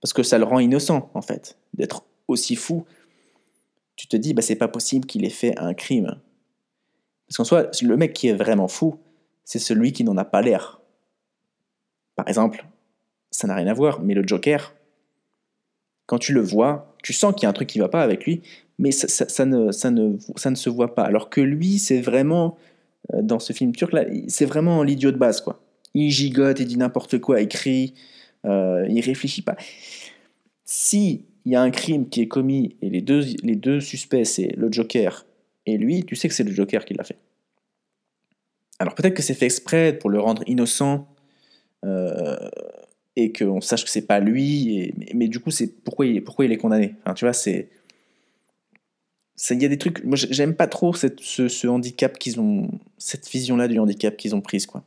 Parce 0.00 0.12
que 0.12 0.22
ça 0.22 0.38
le 0.38 0.44
rend 0.44 0.58
innocent, 0.58 1.10
en 1.14 1.22
fait, 1.22 1.58
d'être 1.74 2.04
aussi 2.26 2.56
fou. 2.56 2.86
Tu 3.96 4.06
te 4.06 4.16
dis, 4.16 4.32
bah, 4.32 4.42
c'est 4.42 4.56
pas 4.56 4.68
possible 4.68 5.06
qu'il 5.06 5.24
ait 5.24 5.30
fait 5.30 5.58
un 5.58 5.74
crime. 5.74 6.18
Parce 7.26 7.36
qu'en 7.36 7.44
soi, 7.44 7.70
le 7.82 7.96
mec 7.96 8.14
qui 8.14 8.28
est 8.28 8.34
vraiment 8.34 8.68
fou, 8.68 8.98
c'est 9.44 9.58
celui 9.58 9.92
qui 9.92 10.04
n'en 10.04 10.16
a 10.16 10.24
pas 10.24 10.40
l'air. 10.40 10.79
Par 12.20 12.28
exemple, 12.28 12.66
ça 13.30 13.48
n'a 13.48 13.54
rien 13.54 13.66
à 13.68 13.72
voir, 13.72 14.02
mais 14.02 14.12
le 14.12 14.22
Joker, 14.26 14.74
quand 16.04 16.18
tu 16.18 16.34
le 16.34 16.42
vois, 16.42 16.94
tu 17.02 17.14
sens 17.14 17.32
qu'il 17.34 17.44
y 17.44 17.46
a 17.46 17.48
un 17.48 17.54
truc 17.54 17.66
qui 17.66 17.78
va 17.78 17.88
pas 17.88 18.02
avec 18.02 18.26
lui, 18.26 18.42
mais 18.78 18.92
ça, 18.92 19.46
ne, 19.46 19.72
ça, 19.72 19.90
ne, 19.90 20.18
ça 20.36 20.50
ne 20.50 20.54
se 20.54 20.68
voit 20.68 20.94
pas. 20.94 21.04
Alors 21.04 21.30
que 21.30 21.40
lui, 21.40 21.78
c'est 21.78 22.02
vraiment, 22.02 22.58
euh, 23.14 23.22
dans 23.22 23.38
ce 23.38 23.54
film 23.54 23.74
turc, 23.74 23.94
là, 23.94 24.04
c'est 24.28 24.44
vraiment 24.44 24.82
l'idiot 24.82 25.12
de 25.12 25.16
base, 25.16 25.40
quoi. 25.40 25.62
Il 25.94 26.10
gigote, 26.10 26.60
il 26.60 26.66
dit 26.66 26.76
n'importe 26.76 27.18
quoi, 27.20 27.40
il 27.40 27.48
crie, 27.48 27.94
euh, 28.44 28.86
il 28.90 29.00
réfléchit 29.00 29.40
pas. 29.40 29.56
Si 30.66 31.24
il 31.46 31.52
y 31.52 31.56
a 31.56 31.62
un 31.62 31.70
crime 31.70 32.06
qui 32.10 32.20
est 32.20 32.28
commis 32.28 32.76
et 32.82 32.90
les 32.90 33.00
deux, 33.00 33.22
les 33.42 33.56
deux 33.56 33.80
suspects, 33.80 34.24
c'est 34.24 34.54
le 34.58 34.70
Joker 34.70 35.24
et 35.64 35.78
lui, 35.78 36.04
tu 36.04 36.16
sais 36.16 36.28
que 36.28 36.34
c'est 36.34 36.44
le 36.44 36.52
Joker 36.52 36.84
qui 36.84 36.92
l'a 36.92 37.04
fait. 37.04 37.16
Alors 38.78 38.94
peut-être 38.94 39.14
que 39.14 39.22
c'est 39.22 39.32
fait 39.32 39.46
exprès 39.46 39.94
pour 39.94 40.10
le 40.10 40.20
rendre 40.20 40.42
innocent 40.46 41.08
et 43.16 43.32
qu'on 43.32 43.60
sache 43.60 43.84
que 43.84 43.90
c'est 43.90 44.06
pas 44.06 44.20
lui, 44.20 44.94
mais, 45.14 45.28
du 45.28 45.40
coup, 45.40 45.50
c'est 45.50 45.66
pourquoi 45.66 46.06
il, 46.06 46.16
est 46.16 46.56
condamné. 46.56 46.94
Tu 47.16 47.24
vois, 47.24 47.32
c'est. 47.32 47.68
Il 49.50 49.62
y 49.62 49.64
a 49.64 49.68
des 49.68 49.78
trucs. 49.78 50.04
Moi, 50.04 50.16
j'aime 50.16 50.54
pas 50.54 50.66
trop 50.66 50.92
ce, 50.92 51.66
handicap 51.66 52.18
qu'ils 52.18 52.40
ont. 52.40 52.70
Cette 52.98 53.28
vision-là 53.28 53.68
du 53.68 53.78
handicap 53.78 54.16
qu'ils 54.16 54.34
ont 54.34 54.40
prise, 54.40 54.66
quoi. 54.66 54.84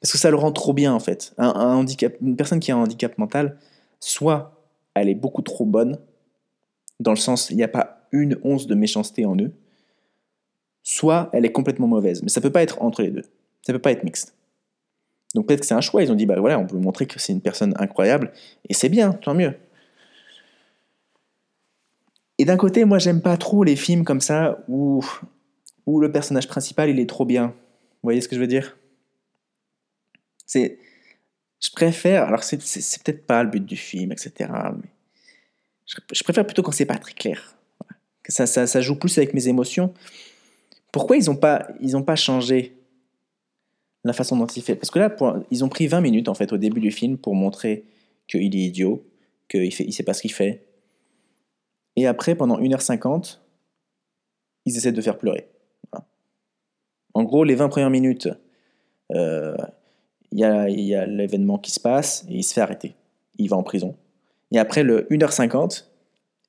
Parce 0.00 0.12
que 0.12 0.18
ça 0.18 0.30
le 0.30 0.36
rend 0.36 0.52
trop 0.52 0.72
bien 0.72 0.94
en 0.94 1.00
fait. 1.00 1.34
Un, 1.36 1.50
handicap, 1.50 2.14
une 2.22 2.36
personne 2.36 2.60
qui 2.60 2.72
a 2.72 2.76
un 2.76 2.78
handicap 2.78 3.18
mental, 3.18 3.58
soit 4.00 4.64
elle 4.94 5.08
est 5.08 5.14
beaucoup 5.14 5.42
trop 5.42 5.66
bonne, 5.66 5.98
dans 7.00 7.10
le 7.10 7.16
sens 7.16 7.50
il 7.50 7.56
n'y 7.56 7.62
a 7.62 7.68
pas 7.68 8.06
une 8.12 8.38
once 8.42 8.66
de 8.66 8.74
méchanceté 8.74 9.26
en 9.26 9.36
eux, 9.36 9.52
soit 10.82 11.28
elle 11.32 11.44
est 11.44 11.52
complètement 11.52 11.86
mauvaise. 11.86 12.22
Mais 12.22 12.28
ça 12.28 12.40
peut 12.40 12.52
pas 12.52 12.62
être 12.62 12.80
entre 12.80 13.02
les 13.02 13.10
deux. 13.10 13.24
Ça 13.62 13.72
peut 13.72 13.78
pas 13.78 13.92
être 13.92 14.04
mixte. 14.04 14.34
Donc 15.34 15.46
peut-être 15.46 15.60
que 15.60 15.66
c'est 15.66 15.74
un 15.74 15.80
choix. 15.80 16.02
Ils 16.02 16.12
ont 16.12 16.14
dit 16.14 16.26
bah 16.26 16.38
voilà, 16.38 16.58
on 16.58 16.66
peut 16.66 16.76
montrer 16.76 17.06
que 17.06 17.18
c'est 17.18 17.32
une 17.32 17.40
personne 17.40 17.74
incroyable 17.78 18.32
et 18.68 18.74
c'est 18.74 18.88
bien, 18.88 19.12
tant 19.12 19.34
mieux. 19.34 19.54
Et 22.38 22.44
d'un 22.44 22.56
côté, 22.56 22.84
moi 22.84 22.98
j'aime 22.98 23.20
pas 23.20 23.36
trop 23.36 23.64
les 23.64 23.76
films 23.76 24.04
comme 24.04 24.20
ça 24.20 24.58
où 24.68 25.04
où 25.86 26.00
le 26.00 26.10
personnage 26.10 26.48
principal 26.48 26.88
il 26.88 26.98
est 26.98 27.08
trop 27.08 27.24
bien. 27.24 27.48
Vous 27.48 28.08
voyez 28.08 28.20
ce 28.20 28.28
que 28.28 28.36
je 28.36 28.40
veux 28.40 28.46
dire? 28.46 28.76
C'est, 30.46 30.78
je 31.60 31.70
préfère, 31.70 32.24
alors 32.24 32.44
c'est, 32.44 32.58
peut-être 32.58 33.26
pas 33.26 33.42
le 33.42 33.50
but 33.50 33.64
du 33.64 33.76
film, 33.76 34.12
etc. 34.12 34.50
Mais 34.76 34.88
je, 35.86 36.22
préfère 36.22 36.44
plutôt 36.44 36.62
quand 36.62 36.72
c'est 36.72 36.84
pas 36.84 36.98
très 36.98 37.14
clair, 37.14 37.56
que 38.22 38.32
ça, 38.32 38.46
ça, 38.46 38.80
joue 38.80 38.96
plus 38.96 39.16
avec 39.18 39.32
mes 39.32 39.48
émotions. 39.48 39.94
Pourquoi 40.92 41.16
ils 41.16 41.26
n'ont 41.26 41.36
pas, 41.36 41.66
pas 42.06 42.16
changé? 42.16 42.76
La 44.04 44.12
façon 44.12 44.36
dont 44.36 44.46
il 44.46 44.62
fait 44.62 44.76
Parce 44.76 44.90
que 44.90 44.98
là, 44.98 45.14
ils 45.50 45.64
ont 45.64 45.68
pris 45.68 45.86
20 45.86 46.00
minutes 46.00 46.28
en 46.28 46.34
fait 46.34 46.52
au 46.52 46.58
début 46.58 46.80
du 46.80 46.90
film 46.90 47.16
pour 47.16 47.34
montrer 47.34 47.84
qu'il 48.28 48.54
est 48.54 48.58
idiot, 48.58 49.04
qu'il 49.48 49.64
il 49.64 49.92
sait 49.92 50.02
pas 50.02 50.14
ce 50.14 50.22
qu'il 50.22 50.32
fait. 50.32 50.66
Et 51.96 52.06
après, 52.06 52.34
pendant 52.34 52.60
1h50, 52.60 53.38
ils 54.66 54.76
essaient 54.76 54.92
de 54.92 55.00
faire 55.00 55.18
pleurer. 55.18 55.48
En 57.14 57.22
gros, 57.22 57.44
les 57.44 57.54
20 57.54 57.68
premières 57.68 57.90
minutes, 57.90 58.28
euh, 59.12 59.56
il 60.32 60.40
y 60.40 60.94
a, 60.94 61.06
l'événement 61.06 61.58
qui 61.58 61.70
se 61.70 61.78
passe 61.78 62.24
et 62.28 62.34
il 62.34 62.42
se 62.42 62.52
fait 62.52 62.60
arrêter. 62.60 62.94
Il 63.38 63.48
va 63.48 63.56
en 63.56 63.62
prison. 63.62 63.96
Et 64.50 64.58
après 64.58 64.82
le 64.82 65.06
1h50, 65.10 65.84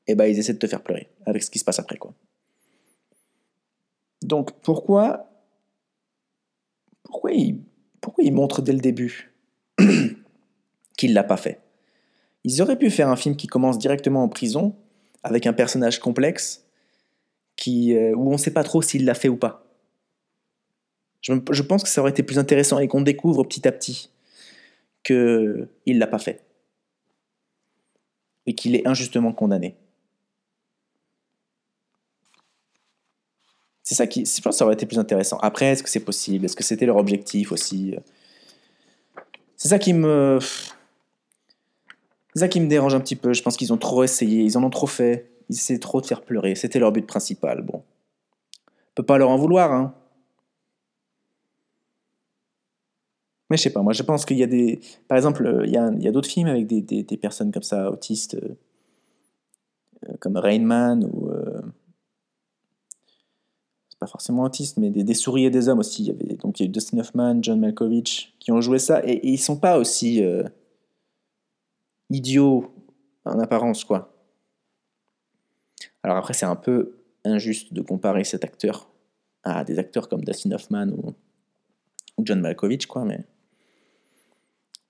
eh 0.08 0.16
ben, 0.16 0.26
ils 0.26 0.40
essaient 0.40 0.54
de 0.54 0.60
te 0.60 0.68
faire 0.68 0.82
pleurer 0.82 1.08
avec 1.26 1.44
ce 1.44 1.52
qui 1.52 1.60
se 1.60 1.66
passe 1.66 1.80
après. 1.80 1.98
Quoi. 1.98 2.14
Donc 4.24 4.52
pourquoi, 4.62 5.30
pourquoi, 7.06 7.32
il, 7.32 8.34
montre 8.34 8.62
dès 8.62 8.74
le 8.74 8.80
début 8.80 9.34
qu'il 10.98 11.10
ne 11.10 11.16
l'a 11.16 11.24
pas 11.24 11.38
fait? 11.38 11.62
Ils 12.44 12.62
auraient 12.62 12.78
pu 12.78 12.90
faire 12.90 13.10
un 13.10 13.16
film 13.16 13.36
qui 13.36 13.48
commence 13.48 13.78
directement 13.78 14.24
en 14.24 14.30
prison 14.30 14.76
avec 15.24 15.48
un 15.48 15.54
personnage 15.54 16.00
complexe 16.00 16.66
qui, 17.56 17.96
euh, 17.96 18.14
où 18.16 18.30
on 18.30 18.34
ne 18.34 18.38
sait 18.38 18.52
pas 18.52 18.64
trop 18.64 18.82
s'il 18.82 19.06
l'a 19.06 19.16
fait 19.16 19.30
ou 19.30 19.38
pas. 19.38 19.64
Je, 21.22 21.62
pense 21.64 21.82
que 21.82 21.90
ça 21.90 22.02
aurait 22.02 22.12
été 22.12 22.22
plus 22.22 22.38
intéressant 22.38 22.78
et 22.78 22.88
qu'on 22.88 23.02
découvre 23.02 23.44
petit 23.44 23.68
à 23.68 23.72
petit 23.72 24.12
qu'il 25.04 25.68
ne 25.88 25.98
l'a 25.98 26.06
pas 26.06 26.20
fait. 26.20 26.44
Et 28.46 28.54
qu'il 28.54 28.76
est 28.76 28.88
injustement 28.88 29.34
condamné. 29.34 29.76
C'est 33.86 33.94
ça 33.94 34.08
qui. 34.08 34.26
Je 34.26 34.42
pense 34.42 34.56
que 34.56 34.58
ça 34.58 34.66
aurait 34.66 34.74
été 34.74 34.88
plus 34.88 34.98
intéressant. 34.98 35.38
Après, 35.38 35.68
est-ce 35.68 35.84
que 35.84 35.90
c'est 35.90 36.04
possible? 36.04 36.44
Est-ce 36.46 36.56
que 36.56 36.64
c'était 36.64 36.88
leur 36.88 36.98
objectif 36.98 37.52
aussi? 37.52 37.96
C'est 39.56 39.70
ça 39.70 39.78
qui 39.78 39.94
me. 39.94 40.40
C'est 42.34 42.40
ça 42.40 42.48
qui 42.48 42.60
me 42.60 42.68
dérange 42.68 42.96
un 42.96 43.00
petit 43.00 43.16
peu. 43.16 43.32
Je 43.32 43.44
pense 43.44 43.56
qu'ils 43.56 43.72
ont 43.72 43.78
trop 43.78 44.04
essayé, 44.04 44.42
ils 44.42 44.58
en 44.58 44.64
ont 44.64 44.72
trop 44.72 44.88
fait. 44.88 45.30
Ils 45.50 45.56
essaient 45.56 45.78
trop 45.78 46.02
de 46.02 46.08
faire 46.08 46.24
pleurer. 46.24 46.56
C'était 46.56 46.80
leur 46.80 46.92
but 46.92 47.06
principal. 47.06 47.62
Bon. 47.62 47.84
On 48.58 48.96
peut 48.96 49.04
pas 49.04 49.20
leur 49.20 49.30
en 49.30 49.38
vouloir, 49.38 49.72
hein. 49.72 49.94
Mais 53.52 53.58
je 53.58 53.62
sais 53.62 53.70
pas, 53.70 53.84
moi 53.84 53.94
je 53.94 54.02
pense 54.02 54.26
qu'il 54.26 54.40
y 54.40 54.44
a 54.44 54.48
des. 54.48 54.80
Par 55.08 55.16
exemple, 55.16 55.64
il 55.66 55.72
y 55.72 55.78
a, 55.78 55.86
a 55.86 56.12
d'autres 56.12 56.28
films 56.28 56.48
avec 56.48 56.66
des, 56.66 56.82
des, 56.82 57.18
personnes 57.18 57.52
comme 57.52 57.62
ça, 57.62 57.92
autistes, 57.92 58.34
euh, 58.34 60.14
comme 60.20 60.38
Rain 60.38 60.64
Man 60.64 61.04
ou. 61.04 61.25
Forcément 64.08 64.44
autiste, 64.44 64.78
mais 64.78 64.90
des, 64.90 65.14
souris 65.14 65.46
et 65.46 65.50
des 65.50 65.70
hommes 65.70 65.80
aussi. 65.80 66.04
Y, 66.04 66.12
avait, 66.12 66.36
donc, 66.36 66.60
il 66.60 66.64
y 66.64 66.66
a 66.66 66.70
eu 66.70 66.72
Dustin 66.72 67.00
Hoffman, 67.00 67.40
John 67.42 67.60
Malkovich 67.60 68.34
qui 68.40 68.52
ont 68.52 68.62
joué 68.62 68.80
ça 68.80 69.02
et, 69.06 69.20
ils 69.28 69.38
sont 69.38 69.58
pas 69.58 69.78
aussi. 69.78 70.24
idiot 72.10 72.72
en 73.26 73.40
apparence, 73.40 73.84
quoi. 73.84 74.14
Alors 76.04 76.18
après, 76.18 76.34
c'est 76.34 76.46
un 76.46 76.56
peu 76.56 76.98
injuste 77.24 77.74
de 77.74 77.82
comparer 77.82 78.24
cet 78.24 78.44
acteur 78.44 78.88
à 79.44 79.64
des 79.64 79.80
acteurs 79.80 80.08
comme 80.08 80.24
Dustin 80.24 80.52
Hoffman 80.52 80.90
ou, 80.90 81.14
John 82.20 82.40
Malkovich, 82.40 82.86
quoi, 82.86 83.04
mais. 83.04 83.20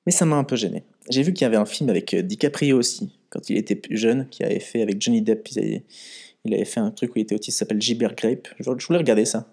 Mais 0.05 0.11
ça 0.11 0.25
m'a 0.25 0.35
un 0.35 0.43
peu 0.43 0.55
gêné. 0.55 0.83
J'ai 1.09 1.23
vu 1.23 1.33
qu'il 1.33 1.45
y 1.45 1.45
avait 1.45 1.55
un 1.55 1.65
film 1.65 1.89
avec 1.89 2.13
euh, 2.13 2.21
DiCaprio 2.21 2.77
aussi, 2.77 3.17
quand 3.29 3.49
il 3.49 3.57
était 3.57 3.75
plus 3.75 3.97
jeune, 3.97 4.27
qui 4.29 4.43
avait 4.43 4.59
fait 4.59 4.83
avec 4.83 5.01
Johnny 5.01 5.23
Depp. 5.23 5.47
Il 6.45 6.53
avait, 6.53 6.65
fait 6.65 6.79
un 6.79 6.91
truc 6.91 7.15
où 7.15 7.19
il 7.19 7.23
était 7.23 7.35
autiste, 7.35 7.57
s'appelle 7.57 7.81
Gilbert 7.81 8.15
Grape. 8.15 8.47
Je, 8.59 8.69
voulais 8.69 8.99
regarder 8.99 9.25
ça. 9.25 9.51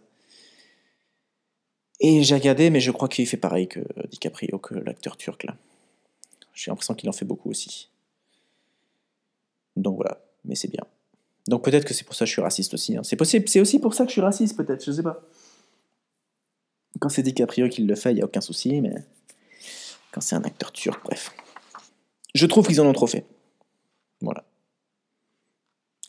Et 2.01 2.23
j'ai 2.23 2.35
regardé, 2.35 2.71
mais 2.71 2.81
je 2.81 2.91
crois 2.91 3.09
qu'il 3.09 3.27
fait 3.27 3.37
pareil 3.37 3.69
que 3.69 3.81
DiCaprio, 4.11 4.59
que 4.59 4.75
l'acteur 4.75 5.17
turc 5.17 5.45
là. 5.45 5.57
J'ai 6.53 6.71
l'impression 6.71 6.95
qu'il 6.95 7.09
en 7.09 7.13
fait 7.13 7.25
beaucoup 7.25 7.49
aussi. 7.51 7.89
Donc 9.77 9.97
voilà, 9.97 10.21
mais 10.45 10.55
c'est 10.55 10.71
bien. 10.71 10.85
Donc 11.49 11.65
peut-être 11.65 11.85
que 11.85 11.95
c'est 11.95 12.05
pour 12.05 12.15
ça 12.15 12.25
que 12.25 12.29
je 12.29 12.33
suis 12.33 12.43
raciste 12.43 12.75
aussi. 12.75 12.97
Hein. 12.97 13.03
C'est 13.03 13.17
possible, 13.17 13.49
c'est 13.49 13.61
aussi 13.61 13.79
pour 13.79 13.95
ça 13.95 14.05
que 14.05 14.11
je 14.11 14.15
suis 14.15 14.21
raciste 14.21 14.57
peut-être, 14.57 14.85
je 14.85 14.93
sais 14.93 15.03
pas. 15.03 15.23
Quand 17.01 17.09
c'est 17.09 17.23
DiCaprio 17.23 17.69
qui 17.69 17.83
le 17.83 17.95
fait, 17.95 18.13
il 18.13 18.17
n'y 18.17 18.23
a 18.23 18.27
aucun 18.27 18.43
souci, 18.43 18.81
mais 18.81 18.95
quand 20.13 20.21
c'est 20.21 20.37
un 20.37 20.45
acteur 20.45 20.73
turc, 20.73 21.03
bref. 21.05 21.33
Je 22.35 22.47
trouve 22.47 22.67
qu'ils 22.67 22.81
en 22.81 22.87
ont 22.87 22.93
trop 22.93 23.07
fait. 23.07 23.27
Voilà. 24.21 24.45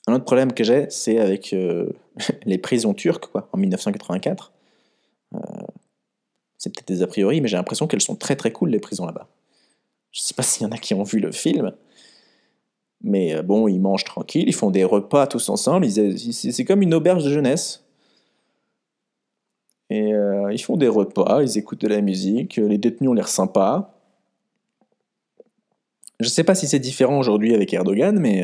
Un 0.08 0.14
autre 0.16 0.26
problème 0.26 0.52
que 0.52 0.64
j'ai, 0.64 0.90
c'est 0.90 1.20
avec 1.20 1.54
euh, 1.54 1.90
les 2.46 2.58
prisons 2.58 2.94
turques, 2.94 3.28
quoi, 3.28 3.48
en 3.54 3.58
1984. 3.58 4.52
Euh, 5.34 5.40
c'est 6.58 6.74
peut-être 6.74 6.88
des 6.88 7.02
a 7.04 7.08
priori, 7.08 7.42
mais 7.42 7.48
j'ai 7.48 7.58
l'impression 7.58 7.88
qu'elles 7.88 8.02
sont 8.02 8.16
très 8.16 8.36
très 8.36 8.52
cool, 8.52 8.70
les 8.70 8.80
prisons 8.80 9.06
là-bas. 9.06 9.28
Je 10.12 10.22
sais 10.22 10.34
pas 10.34 10.44
s'il 10.44 10.64
y 10.64 10.66
en 10.66 10.72
a 10.72 10.78
qui 10.78 10.94
ont 10.94 11.04
vu 11.04 11.20
le 11.20 11.32
film, 11.32 11.74
mais 13.02 13.34
euh, 13.34 13.44
bon, 13.44 13.68
ils 13.68 13.80
mangent 13.80 14.04
tranquille, 14.04 14.46
ils 14.48 14.56
font 14.56 14.72
des 14.72 14.84
repas 14.84 15.28
tous 15.28 15.50
ensemble, 15.50 15.88
c'est 15.90 16.66
comme 16.66 16.82
une 16.82 16.94
auberge 16.94 17.24
de 17.24 17.30
jeunesse. 17.30 17.80
Et 19.90 20.12
ils 20.52 20.62
font 20.62 20.76
des 20.76 20.88
repas, 20.88 21.44
ils 21.44 21.60
écoutent 21.60 21.82
de 21.82 21.88
la 21.88 22.02
musique, 22.02 22.56
les 22.56 22.80
détenus 22.80 23.12
ont 23.12 23.14
l'air 23.14 23.28
sympas. 23.28 23.94
Je 26.20 26.28
sais 26.28 26.44
pas 26.44 26.56
si 26.56 26.68
c'est 26.68 26.80
différent 26.80 27.20
aujourd'hui 27.20 27.54
avec 27.54 27.72
Erdogan, 27.74 28.18
mais 28.18 28.44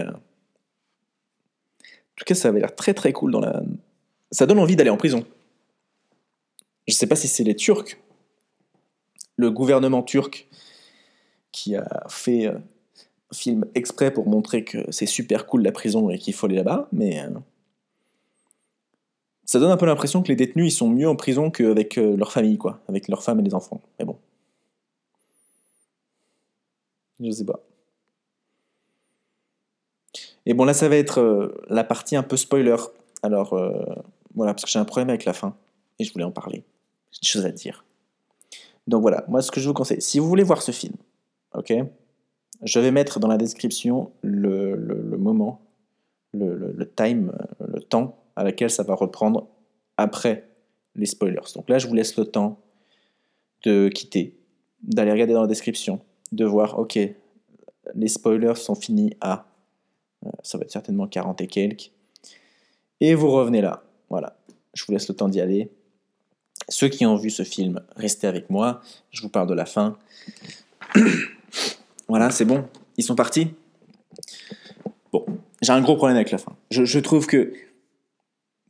tout 2.20 2.26
cas, 2.26 2.36
ça 2.36 2.50
avait 2.50 2.60
l'air 2.60 2.76
très 2.76 2.94
très 2.94 3.14
cool 3.14 3.32
dans 3.32 3.40
la. 3.40 3.64
Ça 4.32 4.46
donne 4.46 4.60
envie 4.60 4.76
d'aller 4.76 4.90
en 4.90 4.98
prison. 4.98 5.26
Je 6.88 6.94
sais 6.94 7.08
pas 7.08 7.16
si 7.16 7.28
c'est 7.28 7.44
les 7.44 7.56
Turcs, 7.56 7.98
le 9.38 9.50
gouvernement 9.52 10.04
turc, 10.04 10.48
qui 11.52 11.76
a 11.76 12.06
fait 12.10 12.48
un 12.48 12.62
film 13.34 13.66
exprès 13.76 14.12
pour 14.12 14.28
montrer 14.28 14.64
que 14.64 14.80
c'est 14.92 15.06
super 15.06 15.46
cool 15.46 15.64
la 15.64 15.72
prison 15.72 16.10
et 16.10 16.18
qu'il 16.18 16.34
faut 16.34 16.48
aller 16.48 16.56
là-bas, 16.56 16.88
mais 16.92 17.22
euh, 17.22 17.30
ça 19.46 19.60
donne 19.60 19.72
un 19.72 19.78
peu 19.78 19.86
l'impression 19.86 20.22
que 20.22 20.28
les 20.28 20.36
détenus 20.36 20.74
ils 20.74 20.76
sont 20.76 20.90
mieux 20.90 21.08
en 21.08 21.16
prison 21.16 21.52
qu'avec 21.52 21.98
euh, 21.98 22.18
leur 22.18 22.32
famille, 22.32 22.58
quoi, 22.58 22.82
avec 22.88 23.08
leurs 23.08 23.24
femmes 23.24 23.40
et 23.40 23.44
les 23.44 23.54
enfants. 23.54 23.82
Mais 23.98 24.06
bon. 24.06 24.18
Je 27.20 27.32
sais 27.32 27.46
pas. 27.46 27.60
Et 30.50 30.56
bon, 30.56 30.66
là, 30.66 30.74
ça 30.74 30.89
va 30.89 30.95
être 30.95 31.20
euh, 31.20 31.62
la 31.70 31.84
partie 31.84 32.16
un 32.16 32.24
peu 32.24 32.36
spoiler. 32.36 32.76
Alors, 33.22 33.54
voilà, 34.34 34.56
parce 34.56 34.66
que 34.66 34.72
j'ai 34.72 34.80
un 34.80 34.86
problème 34.86 35.10
avec 35.10 35.26
la 35.26 35.34
fin, 35.34 35.56
et 36.00 36.04
je 36.04 36.12
voulais 36.12 36.26
en 36.26 36.32
parler. 36.32 36.64
J'ai 37.12 37.20
des 37.22 37.28
choses 37.28 37.45
à 37.45 37.52
dire. 37.52 37.86
Donc 38.88 39.04
voilà, 39.04 39.24
moi, 39.28 39.43
ce 39.43 39.52
que 39.52 39.60
je 39.60 39.68
vous 39.68 39.76
conseille, 39.76 40.02
si 40.02 40.18
vous 40.18 40.28
voulez 40.28 40.41
voir 40.41 40.64
ce 40.64 40.72
film, 40.72 40.95
ok 41.54 41.72
Je 42.64 42.80
vais 42.80 42.89
mettre 42.89 43.20
dans 43.20 43.28
la 43.28 43.38
description 43.38 44.12
le, 44.24 44.76
moment, 45.20 45.62
le, 46.34 46.91
time, 46.95 47.32
le 47.60 47.82
temps 47.82 48.18
à 48.36 48.43
laquelle 48.43 48.72
ça 48.72 48.82
va 48.82 48.95
reprendre 48.95 49.47
après 49.97 50.50
les 50.95 51.06
spoilers. 51.06 51.54
Donc 51.54 51.70
là, 51.70 51.78
je 51.78 51.88
vous 51.88 51.93
laisse 51.93 52.18
le 52.18 52.26
temps 52.26 52.60
de 53.64 53.89
quitter, 53.89 54.36
d'aller 54.82 55.12
regarder 55.12 55.34
dans 55.34 55.41
la 55.41 55.47
description, 55.47 56.00
de 56.32 56.45
voir, 56.45 56.80
ok, 56.80 56.97
les 57.93 58.08
spoilers 58.08 58.56
sont 58.56 58.76
finis 58.76 59.16
à, 59.22 59.34
euh, 59.34 59.49
ça 60.44 60.58
va 60.58 60.64
être 60.64 60.72
certainement 60.72 61.08
40 61.08 61.42
et 61.42 61.48
quelques, 61.48 61.92
et 63.02 63.14
vous 63.14 63.30
revenez 63.30 63.62
là. 63.62 63.84
Voilà, 64.10 64.38
je 64.74 64.84
vous 64.86 64.92
laisse 64.92 65.08
le 65.08 65.16
temps 65.16 65.30
d'y 65.30 65.42
aller. 65.42 65.72
Ceux 66.68 66.88
qui 66.88 67.06
ont 67.06 67.16
vu 67.16 67.30
ce 67.30 67.44
film, 67.44 67.82
restez 67.96 68.28
avec 68.28 68.50
moi, 68.50 68.82
je 69.12 69.22
vous 69.22 69.30
parle 69.30 69.48
de 69.48 69.54
la 69.54 69.66
fin. 69.66 69.98
Voilà, 72.08 72.32
c'est 72.32 72.44
bon. 72.46 72.68
Ils 72.98 73.04
sont 73.04 73.14
partis? 73.14 73.54
Bon, 75.14 75.24
j'ai 75.62 75.72
un 75.72 75.82
gros 75.82 75.96
problème 75.96 76.16
avec 76.16 76.32
la 76.32 76.40
fin. 76.40 76.56
Je, 76.72 77.00
trouve 77.00 77.28
que 77.28 77.54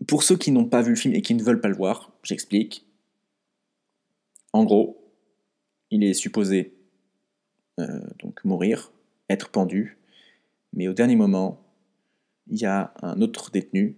pour 0.08 0.24
ceux 0.24 0.36
qui 0.36 0.52
n'ont 0.52 0.66
pas 0.66 0.82
vu 0.82 0.90
le 0.90 0.98
film 0.98 1.16
et 1.16 1.22
qui 1.22 1.34
ne 1.36 1.42
veulent 1.42 1.62
pas 1.62 1.70
le 1.70 1.76
voir, 1.76 2.12
j'explique. 2.22 2.86
En 4.52 4.66
gros, 4.66 5.02
il 5.90 6.04
est 6.04 6.14
supposé 6.14 6.74
euh, 7.80 8.02
donc 8.22 8.44
mourir, 8.44 8.92
être 9.30 9.48
pendu, 9.48 9.99
mais 10.74 10.88
au 10.88 10.94
dernier 10.94 11.16
moment, 11.16 11.62
il 12.48 12.60
y 12.60 12.66
a 12.66 12.94
un 13.02 13.22
autre 13.22 13.52
détenu 13.52 13.98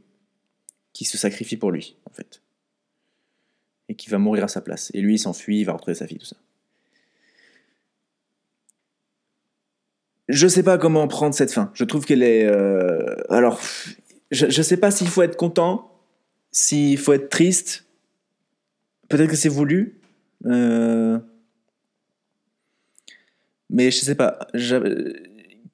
qui 0.94 1.06
se 1.06 1.18
sacrifie 1.18 1.58
pour 1.58 1.72
lui, 1.72 1.98
en 2.06 2.14
fait, 2.14 2.42
et 3.90 3.96
qui 3.96 4.10
va 4.10 4.18
mourir 4.18 4.44
à 4.44 4.48
sa 4.48 4.62
place. 4.62 4.92
Et 4.94 5.02
lui, 5.02 5.16
il 5.16 5.20
s'enfuit, 5.20 5.60
il 5.60 5.66
va 5.66 5.74
retrouver 5.74 5.96
sa 5.96 6.08
fille, 6.08 6.18
tout 6.20 6.26
ça. 6.26 6.38
je 10.32 10.48
sais 10.48 10.64
pas 10.64 10.78
comment 10.78 11.08
prendre 11.08 11.36
cette 11.36 11.52
fin. 11.52 11.72
Je 11.74 11.84
trouve 11.84 12.06
qu'elle 12.06 12.24
est. 12.24 12.46
Euh, 12.46 13.16
alors, 13.30 13.60
je, 14.32 14.50
je 14.50 14.62
sais 14.62 14.78
pas 14.78 14.90
s'il 14.90 15.08
faut 15.08 15.22
être 15.22 15.36
content, 15.36 15.92
s'il 16.52 16.98
faut 16.98 17.14
être 17.14 17.30
triste. 17.30 17.86
Peut-être 19.10 19.30
que 19.30 19.36
c'est 19.36 19.50
voulu. 19.50 20.00
Euh, 20.46 21.20
mais 23.70 23.92
je 23.92 24.00
sais 24.00 24.16
pas. 24.16 24.40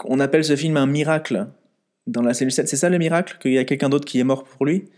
On 0.06 0.20
appelle 0.20 0.43
ce 0.43 0.56
film 0.56 0.78
un 0.78 0.86
miracle 0.86 1.48
dans 2.06 2.22
la 2.22 2.34
cellule 2.34 2.52
7. 2.52 2.68
C'est 2.68 2.78
ça 2.78 2.89
le 2.89 2.98
miracle? 2.98 3.38
Qu'il 3.39 3.54
y 3.54 3.58
a 3.58 3.66
quelqu'un 3.66 3.89
d'autre 3.89 4.06
qui 4.06 4.20
est 4.20 4.24
mort 4.24 4.43
pour 4.43 4.66
lui? 4.66 4.89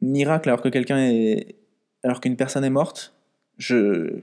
Miracle 0.00 0.48
alors 0.48 0.62
que 0.62 0.68
quelqu'un 0.68 0.98
est. 0.98 1.56
Alors 2.02 2.20
qu'une 2.20 2.36
personne 2.36 2.64
est 2.64 2.70
morte? 2.70 3.14
Je 3.58 4.22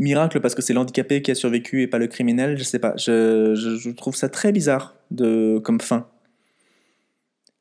miracle 0.00 0.40
parce 0.40 0.54
que 0.54 0.62
c'est 0.62 0.72
l'handicapé 0.72 1.22
qui 1.22 1.30
a 1.30 1.34
survécu 1.34 1.82
et 1.82 1.86
pas 1.86 1.98
le 1.98 2.08
criminel, 2.08 2.58
je 2.58 2.64
sais 2.64 2.78
pas. 2.78 2.94
Je, 2.96 3.90
trouve 3.90 4.16
ça 4.16 4.28
très 4.28 4.50
bizarre 4.50 4.96
de, 5.10 5.60
comme 5.62 5.80
fin. 5.80 6.08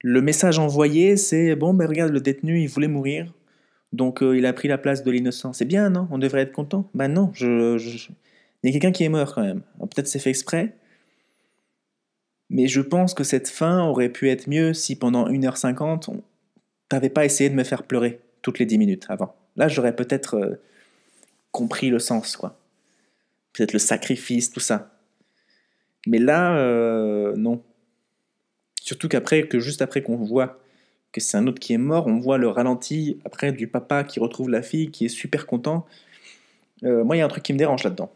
Le 0.02 0.22
message 0.22 0.58
envoyé, 0.58 1.18
c'est 1.18 1.56
bon, 1.56 1.74
ben 1.74 1.86
regarde, 1.86 2.12
le 2.12 2.22
détenu, 2.22 2.62
il 2.62 2.68
voulait 2.68 2.88
mourir, 2.88 3.34
donc 3.92 4.24
euh, 4.24 4.38
il 4.38 4.46
a 4.46 4.54
pris 4.54 4.70
la 4.70 4.78
place 4.78 5.04
de 5.04 5.12
l'innocent. 5.12 5.52
C'est 5.52 5.66
bien, 5.66 5.90
non? 5.90 6.08
On 6.10 6.18
devrait 6.18 6.42
être 6.42 6.54
content? 6.54 6.90
Ben 6.94 7.10
non, 7.10 7.32
je, 7.34 7.78
il 8.64 8.68
y 8.68 8.70
a 8.70 8.80
quelqu'un 8.80 8.92
qui 8.92 9.04
est 9.04 9.10
mort 9.10 9.34
quand 9.34 9.44
même. 9.44 9.62
Peut-être 9.80 10.08
c'est 10.08 10.20
fait 10.20 10.30
exprès, 10.30 10.76
mais 12.50 12.68
je 12.68 12.82
pense 12.82 13.14
que 13.14 13.24
cette 13.24 13.48
fin 13.50 13.84
aurait 13.84 14.10
pu 14.10 14.30
être 14.30 14.48
mieux 14.48 14.74
si 14.74 14.96
pendant 14.96 15.30
1h50, 15.30 16.10
on... 16.10 16.24
t'avais 16.90 17.10
pas 17.10 17.26
essayé 17.26 17.50
de 17.50 17.56
me 17.56 17.64
faire 17.64 17.84
pleurer 17.84 18.20
toutes 18.42 18.60
les 18.60 18.66
10 18.66 18.78
minutes 18.78 19.06
avant. 19.10 19.36
Là, 19.56 19.68
j'aurais 19.68 19.96
peut-être. 19.96 20.36
Euh, 20.36 20.62
compris 21.52 21.90
le 21.90 22.00
sens, 22.00 22.38
quoi. 22.38 22.58
Peut-être 23.54 23.74
le 23.74 23.80
sacrifice, 23.80 24.52
tout 24.52 24.60
ça. 24.60 24.92
Mais 26.08 26.20
là, 26.20 26.58
euh, 26.58 27.36
non. 27.36 27.62
Surtout 28.82 29.10
qu'après, 29.10 29.48
que 29.48 29.60
juste 29.60 29.82
après 29.82 30.02
qu'on 30.02 30.16
voit 30.16 30.60
que 31.12 31.22
c'est 31.22 31.38
un 31.38 31.48
autre 31.48 31.60
qui 31.60 31.74
est 31.74 31.80
mort, 31.80 32.08
on 32.08 32.20
voit 32.20 32.38
le 32.38 32.48
ralenti 32.48 33.20
après 33.26 33.52
du 33.52 33.68
papa 33.68 34.04
qui 34.04 34.20
retrouve 34.20 34.50
la 34.50 34.62
fille, 34.62 34.92
qui 34.92 35.06
est 35.06 35.10
super 35.10 35.48
content. 35.48 35.86
Euh, 36.84 37.04
moi, 37.04 37.16
il 37.16 37.20
y 37.20 37.22
a 37.22 37.26
un 37.26 37.30
truc 37.30 37.44
qui 37.44 37.54
me 37.54 37.58
dérange 37.58 37.84
là-dedans. 37.84 38.12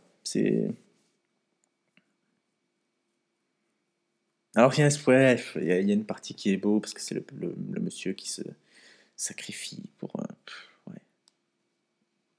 Alors, 4.56 4.72
il 4.78 4.82
y, 4.82 4.84
a, 4.84 5.34
il 5.56 5.88
y 5.88 5.92
a 5.92 5.94
une 5.94 6.06
partie 6.06 6.36
qui 6.36 6.52
est 6.52 6.58
beau 6.58 6.80
parce 6.80 6.94
que 6.94 7.02
c'est 7.02 7.16
le, 7.16 7.56
monsieur 7.82 8.14
qui 8.14 8.30
se 8.30 8.44
sacrifie 9.16 9.90
pour. 9.98 10.12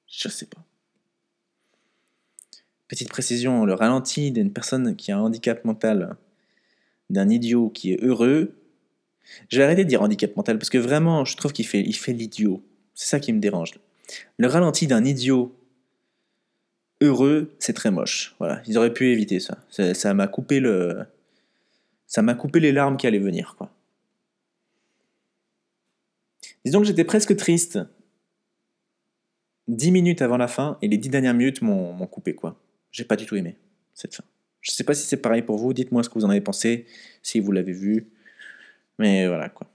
Je 0.06 0.28
sais 0.28 0.46
pas. 0.46 0.64
Petite 2.86 3.08
précision, 3.08 3.64
le 3.64 3.74
ralenti 3.74 4.30
d'une 4.30 4.52
personne 4.52 4.94
qui 4.94 5.10
a 5.10 5.18
un 5.18 5.20
handicap 5.22 5.64
mental, 5.64 6.16
d'un 7.10 7.28
idiot 7.28 7.68
qui 7.68 7.92
est 7.92 8.02
heureux, 8.02 8.54
je 9.48 9.58
vais 9.58 9.64
arrêter 9.64 9.84
de 9.84 9.88
dire 9.88 10.02
handicap 10.02 10.36
mental 10.36 10.58
parce 10.58 10.70
que 10.70 10.78
vraiment, 10.78 11.24
je 11.24 11.36
trouve 11.36 11.52
qu'il 11.52 11.66
fait, 11.66 11.80
il 11.80 11.94
fait 11.94 12.12
l'idiot. 12.12 12.62
C'est 12.94 13.08
ça 13.08 13.20
qui 13.20 13.32
me 13.32 13.40
dérange. 13.40 13.72
Le 14.36 14.46
ralenti 14.46 14.86
d'un 14.86 15.04
idiot 15.04 15.56
heureux, 17.04 17.54
c'est 17.58 17.72
très 17.72 17.90
moche. 17.90 18.34
Voilà, 18.38 18.62
ils 18.66 18.76
auraient 18.78 18.92
pu 18.92 19.10
éviter 19.12 19.40
ça. 19.40 19.58
Ça 19.68 20.14
m'a 20.14 20.26
coupé 20.26 20.60
le, 20.60 21.04
ça 22.06 22.22
m'a 22.22 22.34
coupé 22.34 22.60
les 22.60 22.72
larmes 22.72 22.96
qui 22.96 23.06
allaient 23.06 23.18
venir. 23.18 23.54
Quoi. 23.58 23.70
Disons 26.64 26.80
que 26.80 26.86
j'étais 26.86 27.04
presque 27.04 27.36
triste. 27.36 27.78
Dix 29.66 29.90
minutes 29.90 30.22
avant 30.22 30.36
la 30.36 30.46
fin 30.46 30.78
et 30.82 30.88
les 30.88 30.98
dix 30.98 31.08
dernières 31.08 31.34
minutes 31.34 31.62
m'ont 31.62 32.06
coupé 32.06 32.34
quoi. 32.34 32.60
j'ai 32.92 33.04
pas 33.04 33.16
du 33.16 33.24
tout 33.24 33.34
aimé 33.34 33.56
cette 33.94 34.14
fin. 34.14 34.24
Je 34.60 34.70
sais 34.70 34.84
pas 34.84 34.94
si 34.94 35.06
c'est 35.06 35.16
pareil 35.16 35.42
pour 35.42 35.56
vous, 35.56 35.72
dites-moi 35.72 36.02
ce 36.02 36.08
que 36.08 36.14
vous 36.14 36.24
en 36.24 36.30
avez 36.30 36.40
pensé, 36.40 36.86
si 37.22 37.40
vous 37.40 37.50
l'avez 37.50 37.72
vu. 37.72 38.08
Mais 38.98 39.26
voilà 39.26 39.48
quoi. 39.48 39.66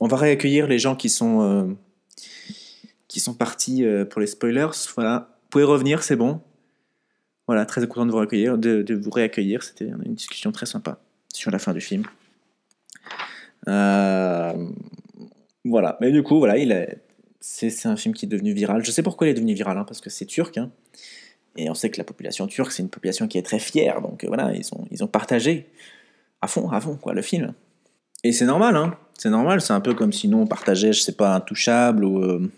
On 0.00 0.06
va 0.06 0.18
réaccueillir 0.18 0.66
les 0.66 0.78
gens 0.78 0.96
qui 0.96 1.08
sont, 1.08 1.40
euh, 1.42 1.74
qui 3.14 3.20
sont 3.20 3.34
partis 3.34 3.84
euh, 3.84 4.04
pour 4.04 4.20
les 4.20 4.26
spoilers. 4.26 4.70
Voilà. 4.96 5.28
Vous 5.44 5.48
pouvez 5.50 5.62
revenir, 5.62 6.02
c'est 6.02 6.16
bon. 6.16 6.40
Voilà, 7.46 7.64
très 7.64 7.86
content 7.86 8.06
de 8.06 8.10
vous 8.10 8.16
réaccueillir. 8.16 8.58
De, 8.58 8.92
vous 8.92 9.10
réaccueillir. 9.10 9.62
C'était 9.62 9.86
une 10.04 10.16
discussion 10.16 10.50
très 10.50 10.66
sympa 10.66 10.98
sur 11.32 11.52
la 11.52 11.60
fin 11.60 11.72
du 11.72 11.80
film. 11.80 12.02
Euh, 13.68 14.52
voilà, 15.64 15.96
mais 16.00 16.10
du 16.10 16.24
coup, 16.24 16.38
voilà, 16.38 16.58
il 16.58 16.98
c'est, 17.38 17.86
un 17.86 17.94
film 17.94 18.14
qui 18.14 18.26
est 18.26 18.28
devenu 18.28 18.52
viral. 18.52 18.84
Je 18.84 18.90
sais 18.90 19.04
pourquoi 19.04 19.28
il 19.28 19.30
est 19.30 19.34
devenu 19.34 19.54
viral, 19.54 19.78
hein, 19.78 19.84
parce 19.84 20.00
que 20.00 20.10
c'est 20.10 20.26
turc. 20.26 20.58
Hein. 20.58 20.72
et 21.56 21.70
on 21.70 21.74
sait 21.74 21.90
que 21.90 21.98
la 21.98 22.04
population 22.04 22.48
turque, 22.48 22.72
c'est 22.72 22.82
une 22.82 22.88
population 22.88 23.28
qui 23.28 23.38
est 23.38 23.42
très 23.42 23.60
fière. 23.60 24.02
Donc 24.02 24.24
voilà, 24.24 24.52
ils 24.56 24.74
ont, 24.74 24.88
ils 24.90 25.04
ont 25.04 25.08
partagé 25.08 25.68
à 26.42 26.48
fond, 26.48 26.68
à 26.70 26.80
fond, 26.80 26.96
quoi, 26.96 27.14
le 27.14 27.22
film. 27.22 27.54
Et 28.24 28.32
c'est 28.32 28.46
normal, 28.46 28.74
hein. 28.74 28.98
C'est 29.16 29.30
normal, 29.30 29.60
c'est 29.60 29.72
un 29.72 29.80
peu 29.80 29.94
comme 29.94 30.12
si 30.12 30.26
nous 30.26 30.38
on 30.38 30.48
partageait, 30.48 30.92
je 30.92 31.00
sais 31.00 31.12
pas, 31.12 31.32
Intouchable 31.36 32.04
ou 32.04 32.18
euh, 32.18 32.50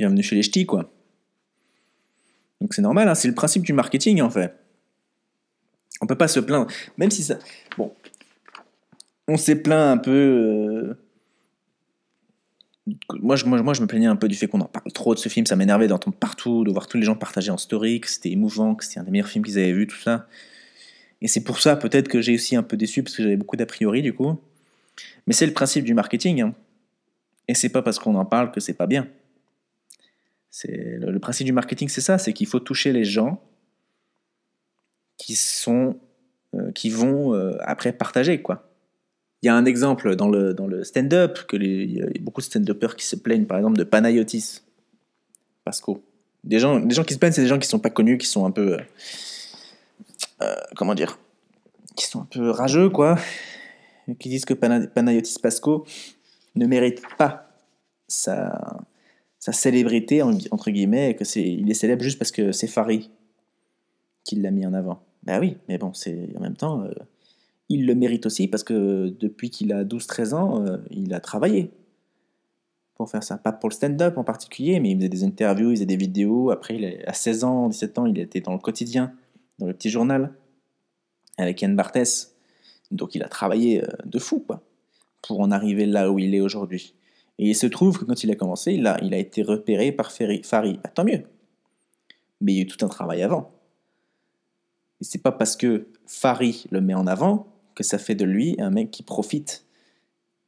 Bienvenue 0.00 0.22
chez 0.22 0.34
les 0.34 0.42
Ch'tis, 0.42 0.64
quoi. 0.64 0.90
Donc 2.58 2.72
c'est 2.72 2.80
normal, 2.80 3.06
hein, 3.06 3.14
c'est 3.14 3.28
le 3.28 3.34
principe 3.34 3.64
du 3.64 3.74
marketing 3.74 4.22
en 4.22 4.30
fait. 4.30 4.54
On 6.00 6.06
peut 6.06 6.16
pas 6.16 6.26
se 6.26 6.40
plaindre, 6.40 6.68
même 6.96 7.10
si 7.10 7.22
ça. 7.22 7.38
Bon, 7.76 7.92
on 9.28 9.36
s'est 9.36 9.56
plaint 9.56 9.98
un 9.98 9.98
peu. 9.98 10.96
Euh, 12.86 12.94
moi, 13.20 13.36
je, 13.36 13.44
moi, 13.44 13.60
moi, 13.60 13.74
je 13.74 13.82
me 13.82 13.86
plaignais 13.86 14.06
un 14.06 14.16
peu 14.16 14.26
du 14.26 14.36
fait 14.36 14.48
qu'on 14.48 14.62
en 14.62 14.68
parle 14.68 14.90
trop 14.90 15.14
de 15.14 15.18
ce 15.18 15.28
film, 15.28 15.44
ça 15.44 15.54
m'énervait 15.54 15.86
d'entendre 15.86 16.16
partout, 16.16 16.64
de 16.64 16.70
voir 16.70 16.86
tous 16.86 16.96
les 16.96 17.04
gens 17.04 17.14
partager 17.14 17.50
en 17.50 17.58
story, 17.58 18.00
que 18.00 18.08
c'était 18.08 18.30
émouvant, 18.30 18.76
que 18.76 18.86
c'était 18.86 19.00
un 19.00 19.04
des 19.04 19.10
meilleurs 19.10 19.28
films 19.28 19.44
qu'ils 19.44 19.58
avaient 19.58 19.74
vu, 19.74 19.86
tout 19.86 20.00
ça. 20.00 20.26
Et 21.20 21.28
c'est 21.28 21.44
pour 21.44 21.60
ça 21.60 21.76
peut-être 21.76 22.08
que 22.08 22.22
j'ai 22.22 22.36
aussi 22.36 22.56
un 22.56 22.62
peu 22.62 22.78
déçu 22.78 23.02
parce 23.02 23.14
que 23.14 23.22
j'avais 23.22 23.36
beaucoup 23.36 23.56
d'a 23.56 23.66
priori 23.66 24.00
du 24.00 24.14
coup. 24.14 24.40
Mais 25.26 25.34
c'est 25.34 25.44
le 25.44 25.52
principe 25.52 25.84
du 25.84 25.92
marketing. 25.92 26.40
Hein. 26.40 26.54
Et 27.48 27.54
c'est 27.54 27.68
pas 27.68 27.82
parce 27.82 27.98
qu'on 27.98 28.14
en 28.14 28.24
parle 28.24 28.50
que 28.50 28.60
c'est 28.60 28.72
pas 28.72 28.86
bien. 28.86 29.06
C'est 30.50 30.98
le, 30.98 31.18
principe 31.20 31.46
du 31.46 31.52
marketing, 31.52 31.88
c'est 31.88 32.00
ça, 32.00 32.18
c'est 32.18 32.32
qu'il 32.32 32.48
faut 32.48 32.58
toucher 32.58 32.92
les 32.92 33.04
gens 33.04 33.40
qui 35.16 35.36
sont, 35.36 35.96
euh, 36.54 36.72
qui 36.72 36.90
vont 36.90 37.34
euh, 37.34 37.56
après 37.60 37.92
partager 37.92 38.42
quoi. 38.42 38.66
Il 39.42 39.46
y 39.46 39.48
a 39.48 39.54
un 39.54 39.64
exemple 39.64 40.16
dans 40.16 40.28
le, 40.28 40.52
dans 40.52 40.66
le 40.66 40.84
stand-up 40.84 41.46
que 41.46 41.56
il 41.56 41.92
y 41.92 42.02
a 42.02 42.06
beaucoup 42.20 42.40
de 42.40 42.46
stand-uppers 42.46 42.96
qui 42.96 43.06
se 43.06 43.16
plaignent 43.16 43.46
par 43.46 43.58
exemple 43.58 43.78
de 43.78 43.84
Panayotis, 43.84 44.60
Pasco. 45.64 46.04
Des 46.42 46.58
gens, 46.58 46.80
des 46.80 46.94
gens 46.94 47.04
qui 47.04 47.14
se 47.14 47.18
plaignent, 47.18 47.32
c'est 47.32 47.42
des 47.42 47.48
gens 47.48 47.58
qui 47.58 47.68
sont 47.68 47.78
pas 47.78 47.90
connus, 47.90 48.18
qui 48.18 48.26
sont 48.26 48.44
un 48.44 48.50
peu, 48.50 48.78
euh, 50.42 50.54
comment 50.76 50.94
dire, 50.94 51.18
qui 51.96 52.06
sont 52.06 52.22
un 52.22 52.28
peu 52.30 52.50
rageux 52.50 52.90
quoi, 52.90 53.18
qui 54.18 54.28
disent 54.28 54.44
que 54.44 54.54
Panayotis 54.54 55.38
Pasco 55.40 55.86
ne 56.56 56.66
mérite 56.66 57.02
pas 57.16 57.50
sa, 58.08 58.80
sa 59.40 59.52
célébrité, 59.52 60.22
entre 60.22 60.70
guillemets, 60.70 61.10
et 61.10 61.16
que 61.16 61.24
c'est, 61.24 61.42
il 61.42 61.68
est 61.70 61.74
célèbre 61.74 62.02
juste 62.02 62.18
parce 62.18 62.30
que 62.30 62.52
c'est 62.52 62.66
Farid 62.66 63.04
qui 64.22 64.36
l'a 64.36 64.50
mis 64.50 64.66
en 64.66 64.74
avant. 64.74 65.02
Ben 65.22 65.40
oui, 65.40 65.56
mais 65.66 65.78
bon, 65.78 65.92
c'est 65.94 66.28
en 66.36 66.40
même 66.40 66.56
temps, 66.56 66.82
euh, 66.82 66.90
il 67.70 67.86
le 67.86 67.94
mérite 67.94 68.26
aussi 68.26 68.48
parce 68.48 68.62
que 68.62 69.08
depuis 69.18 69.48
qu'il 69.50 69.72
a 69.72 69.82
12-13 69.82 70.34
ans, 70.34 70.64
euh, 70.64 70.76
il 70.90 71.12
a 71.14 71.20
travaillé 71.20 71.70
pour 72.94 73.10
faire 73.10 73.22
ça. 73.22 73.38
Pas 73.38 73.52
pour 73.52 73.70
le 73.70 73.74
stand-up 73.74 74.18
en 74.18 74.24
particulier, 74.24 74.78
mais 74.78 74.90
il 74.90 74.96
faisait 74.98 75.08
des 75.08 75.24
interviews, 75.24 75.70
il 75.70 75.76
faisait 75.76 75.86
des 75.86 75.96
vidéos. 75.96 76.50
Après, 76.50 76.76
il 76.76 77.02
à 77.06 77.14
16 77.14 77.44
ans, 77.44 77.68
17 77.68 77.98
ans, 77.98 78.04
il 78.04 78.18
était 78.18 78.42
dans 78.42 78.52
le 78.52 78.58
quotidien, 78.58 79.14
dans 79.58 79.66
le 79.66 79.72
petit 79.72 79.88
journal, 79.88 80.34
avec 81.38 81.62
Yann 81.62 81.74
Barthès. 81.74 82.36
Donc 82.90 83.14
il 83.14 83.22
a 83.22 83.28
travaillé 83.28 83.82
euh, 83.82 83.86
de 84.04 84.18
fou, 84.18 84.44
quoi, 84.46 84.62
pour 85.22 85.40
en 85.40 85.50
arriver 85.50 85.86
là 85.86 86.10
où 86.10 86.18
il 86.18 86.34
est 86.34 86.40
aujourd'hui. 86.40 86.94
Et 87.40 87.48
il 87.48 87.54
se 87.54 87.66
trouve 87.66 87.98
que 87.98 88.04
quand 88.04 88.22
il 88.22 88.30
a 88.30 88.34
commencé, 88.34 88.74
il 88.74 88.86
a, 88.86 89.16
été 89.16 89.42
repéré 89.42 89.92
par 89.92 90.12
Farid. 90.12 90.82
Bah, 90.82 90.90
tant 90.94 91.04
mieux. 91.04 91.22
Mais 92.42 92.52
il 92.52 92.56
y 92.56 92.58
a 92.58 92.62
eu 92.64 92.66
tout 92.66 92.84
un 92.84 92.88
travail 92.88 93.22
avant. 93.22 93.50
Et 95.00 95.04
c'est 95.04 95.22
pas 95.22 95.32
parce 95.32 95.56
que 95.56 95.88
Farid 96.06 96.66
le 96.70 96.82
met 96.82 96.92
en 96.92 97.06
avant 97.06 97.46
que 97.74 97.82
ça 97.82 97.96
fait 97.96 98.14
de 98.14 98.26
lui 98.26 98.56
un 98.58 98.68
mec 98.68 98.90
qui 98.90 99.02
profite 99.02 99.64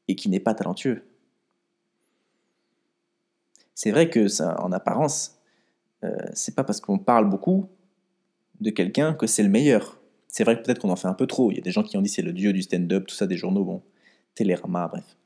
et 0.06 0.16
qui 0.16 0.28
n'est 0.28 0.38
pas 0.38 0.52
talentueux. 0.52 1.02
C'est 3.74 3.90
vrai 3.90 4.10
que 4.10 4.28
ça, 4.28 4.62
en 4.62 4.70
apparence, 4.70 5.38
euh, 6.04 6.14
c'est 6.34 6.54
pas 6.54 6.62
parce 6.62 6.82
qu'on 6.82 6.98
parle 6.98 7.26
beaucoup 7.26 7.70
de 8.60 8.68
quelqu'un 8.68 9.14
que 9.14 9.26
c'est 9.26 9.42
le 9.42 9.48
meilleur. 9.48 9.98
C'est 10.28 10.44
vrai 10.44 10.58
que 10.58 10.62
peut-être 10.62 10.80
qu'on 10.80 10.90
en 10.90 10.96
fait 10.96 11.08
un 11.08 11.14
peu 11.14 11.26
trop. 11.26 11.50
Il 11.52 11.54
y 11.56 11.58
a 11.58 11.62
des 11.62 11.72
gens 11.72 11.84
qui 11.84 11.96
ont 11.96 12.02
dit 12.02 12.10
c'est 12.10 12.20
le 12.20 12.34
dieu 12.34 12.52
du 12.52 12.60
stand-up, 12.60 13.06
tout 13.06 13.14
ça, 13.14 13.26
des 13.26 13.38
journaux, 13.38 13.64
bon, 13.64 13.82
Télérama, 14.34 14.88
bref. 14.88 15.16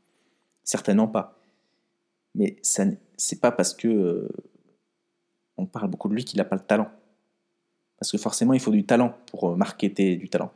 Certainement 0.62 1.08
pas. 1.08 1.35
Mais 2.36 2.56
ça, 2.62 2.84
c'est 3.16 3.40
pas 3.40 3.50
parce 3.50 3.74
que 3.74 3.88
euh, 3.88 4.28
on 5.56 5.66
parle 5.66 5.90
beaucoup 5.90 6.08
de 6.08 6.14
lui 6.14 6.24
qu'il 6.24 6.38
n'a 6.38 6.44
pas 6.44 6.56
le 6.56 6.62
talent. 6.62 6.88
Parce 7.98 8.12
que 8.12 8.18
forcément, 8.18 8.52
il 8.52 8.60
faut 8.60 8.70
du 8.70 8.84
talent 8.84 9.16
pour 9.26 9.50
euh, 9.50 9.56
marketer 9.56 10.16
du 10.16 10.28
talent. 10.28 10.52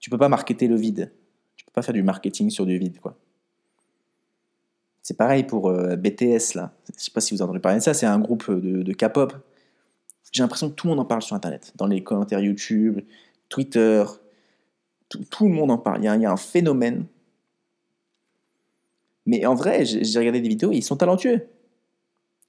Tu 0.00 0.10
peux 0.10 0.18
pas 0.18 0.28
marketer 0.28 0.66
le 0.66 0.76
vide. 0.76 1.12
Tu 1.56 1.64
peux 1.64 1.72
pas 1.72 1.82
faire 1.82 1.94
du 1.94 2.02
marketing 2.02 2.50
sur 2.50 2.66
du 2.66 2.78
vide, 2.78 2.98
quoi. 2.98 3.16
C'est 5.02 5.16
pareil 5.16 5.44
pour 5.44 5.68
euh, 5.68 5.96
BTS, 5.96 6.54
là. 6.54 6.72
Je 6.96 7.04
sais 7.04 7.10
pas 7.10 7.20
si 7.20 7.34
vous 7.34 7.42
entendez 7.42 7.60
parler 7.60 7.78
de 7.78 7.84
ça. 7.84 7.92
C'est 7.92 8.06
un 8.06 8.18
groupe 8.18 8.50
de, 8.50 8.82
de 8.82 8.92
K-pop 8.94 9.34
j'ai 10.34 10.42
l'impression 10.42 10.68
que 10.68 10.74
tout 10.74 10.88
le 10.88 10.90
monde 10.90 11.00
en 11.00 11.04
parle 11.04 11.22
sur 11.22 11.36
Internet, 11.36 11.72
dans 11.76 11.86
les 11.86 12.02
commentaires 12.02 12.40
YouTube, 12.40 13.00
Twitter, 13.48 14.04
tout, 15.08 15.46
le 15.46 15.54
monde 15.54 15.70
en 15.70 15.78
parle. 15.78 16.00
Il 16.02 16.06
y, 16.06 16.26
a, 16.26 16.32
un 16.32 16.36
phénomène. 16.36 17.06
Mais 19.26 19.46
en 19.46 19.54
vrai, 19.54 19.84
j'ai 19.84 20.18
regardé 20.18 20.40
des 20.40 20.48
vidéos, 20.48 20.70
ils 20.72 20.82
sont 20.82 20.96
talentueux. 20.96 21.46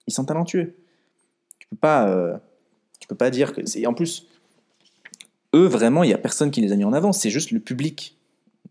Ils 0.07 0.13
sont 0.13 0.25
talentueux. 0.25 0.75
Tu 1.59 1.67
peux 1.67 1.77
pas, 1.77 2.07
euh, 2.09 2.37
tu 2.99 3.07
peux 3.07 3.15
pas 3.15 3.29
dire 3.29 3.53
que. 3.53 3.87
En 3.87 3.93
plus, 3.93 4.27
eux 5.53 5.65
vraiment, 5.65 6.03
il 6.03 6.09
y 6.09 6.13
a 6.13 6.17
personne 6.17 6.51
qui 6.51 6.61
les 6.61 6.71
a 6.73 6.75
mis 6.75 6.83
en 6.83 6.93
avant. 6.93 7.13
C'est 7.13 7.29
juste 7.29 7.51
le 7.51 7.59
public. 7.59 8.17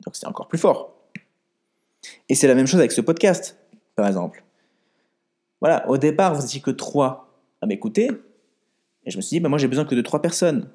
Donc 0.04 0.16
c'est 0.16 0.26
encore 0.26 0.48
plus 0.48 0.58
fort. 0.58 0.94
Et 2.28 2.34
c'est 2.34 2.46
la 2.46 2.54
même 2.54 2.66
chose 2.66 2.80
avec 2.80 2.92
ce 2.92 3.00
podcast, 3.00 3.56
par 3.96 4.06
exemple. 4.06 4.44
Voilà, 5.60 5.88
au 5.88 5.96
départ, 5.96 6.34
vous 6.34 6.44
étiez 6.44 6.60
que 6.60 6.70
trois 6.70 7.40
à 7.62 7.66
m'écouter. 7.66 8.10
Et 9.06 9.10
je 9.10 9.16
me 9.16 9.22
suis 9.22 9.36
dit, 9.36 9.40
bah, 9.40 9.48
moi 9.48 9.58
j'ai 9.58 9.68
besoin 9.68 9.84
que 9.84 9.94
de 9.94 10.02
trois 10.02 10.20
personnes 10.20 10.68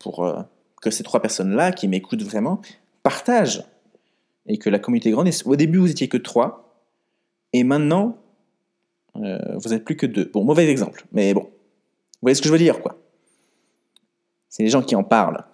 pour 0.00 0.24
euh, 0.24 0.40
que 0.80 0.90
ces 0.90 1.02
trois 1.02 1.20
personnes-là 1.20 1.72
qui 1.72 1.88
m'écoutent 1.88 2.22
vraiment 2.22 2.60
partagent 3.02 3.64
et 4.46 4.58
que 4.58 4.70
la 4.70 4.78
communauté 4.78 5.10
grandisse. 5.10 5.46
Au 5.46 5.56
début, 5.56 5.78
vous 5.78 5.90
étiez 5.90 6.08
que 6.08 6.16
trois 6.16 6.69
et 7.52 7.64
maintenant, 7.64 8.18
euh, 9.16 9.56
vous 9.56 9.70
n'êtes 9.70 9.84
plus 9.84 9.96
que 9.96 10.06
deux. 10.06 10.30
Bon, 10.32 10.44
mauvais 10.44 10.68
exemple, 10.68 11.06
mais 11.12 11.34
bon. 11.34 11.42
Vous 11.42 12.26
voyez 12.26 12.34
ce 12.34 12.42
que 12.42 12.48
je 12.48 12.52
veux 12.52 12.58
dire, 12.58 12.80
quoi. 12.80 12.98
C'est 14.48 14.62
les 14.62 14.68
gens 14.68 14.82
qui 14.82 14.94
en 14.94 15.04
parlent. 15.04 15.44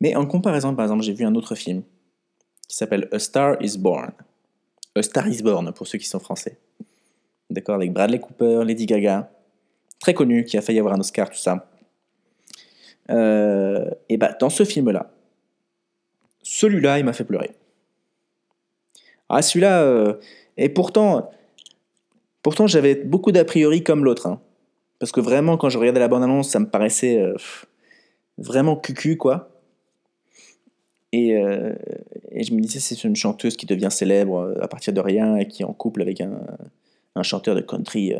Mais 0.00 0.14
en 0.16 0.26
comparaison, 0.26 0.74
par 0.74 0.84
exemple, 0.84 1.02
j'ai 1.02 1.12
vu 1.12 1.24
un 1.24 1.34
autre 1.34 1.54
film 1.54 1.82
qui 2.68 2.76
s'appelle 2.76 3.08
A 3.12 3.18
Star 3.18 3.56
is 3.62 3.78
Born. 3.78 4.12
A 4.96 5.02
Star 5.02 5.26
is 5.28 5.42
Born, 5.42 5.72
pour 5.72 5.86
ceux 5.86 5.98
qui 5.98 6.06
sont 6.06 6.18
français. 6.18 6.58
D'accord, 7.50 7.76
avec 7.76 7.92
Bradley 7.92 8.20
Cooper, 8.20 8.62
Lady 8.64 8.86
Gaga, 8.86 9.30
très 10.00 10.14
connu, 10.14 10.44
qui 10.44 10.56
a 10.56 10.62
failli 10.62 10.78
avoir 10.78 10.94
un 10.94 11.00
Oscar, 11.00 11.30
tout 11.30 11.38
ça. 11.38 11.70
Euh, 13.10 13.90
et 14.08 14.16
bah, 14.16 14.34
dans 14.38 14.50
ce 14.50 14.64
film-là, 14.64 15.10
celui-là, 16.42 16.98
il 16.98 17.04
m'a 17.04 17.12
fait 17.12 17.24
pleurer. 17.24 17.52
Ah, 19.28 19.42
celui-là, 19.42 19.82
euh, 19.82 20.14
et 20.56 20.68
pourtant, 20.68 21.30
pourtant 22.42 22.66
j'avais 22.66 22.94
beaucoup 22.94 23.32
d'a 23.32 23.44
priori 23.44 23.82
comme 23.82 24.04
l'autre. 24.04 24.26
Hein. 24.26 24.40
parce 24.98 25.12
que 25.12 25.20
vraiment, 25.20 25.56
quand 25.56 25.68
je 25.68 25.78
regardais 25.78 26.00
la 26.00 26.08
bande-annonce, 26.08 26.48
ça 26.48 26.60
me 26.60 26.68
paraissait 26.68 27.20
euh, 27.20 27.34
vraiment 28.38 28.76
cucu, 28.76 29.16
quoi. 29.16 29.50
Et, 31.12 31.28
et, 32.32 32.42
je 32.42 32.52
me 32.52 32.60
disais, 32.60 32.80
c'est 32.80 33.04
une 33.04 33.14
chanteuse 33.14 33.56
qui 33.56 33.66
devient 33.66 33.86
célèbre 33.88 34.52
à 34.60 34.66
partir 34.66 34.92
de 34.92 34.98
rien 35.00 35.36
et 35.36 35.46
qui 35.46 35.62
est 35.62 35.64
en 35.64 35.72
couple 35.72 36.02
avec 36.02 36.20
un, 36.20 36.40
un 37.14 37.22
chanteur 37.22 37.54
de 37.54 37.60
country. 37.60 38.14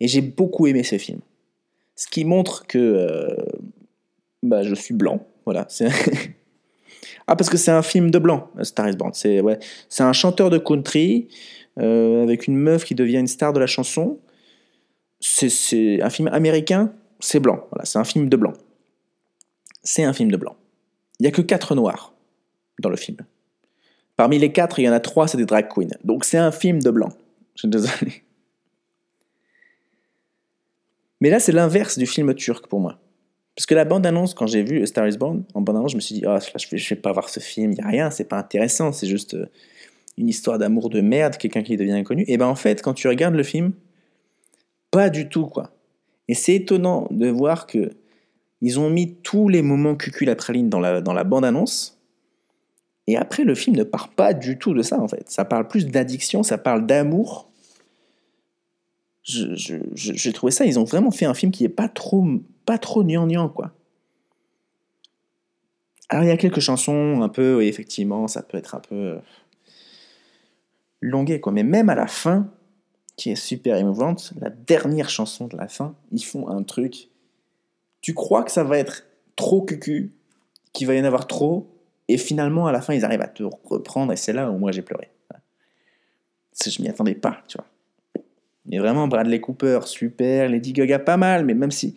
Et 0.00 0.08
j'ai 0.08 0.20
beaucoup 0.20 0.66
aimé 0.66 0.82
ce 0.82 0.98
film. 0.98 1.20
Ce 1.94 2.06
qui 2.06 2.24
montre 2.24 2.66
que 2.66 2.78
euh, 2.78 3.36
bah, 4.42 4.62
je 4.62 4.74
suis 4.74 4.94
blanc. 4.94 5.26
Voilà. 5.44 5.66
ah, 7.26 7.34
parce 7.34 7.50
que 7.50 7.56
c'est 7.56 7.72
un 7.72 7.82
film 7.82 8.10
de 8.10 8.18
blanc, 8.18 8.50
Star 8.62 8.88
is 8.88 8.96
Born. 8.96 9.12
C'est 9.12 9.40
ouais, 9.40 9.58
un 9.98 10.12
chanteur 10.12 10.48
de 10.50 10.58
country 10.58 11.28
euh, 11.78 12.22
avec 12.22 12.46
une 12.46 12.56
meuf 12.56 12.84
qui 12.84 12.94
devient 12.94 13.18
une 13.18 13.26
star 13.26 13.52
de 13.52 13.58
la 13.58 13.66
chanson. 13.66 14.20
C'est 15.20 16.02
un 16.02 16.10
film 16.10 16.28
américain, 16.28 16.92
c'est 17.18 17.40
blanc. 17.40 17.66
Voilà, 17.70 17.84
c'est 17.84 17.98
un 17.98 18.04
film 18.04 18.28
de 18.28 18.36
blanc. 18.36 18.52
C'est 19.82 20.04
un 20.04 20.12
film 20.12 20.30
de 20.30 20.36
blanc. 20.36 20.56
Il 21.18 21.24
n'y 21.24 21.28
a 21.28 21.32
que 21.32 21.42
quatre 21.42 21.74
noirs 21.74 22.12
dans 22.80 22.90
le 22.90 22.96
film. 22.96 23.18
Parmi 24.16 24.38
les 24.38 24.52
quatre, 24.52 24.78
il 24.78 24.84
y 24.84 24.88
en 24.88 24.92
a 24.92 25.00
trois, 25.00 25.26
c'est 25.26 25.38
des 25.38 25.46
drag 25.46 25.68
queens. 25.68 25.96
Donc 26.04 26.24
c'est 26.24 26.38
un 26.38 26.52
film 26.52 26.80
de 26.80 26.90
blanc. 26.90 27.10
Je 27.54 27.60
suis 27.60 27.68
désolé. 27.68 28.22
Mais 31.20 31.30
là, 31.30 31.40
c'est 31.40 31.52
l'inverse 31.52 31.98
du 31.98 32.06
film 32.06 32.34
turc 32.34 32.66
pour 32.66 32.80
moi. 32.80 32.98
Parce 33.56 33.66
que 33.66 33.74
la 33.74 33.86
bande-annonce, 33.86 34.34
quand 34.34 34.46
j'ai 34.46 34.62
vu 34.62 34.86
Star 34.86 35.08
is 35.08 35.16
Born, 35.16 35.44
en 35.54 35.62
bande-annonce, 35.62 35.92
je 35.92 35.96
me 35.96 36.00
suis 36.00 36.16
dit, 36.16 36.24
oh, 36.26 36.36
je 36.38 36.68
vais, 36.70 36.78
je 36.78 36.88
vais 36.90 37.00
pas 37.00 37.12
voir 37.12 37.30
ce 37.30 37.40
film, 37.40 37.72
il 37.72 37.76
n'y 37.76 37.82
a 37.82 37.88
rien, 37.88 38.10
c'est 38.10 38.28
pas 38.28 38.38
intéressant, 38.38 38.92
c'est 38.92 39.06
juste 39.06 39.34
euh, 39.34 39.46
une 40.18 40.28
histoire 40.28 40.58
d'amour 40.58 40.90
de 40.90 41.00
merde, 41.00 41.38
quelqu'un 41.38 41.62
qui 41.62 41.76
devient 41.78 41.92
inconnu. 41.92 42.24
Et 42.28 42.36
ben 42.36 42.46
en 42.46 42.54
fait, 42.54 42.82
quand 42.82 42.92
tu 42.92 43.08
regardes 43.08 43.34
le 43.34 43.42
film, 43.42 43.72
pas 44.90 45.08
du 45.08 45.28
tout, 45.28 45.46
quoi. 45.46 45.70
Et 46.28 46.34
c'est 46.34 46.54
étonnant 46.54 47.08
de 47.10 47.28
voir 47.28 47.66
que 47.66 47.90
ils 48.60 48.80
ont 48.80 48.90
mis 48.90 49.14
tous 49.16 49.48
les 49.48 49.62
moments 49.62 49.94
cucul 49.94 50.26
la 50.26 50.36
praline 50.36 50.68
dans 50.68 50.80
la, 50.80 51.00
dans 51.00 51.12
la 51.12 51.24
bande-annonce. 51.24 51.98
Et 53.06 53.16
après, 53.16 53.44
le 53.44 53.54
film 53.54 53.76
ne 53.76 53.84
part 53.84 54.08
pas 54.08 54.34
du 54.34 54.58
tout 54.58 54.74
de 54.74 54.82
ça, 54.82 55.00
en 55.00 55.08
fait. 55.08 55.30
Ça 55.30 55.44
parle 55.44 55.68
plus 55.68 55.86
d'addiction, 55.86 56.42
ça 56.42 56.58
parle 56.58 56.86
d'amour. 56.86 57.50
J'ai 59.26 60.32
trouvé 60.32 60.52
ça, 60.52 60.64
ils 60.64 60.78
ont 60.78 60.84
vraiment 60.84 61.10
fait 61.10 61.26
un 61.26 61.34
film 61.34 61.50
qui 61.50 61.64
est 61.64 61.68
pas 61.68 61.88
trop, 61.88 62.24
pas 62.64 62.78
trop 62.78 63.04
quoi. 63.48 63.72
Alors, 66.08 66.24
il 66.24 66.28
y 66.28 66.30
a 66.30 66.36
quelques 66.36 66.60
chansons, 66.60 67.22
un 67.22 67.28
peu, 67.28 67.64
effectivement, 67.64 68.28
ça 68.28 68.42
peut 68.42 68.56
être 68.56 68.76
un 68.76 68.80
peu 68.80 68.94
euh, 68.94 69.18
longué, 71.00 71.40
quoi. 71.40 71.52
Mais 71.52 71.64
même 71.64 71.88
à 71.88 71.96
la 71.96 72.06
fin, 72.06 72.48
qui 73.16 73.30
est 73.30 73.36
super 73.36 73.76
émouvante, 73.76 74.32
la 74.38 74.50
dernière 74.50 75.10
chanson 75.10 75.48
de 75.48 75.56
la 75.56 75.66
fin, 75.66 75.96
ils 76.12 76.24
font 76.24 76.48
un 76.48 76.62
truc. 76.62 77.08
Tu 78.02 78.14
crois 78.14 78.44
que 78.44 78.52
ça 78.52 78.62
va 78.62 78.78
être 78.78 79.04
trop 79.34 79.62
cucu, 79.62 80.12
qu'il 80.72 80.86
va 80.86 80.94
y 80.94 81.00
en 81.00 81.04
avoir 81.04 81.26
trop, 81.26 81.68
et 82.06 82.18
finalement, 82.18 82.68
à 82.68 82.72
la 82.72 82.80
fin, 82.80 82.94
ils 82.94 83.04
arrivent 83.04 83.22
à 83.22 83.28
te 83.28 83.42
reprendre, 83.64 84.12
et 84.12 84.16
c'est 84.16 84.32
là 84.32 84.48
où 84.48 84.58
moi 84.58 84.70
j'ai 84.70 84.82
pleuré. 84.82 85.10
Je 86.64 86.80
m'y 86.80 86.88
attendais 86.88 87.16
pas, 87.16 87.42
tu 87.48 87.58
vois. 87.58 87.66
Et 88.70 88.78
vraiment, 88.78 89.08
Bradley 89.08 89.40
Cooper, 89.40 89.80
super, 89.84 90.48
Lady 90.48 90.72
Gaga, 90.72 90.98
pas 90.98 91.16
mal, 91.16 91.44
mais 91.44 91.54
même 91.54 91.70
si. 91.70 91.94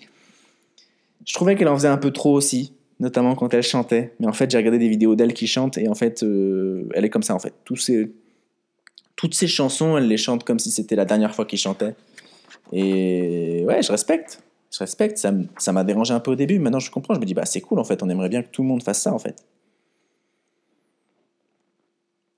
Je 1.26 1.34
trouvais 1.34 1.55
qu'elle 1.55 1.67
en 1.67 1.76
faisait 1.76 1.88
un 1.88 1.97
peu 1.97 2.11
trop 2.11 2.34
aussi, 2.34 2.74
notamment 2.99 3.36
quand 3.36 3.53
elle 3.53 3.63
chantait. 3.63 4.13
Mais 4.20 4.28
en 4.28 4.34
fait, 4.34 4.49
j'ai 4.49 4.57
regardé 4.57 4.80
des 4.80 4.89
vidéos 4.89 5.15
d'elle 5.15 5.34
qui 5.34 5.47
chante, 5.47 5.78
et 5.78 5.88
en 5.88 5.95
fait, 5.95 6.24
euh, 6.24 6.88
elle 6.93 7.05
est 7.05 7.09
comme 7.09 7.24
ça, 7.24 7.36
en 7.36 7.39
fait. 7.39 7.53
Toutes 9.15 9.34
ces 9.34 9.47
chansons, 9.47 9.97
elle 9.97 10.07
les 10.07 10.17
chante 10.17 10.43
comme 10.43 10.59
si 10.59 10.72
c'était 10.72 10.95
la 10.95 11.05
dernière 11.05 11.36
fois 11.36 11.45
qu'il 11.45 11.59
chantait. 11.59 11.95
Et 12.72 13.63
ouais, 13.65 13.82
je 13.82 13.91
respecte. 13.91 14.41
Je 14.72 14.80
respecte. 14.80 15.17
Ça 15.17 15.72
m'a 15.72 15.84
dérangé 15.84 16.13
un 16.13 16.20
peu 16.20 16.32
au 16.32 16.36
début. 16.36 16.59
Maintenant, 16.59 16.80
je 16.80 16.91
comprends. 16.91 17.15
Je 17.15 17.20
me 17.20 17.26
dis, 17.26 17.34
bah, 17.34 17.45
c'est 17.45 17.61
cool 17.61 17.80
en 17.80 17.84
fait. 17.84 18.03
On 18.03 18.09
aimerait 18.09 18.30
bien 18.30 18.43
que 18.43 18.49
tout 18.49 18.61
le 18.61 18.67
monde 18.67 18.84
fasse 18.84 19.01
ça 19.01 19.13
en 19.13 19.20
fait. 19.20 19.36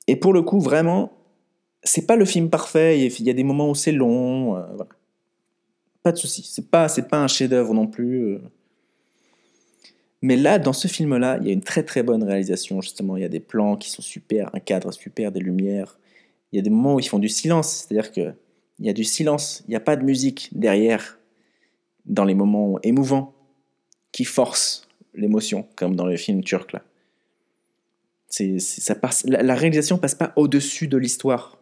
Et 0.07 0.15
pour 0.15 0.34
le 0.34 0.41
coup, 0.41 0.59
vraiment, 0.59 1.11
c'est 1.84 2.05
pas 2.05 2.15
le 2.15 2.25
film 2.25 2.49
parfait. 2.49 2.99
Il 2.99 3.25
y 3.25 3.29
a 3.29 3.34
des 3.34 3.43
moments 3.43 3.69
où 3.69 3.75
c'est 3.75 3.91
long. 3.91 4.57
Euh, 4.57 4.63
pas 6.03 6.11
de 6.11 6.17
souci. 6.17 6.47
C'est 6.49 6.69
pas, 6.69 6.88
pas 7.09 7.23
un 7.23 7.27
chef-d'œuvre 7.27 7.73
non 7.73 7.88
plus. 7.88 8.36
Euh. 8.36 8.39
Mais 10.21 10.36
là, 10.36 10.59
dans 10.59 10.73
ce 10.73 10.88
film-là, 10.88 11.39
il 11.41 11.47
y 11.47 11.49
a 11.49 11.53
une 11.53 11.63
très 11.63 11.84
très 11.84 12.03
bonne 12.03 12.23
réalisation. 12.23 12.82
Justement, 12.82 13.17
il 13.17 13.21
y 13.21 13.25
a 13.25 13.29
des 13.29 13.39
plans 13.39 13.75
qui 13.75 13.89
sont 13.89 14.01
super, 14.01 14.49
un 14.53 14.59
cadre 14.59 14.91
super, 14.91 15.32
des 15.32 15.39
lumières 15.39 15.97
il 16.51 16.57
y 16.57 16.59
a 16.59 16.61
des 16.61 16.69
moments 16.69 16.95
où 16.95 16.99
ils 16.99 17.07
font 17.07 17.19
du 17.19 17.29
silence, 17.29 17.88
c'est-à-dire 17.88 18.11
qu'il 18.11 18.36
y 18.79 18.89
a 18.89 18.93
du 18.93 19.03
silence, 19.03 19.63
il 19.67 19.71
n'y 19.71 19.75
a 19.75 19.79
pas 19.79 19.95
de 19.95 20.03
musique 20.03 20.49
derrière 20.51 21.17
dans 22.05 22.25
les 22.25 22.34
moments 22.34 22.79
émouvants 22.84 23.34
qui 24.11 24.25
forcent 24.25 24.88
l'émotion, 25.13 25.67
comme 25.75 25.95
dans 25.95 26.05
le 26.05 26.17
film 26.17 26.43
turc 26.43 26.73
là. 26.73 26.84
Ça 28.29 28.95
passe, 28.95 29.25
la, 29.25 29.43
la, 29.43 29.55
réalisation 29.55 29.97
passe 29.97 30.15
pas 30.15 30.32
au-dessus 30.38 30.88
de 30.88 30.95
l'histoire. 30.95 31.57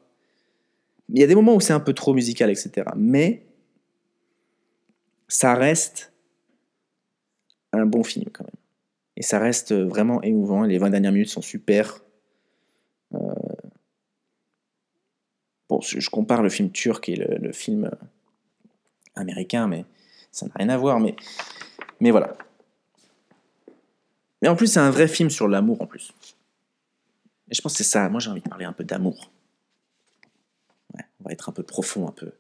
Il 1.12 1.20
y 1.20 1.24
a 1.24 1.28
des 1.28 1.36
moments 1.36 1.56
où 1.56 1.60
c'est 1.60 1.74
un 1.74 1.80
peu 1.80 1.94
trop 1.94 2.14
musical, 2.14 2.50
etc. 2.50 2.88
Mais 2.96 3.46
ça 5.28 5.56
reste 5.56 6.14
un 7.72 7.86
bon 7.86 8.04
film 8.04 8.30
quand 8.32 8.44
même. 8.44 8.52
Et 9.18 9.22
ça 9.22 9.40
reste 9.40 9.74
vraiment 9.74 10.22
émouvant. 10.22 10.64
Les 10.64 10.78
20 10.78 10.92
dernières 10.92 11.12
minutes 11.12 11.30
sont 11.30 11.42
super. 11.42 12.02
Euh, 13.14 13.18
Bon, 15.70 15.80
je 15.82 16.10
compare 16.10 16.42
le 16.42 16.50
film 16.50 16.72
turc 16.72 17.08
et 17.10 17.16
le, 17.16 17.52
film 17.54 17.92
américain, 19.16 19.68
mais 19.68 19.86
ça 20.32 20.48
n'a 20.48 20.54
rien 20.56 20.70
à 20.70 20.78
voir. 20.78 21.00
Mais, 21.00 21.16
mais 22.00 22.10
voilà. 22.10 22.36
Mais 24.42 24.48
en 24.48 24.56
plus, 24.56 24.66
c'est 24.66 24.80
un 24.80 24.90
vrai 24.90 25.08
film 25.08 25.30
sur 25.30 25.48
l'amour 25.48 25.80
en 25.82 25.86
plus. 25.86 26.12
Et 27.52 27.56
je 27.56 27.62
pense 27.62 27.74
que 27.74 27.78
c'est 27.78 27.90
ça. 27.90 28.10
Moi, 28.10 28.20
j'ai 28.20 28.32
envie 28.32 28.42
de 28.42 28.50
parler 28.50 28.66
un 28.66 28.74
peu 28.74 28.84
d'amour. 28.84 29.30
Être 31.30 31.50
un 31.50 31.52
peu 31.54 31.64
profond, 31.64 32.08
un 32.08 32.12
peu. 32.12 32.32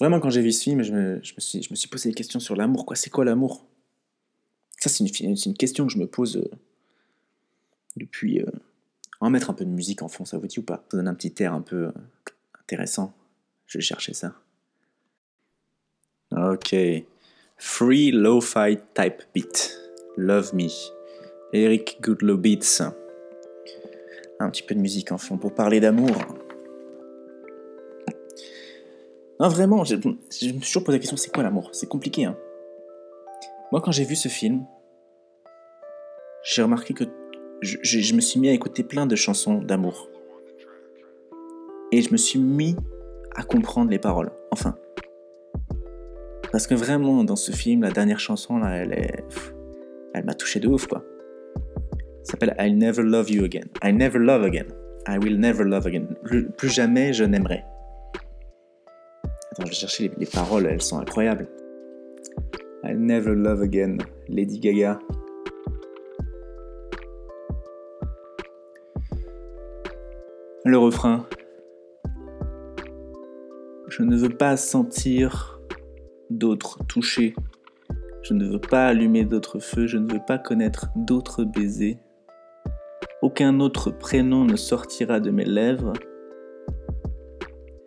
Vraiment, 0.00 0.20
quand 0.20 0.30
j'ai 0.30 0.42
vu 0.42 0.52
ce 0.52 0.62
film, 0.62 0.82
je 0.82 0.92
me, 0.92 1.20
je 1.22 1.34
me, 1.34 1.40
suis, 1.40 1.62
je 1.62 1.70
me 1.70 1.76
suis 1.76 1.88
posé 1.88 2.08
des 2.08 2.14
questions 2.14 2.40
sur 2.40 2.56
l'amour. 2.56 2.84
Quoi, 2.84 2.96
c'est 2.96 3.10
quoi 3.10 3.24
l'amour? 3.24 3.66
Ça, 4.78 4.88
c'est 4.88 5.04
une, 5.04 5.36
une, 5.46 5.56
question 5.56 5.86
que 5.86 5.92
je 5.92 5.98
me 5.98 6.06
pose 6.06 6.36
euh, 6.36 6.50
depuis. 7.96 8.40
Euh, 8.40 8.50
on 9.20 9.26
va 9.26 9.30
mettre 9.30 9.50
un 9.50 9.54
peu 9.54 9.64
de 9.64 9.70
musique 9.70 10.02
en 10.02 10.08
fond, 10.08 10.24
ça 10.24 10.36
vous 10.36 10.46
dit 10.46 10.58
ou 10.58 10.62
pas? 10.62 10.84
Ça 10.90 10.96
donne 10.96 11.08
un 11.08 11.14
petit 11.14 11.32
air 11.42 11.54
un 11.54 11.62
peu 11.62 11.86
euh, 11.86 11.92
intéressant. 12.60 13.14
Je 13.66 13.78
vais 13.78 13.82
chercher 13.82 14.14
ça. 14.14 14.34
Ok. 16.32 16.74
Free 17.56 18.10
Lo-Fi 18.10 18.78
Type 18.94 19.22
Beat. 19.32 19.78
Love 20.16 20.54
Me. 20.54 20.68
Eric 21.52 21.98
Goodlow 22.02 22.36
Beats. 22.36 22.82
Un 24.40 24.50
petit 24.50 24.64
peu 24.64 24.74
de 24.74 24.80
musique 24.80 25.12
en 25.12 25.18
fond 25.18 25.38
pour 25.38 25.54
parler 25.54 25.78
d'amour. 25.78 26.43
Non, 29.40 29.48
vraiment, 29.48 29.84
je, 29.84 29.96
me 29.96 30.16
suis 30.30 30.52
toujours 30.60 30.84
posé 30.84 30.98
la 30.98 31.00
question 31.00 31.16
c'est 31.16 31.32
quoi 31.32 31.42
l'amour? 31.42 31.70
C'est 31.72 31.88
compliqué, 31.88 32.24
hein. 32.24 32.36
Moi, 33.72 33.80
quand 33.80 33.90
j'ai 33.90 34.04
vu 34.04 34.14
ce 34.14 34.28
film, 34.28 34.64
j'ai 36.44 36.62
remarqué 36.62 36.94
que 36.94 37.04
je, 37.60 38.14
me 38.14 38.20
suis 38.20 38.38
mis 38.38 38.48
à 38.48 38.52
écouter 38.52 38.84
plein 38.84 39.06
de 39.06 39.16
chansons 39.16 39.58
d'amour. 39.58 40.08
Et 41.90 42.02
je 42.02 42.12
me 42.12 42.16
suis 42.16 42.38
mis 42.38 42.76
à 43.34 43.42
comprendre 43.42 43.90
les 43.90 43.98
paroles. 43.98 44.30
Enfin. 44.52 44.76
Parce 46.52 46.68
que 46.68 46.74
vraiment, 46.74 47.24
dans 47.24 47.36
ce 47.36 47.50
film, 47.50 47.82
la 47.82 47.90
dernière 47.90 48.20
chanson, 48.20 48.58
là, 48.58 48.76
elle. 48.76 49.24
Elle 50.14 50.24
m'a 50.24 50.34
touché 50.34 50.60
de 50.60 50.68
ouf, 50.68 50.86
quoi. 50.86 51.02
Ça 52.22 52.32
s'appelle 52.32 52.54
I'll 52.58 52.78
never 52.78 53.02
love 53.02 53.30
you 53.30 53.44
again. 53.44 53.64
I'll 53.82 53.96
never 53.96 54.20
love 54.20 54.44
again. 54.44 54.68
I 55.08 55.18
will 55.18 55.38
never 55.38 55.64
love 55.64 55.86
again. 55.86 56.06
Plus 56.56 56.68
jamais 56.68 57.12
je 57.12 57.24
n'aimerai. 57.24 57.64
Je 59.58 59.64
vais 59.64 60.08
les, 60.08 60.14
les 60.18 60.26
paroles, 60.26 60.66
elles 60.66 60.82
sont 60.82 60.98
incroyables. 60.98 61.48
I'll 62.82 62.98
never 62.98 63.34
love 63.34 63.62
again. 63.62 63.98
Lady 64.28 64.58
Gaga. 64.58 64.98
Le 70.64 70.78
refrain. 70.78 71.26
Je 73.88 74.02
ne 74.02 74.16
veux 74.16 74.30
pas 74.30 74.56
sentir 74.56 75.60
d'autres 76.30 76.84
toucher. 76.86 77.34
Je 78.22 78.34
ne 78.34 78.44
veux 78.46 78.60
pas 78.60 78.86
allumer 78.86 79.24
d'autres 79.24 79.60
feux. 79.60 79.86
Je 79.86 79.98
ne 79.98 80.12
veux 80.12 80.22
pas 80.26 80.38
connaître 80.38 80.88
d'autres 80.96 81.44
baisers. 81.44 81.98
Aucun 83.22 83.60
autre 83.60 83.90
prénom 83.90 84.44
ne 84.44 84.56
sortira 84.56 85.20
de 85.20 85.30
mes 85.30 85.44
lèvres. 85.44 85.92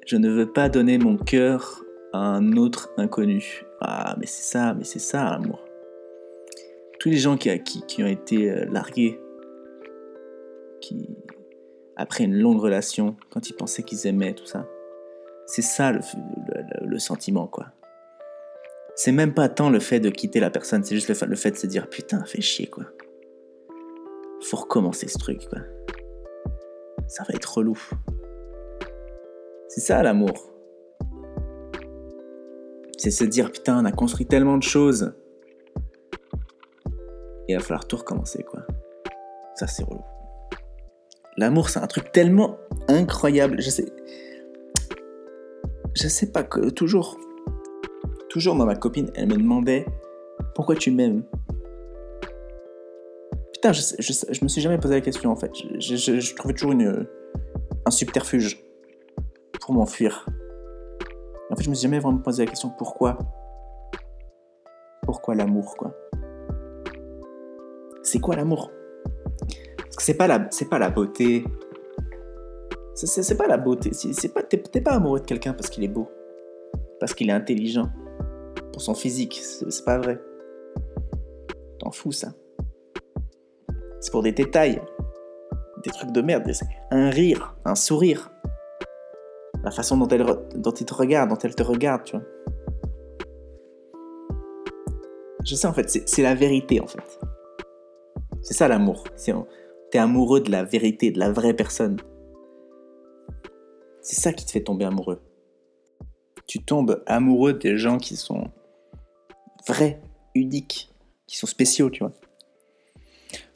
Je 0.08 0.16
ne 0.16 0.30
veux 0.30 0.50
pas 0.50 0.70
donner 0.70 0.98
mon 0.98 1.18
cœur 1.18 1.84
à 2.14 2.20
un 2.20 2.54
autre 2.54 2.90
inconnu. 2.96 3.66
Ah, 3.82 4.16
mais 4.18 4.26
c'est 4.26 4.44
ça, 4.44 4.74
mais 4.74 4.86
c'est 4.86 5.00
ça, 5.00 5.26
l'amour. 5.32 5.60
Tous 7.02 7.10
les 7.10 7.18
gens 7.18 7.36
qui, 7.36 7.50
qui, 7.64 7.82
qui 7.86 8.04
ont 8.04 8.08
été 8.08 8.50
euh, 8.50 8.66
largués, 8.72 9.20
qui, 10.80 11.10
après 11.98 12.24
une 12.24 12.40
longue 12.40 12.62
relation, 12.62 13.18
quand 13.32 13.50
ils 13.50 13.54
pensaient 13.54 13.84
qu'ils 13.84 14.08
aimaient, 14.08 14.34
tout 14.34 14.46
ça. 14.46 14.66
C'est 15.46 15.62
ça 15.62 15.92
le, 15.92 16.00
le, 16.86 17.00
sentiment, 17.00 17.48
quoi. 17.48 17.66
C'est 18.96 19.12
même 19.12 19.34
pas 19.34 19.50
tant 19.50 19.70
le 19.70 19.80
fait 19.82 20.00
de 20.00 20.10
quitter 20.10 20.40
la 20.40 20.50
personne, 20.50 20.86
c'est 20.86 20.96
juste 20.96 21.10
le, 21.10 21.36
fait 21.36 21.52
de 21.52 21.58
se 21.58 21.68
dire 21.68 21.90
putain, 21.90 22.24
fais 22.24 22.40
chier, 22.42 22.68
quoi. 22.68 22.86
Faut 24.42 24.58
recommencer 24.58 25.10
ce 25.10 25.18
truc, 25.18 25.50
quoi. 25.50 25.60
Ça 27.10 27.26
va 27.28 27.34
être 27.34 27.58
relou. 27.58 27.78
C'est 29.68 29.82
ça 29.82 30.02
l'amour. 30.02 30.52
C'est 32.98 33.12
se 33.12 33.24
dire 33.24 33.52
putain, 33.52 33.82
on 33.82 33.86
a 33.86 33.92
construit 33.92 34.26
tellement 34.26 34.58
de 34.58 34.64
choses. 34.64 35.14
Et 37.48 37.54
il 37.54 37.56
va 37.56 37.62
falloir 37.62 37.88
tout 37.88 37.98
recommencer, 37.98 38.44
quoi. 38.44 38.62
Ça, 39.56 39.68
c'est 39.68 39.84
relou. 39.84 40.02
L'amour, 41.38 41.70
c'est 41.70 41.80
un 41.80 41.88
truc 41.88 42.12
tellement 42.12 42.58
incroyable. 42.88 43.62
Je 43.62 43.70
sais. 43.70 43.86
Je 45.94 46.08
sais 46.08 46.32
pas 46.32 46.44
que. 46.44 46.70
Toujours. 46.70 47.18
Toujours 48.30 48.56
dans 48.56 48.66
ma 48.66 48.76
copine, 48.76 49.12
elle 49.16 49.28
me 49.28 49.38
demandait 49.38 49.86
Pourquoi 50.56 50.76
tu 50.76 50.92
m'aimes? 50.92 51.24
Putain, 53.54 53.72
je, 53.72 53.82
je, 54.00 54.44
me 54.44 54.48
suis 54.48 54.62
jamais 54.62 54.78
posé 54.78 54.96
la 54.96 55.02
question 55.02 55.32
en 55.32 55.36
fait. 55.36 55.52
Je, 55.80 55.96
je 55.96 56.36
trouvais 56.36 56.54
toujours 56.54 56.74
une, 56.74 57.08
un 57.86 57.92
subterfuge 57.92 58.67
pour 59.68 59.76
m'enfuir. 59.76 60.26
En 61.52 61.56
fait, 61.58 61.64
je 61.64 61.70
me 61.70 61.76
suis 61.76 61.84
jamais 61.84 62.00
vraiment 62.00 62.20
posé 62.20 62.46
la 62.46 62.50
question 62.50 62.70
pourquoi? 62.70 63.18
Pourquoi 65.04 65.36
l'amour, 65.36 65.76
quoi? 65.76 65.94
C'est 68.02 68.20
quoi 68.20 68.38
l'amour? 68.38 68.72
Parce 69.78 69.98
que 69.98 70.04
c'est 70.04 70.14
pas 70.14 70.28
la, 70.28 70.48
c'est 70.52 70.70
pas 70.70 70.80
la 70.80 70.90
beauté. 70.90 71.44
C'est, 72.96 73.08
c'est, 73.08 73.36
pas 73.36 73.48
la 73.48 73.58
beauté. 73.58 73.92
C'est, 73.92 74.34
pas, 74.34 74.42
t'es, 74.42 74.58
pas 74.58 74.92
amoureux 74.92 75.20
de 75.20 75.26
quelqu'un 75.26 75.52
parce 75.52 75.70
qu'il 75.70 75.84
est 75.84 75.90
beau, 75.90 76.10
parce 77.02 77.14
qu'il 77.14 77.30
est 77.30 77.34
intelligent, 77.34 77.90
pour 78.72 78.82
son 78.82 78.96
physique. 78.96 79.42
C'est, 79.44 79.84
pas 79.84 79.98
vrai. 79.98 80.18
T'en 81.80 81.92
fous 81.92 82.14
ça. 82.14 82.30
C'est 84.00 84.12
pour 84.12 84.24
des 84.24 84.32
détails, 84.32 84.82
des 85.84 85.92
trucs 85.92 86.14
de 86.14 86.22
merde, 86.22 86.50
un 86.90 87.10
rire, 87.10 87.58
un 87.66 87.76
sourire, 87.76 88.32
la 89.68 89.72
façon 89.72 89.98
dont 89.98 90.08
elle, 90.08 90.26
dont 90.56 90.72
te 90.72 90.94
regarde, 90.94 91.30
dont 91.30 91.38
elle 91.44 91.54
te 91.54 91.62
regarde, 91.62 92.06
tu 92.06 92.16
vois. 92.16 92.26
Je 95.44 95.56
sais 95.56 95.68
en 95.68 95.74
fait, 95.74 95.90
c'est 95.90 96.22
la 96.22 96.36
vérité 96.36 96.80
en 96.80 96.88
fait. 96.88 97.20
C'est 98.42 98.54
ça 98.54 98.70
l'amour. 98.70 99.04
T'es 99.92 99.98
amoureux 99.98 100.40
de 100.40 100.52
la 100.52 100.64
vérité, 100.64 101.12
de 101.12 101.20
la 101.20 101.34
vraie 101.34 101.54
personne. 101.54 101.98
C'est 104.00 104.16
ça 104.16 104.32
qui 104.32 104.46
te 104.46 104.52
fait 104.52 104.64
tomber 104.64 104.86
amoureux. 104.86 105.20
Tu 106.46 106.64
tombes 106.64 107.04
amoureux 107.06 107.52
des 107.52 107.78
gens 107.78 107.98
qui 107.98 108.16
sont 108.16 108.52
vrais, 109.68 110.00
uniques, 110.34 110.94
qui 111.26 111.38
sont 111.38 111.48
spéciaux, 111.48 111.90
tu 111.90 112.06
vois. 112.06 112.14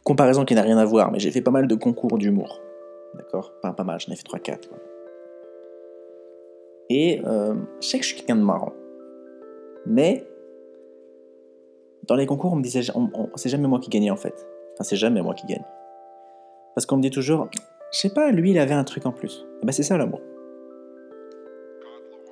Comparaison 0.03 0.43
qui 0.43 0.55
n'a 0.55 0.61
rien 0.61 0.77
à 0.77 0.83
voir, 0.83 1.09
mais 1.09 1.19
j'ai 1.19 1.31
fait 1.31 1.41
pas 1.41 1.51
mal 1.51 1.67
de 1.67 1.75
concours 1.75 2.17
d'humour. 2.17 2.59
D'accord? 3.15 3.53
Pas 3.61 3.71
pas 3.71 3.85
mal, 3.85 3.97
j'en 4.01 4.11
ai 4.11 4.17
fait 4.17 4.27
3-4. 4.27 4.67
Et 6.93 7.21
euh, 7.25 7.55
je 7.79 7.87
sais 7.87 7.99
que 7.99 8.03
je 8.03 8.09
suis 8.09 8.17
quelqu'un 8.17 8.35
de 8.35 8.43
marrant. 8.43 8.73
Mais 9.85 10.27
dans 12.05 12.15
les 12.15 12.25
concours, 12.25 12.51
on 12.51 12.57
me 12.57 12.61
disait, 12.61 12.81
c'est 13.35 13.47
jamais 13.47 13.69
moi 13.69 13.79
qui 13.79 13.89
gagnais 13.89 14.11
en 14.11 14.17
fait. 14.17 14.45
Enfin, 14.73 14.83
c'est 14.83 14.97
jamais 14.97 15.21
moi 15.21 15.33
qui 15.33 15.45
gagne. 15.47 15.63
Parce 16.75 16.85
qu'on 16.85 16.97
me 16.97 17.01
dit 17.01 17.09
toujours, 17.09 17.47
je 17.93 17.97
sais 17.97 18.09
pas, 18.09 18.31
lui 18.31 18.51
il 18.51 18.59
avait 18.59 18.73
un 18.73 18.83
truc 18.83 19.05
en 19.05 19.13
plus. 19.13 19.47
Et 19.61 19.65
ben 19.65 19.71
c'est 19.71 19.83
ça 19.83 19.97
l'amour. 19.97 20.19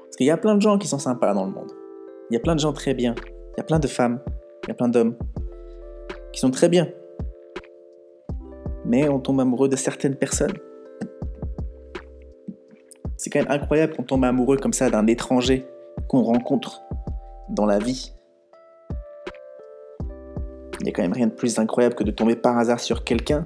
Parce 0.03 0.17
qu'il 0.17 0.25
y 0.25 0.31
a 0.31 0.35
plein 0.35 0.55
de 0.55 0.61
gens 0.61 0.77
qui 0.77 0.89
sont 0.89 0.99
sympas 0.99 1.33
dans 1.33 1.45
le 1.45 1.51
monde. 1.51 1.71
Il 2.29 2.33
y 2.33 2.37
a 2.37 2.41
plein 2.41 2.55
de 2.55 2.59
gens 2.59 2.73
très 2.73 2.93
bien. 2.93 3.15
Il 3.27 3.59
y 3.59 3.61
a 3.61 3.63
plein 3.63 3.79
de 3.79 3.87
femmes. 3.87 4.19
Il 4.63 4.67
y 4.67 4.71
a 4.71 4.75
plein 4.75 4.89
d'hommes 4.89 5.15
qui 6.33 6.41
sont 6.41 6.51
très 6.51 6.67
bien. 6.67 6.89
Mais 8.83 9.07
on 9.07 9.21
tombe 9.21 9.39
amoureux 9.39 9.69
de 9.69 9.77
certaines 9.77 10.17
personnes. 10.17 10.51
C'est 13.29 13.37
quand 13.37 13.47
même 13.47 13.61
incroyable 13.61 13.95
qu'on 13.95 14.01
tombe 14.01 14.23
amoureux 14.23 14.57
comme 14.57 14.73
ça 14.73 14.89
d'un 14.89 15.05
étranger 15.05 15.67
qu'on 16.07 16.23
rencontre 16.23 16.81
dans 17.47 17.67
la 17.67 17.77
vie. 17.77 18.11
Il 20.79 20.87
y 20.87 20.89
a 20.89 20.91
quand 20.91 21.03
même 21.03 21.13
rien 21.13 21.27
de 21.27 21.33
plus 21.33 21.59
incroyable 21.59 21.93
que 21.93 22.03
de 22.03 22.09
tomber 22.09 22.35
par 22.35 22.57
hasard 22.57 22.79
sur 22.79 23.03
quelqu'un, 23.03 23.45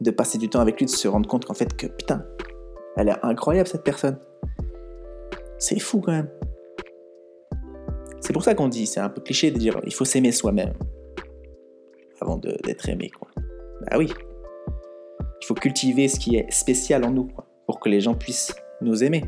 de 0.00 0.12
passer 0.12 0.38
du 0.38 0.48
temps 0.48 0.60
avec 0.60 0.78
lui, 0.78 0.86
de 0.86 0.90
se 0.92 1.08
rendre 1.08 1.28
compte 1.28 1.44
qu'en 1.44 1.54
fait 1.54 1.76
que 1.76 1.88
putain, 1.88 2.24
elle 2.96 3.08
est 3.08 3.16
incroyable 3.24 3.68
cette 3.68 3.82
personne. 3.82 4.16
C'est 5.58 5.80
fou 5.80 6.00
quand 6.00 6.12
même. 6.12 6.30
C'est 8.20 8.32
pour 8.32 8.44
ça 8.44 8.54
qu'on 8.54 8.68
dit, 8.68 8.86
c'est 8.86 9.00
un 9.00 9.08
peu 9.08 9.20
cliché 9.20 9.50
de 9.50 9.58
dire 9.58 9.80
il 9.86 9.92
faut 9.92 10.04
s'aimer 10.04 10.30
soi-même 10.30 10.74
avant 12.20 12.36
d'être 12.36 12.88
aimé 12.88 13.10
quoi. 13.10 13.26
Bah 13.90 13.96
oui. 13.98 14.12
Il 15.42 15.46
faut 15.46 15.54
cultiver 15.54 16.06
ce 16.06 16.20
qui 16.20 16.36
est 16.36 16.48
spécial 16.52 17.04
en 17.04 17.10
nous 17.10 17.26
pour 17.66 17.80
que 17.80 17.88
les 17.88 18.00
gens 18.00 18.14
puissent 18.14 18.54
nous 18.80 19.04
aimer. 19.04 19.24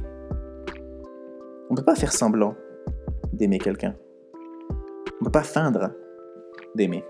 On 1.71 1.75
peut 1.75 1.85
pas 1.85 1.95
faire 1.95 2.13
semblant 2.13 2.55
d'aimer 3.33 3.59
quelqu'un. 3.59 3.95
On 5.21 5.25
peut 5.25 5.31
pas 5.31 5.43
feindre 5.43 5.93
d'aimer. 6.75 7.05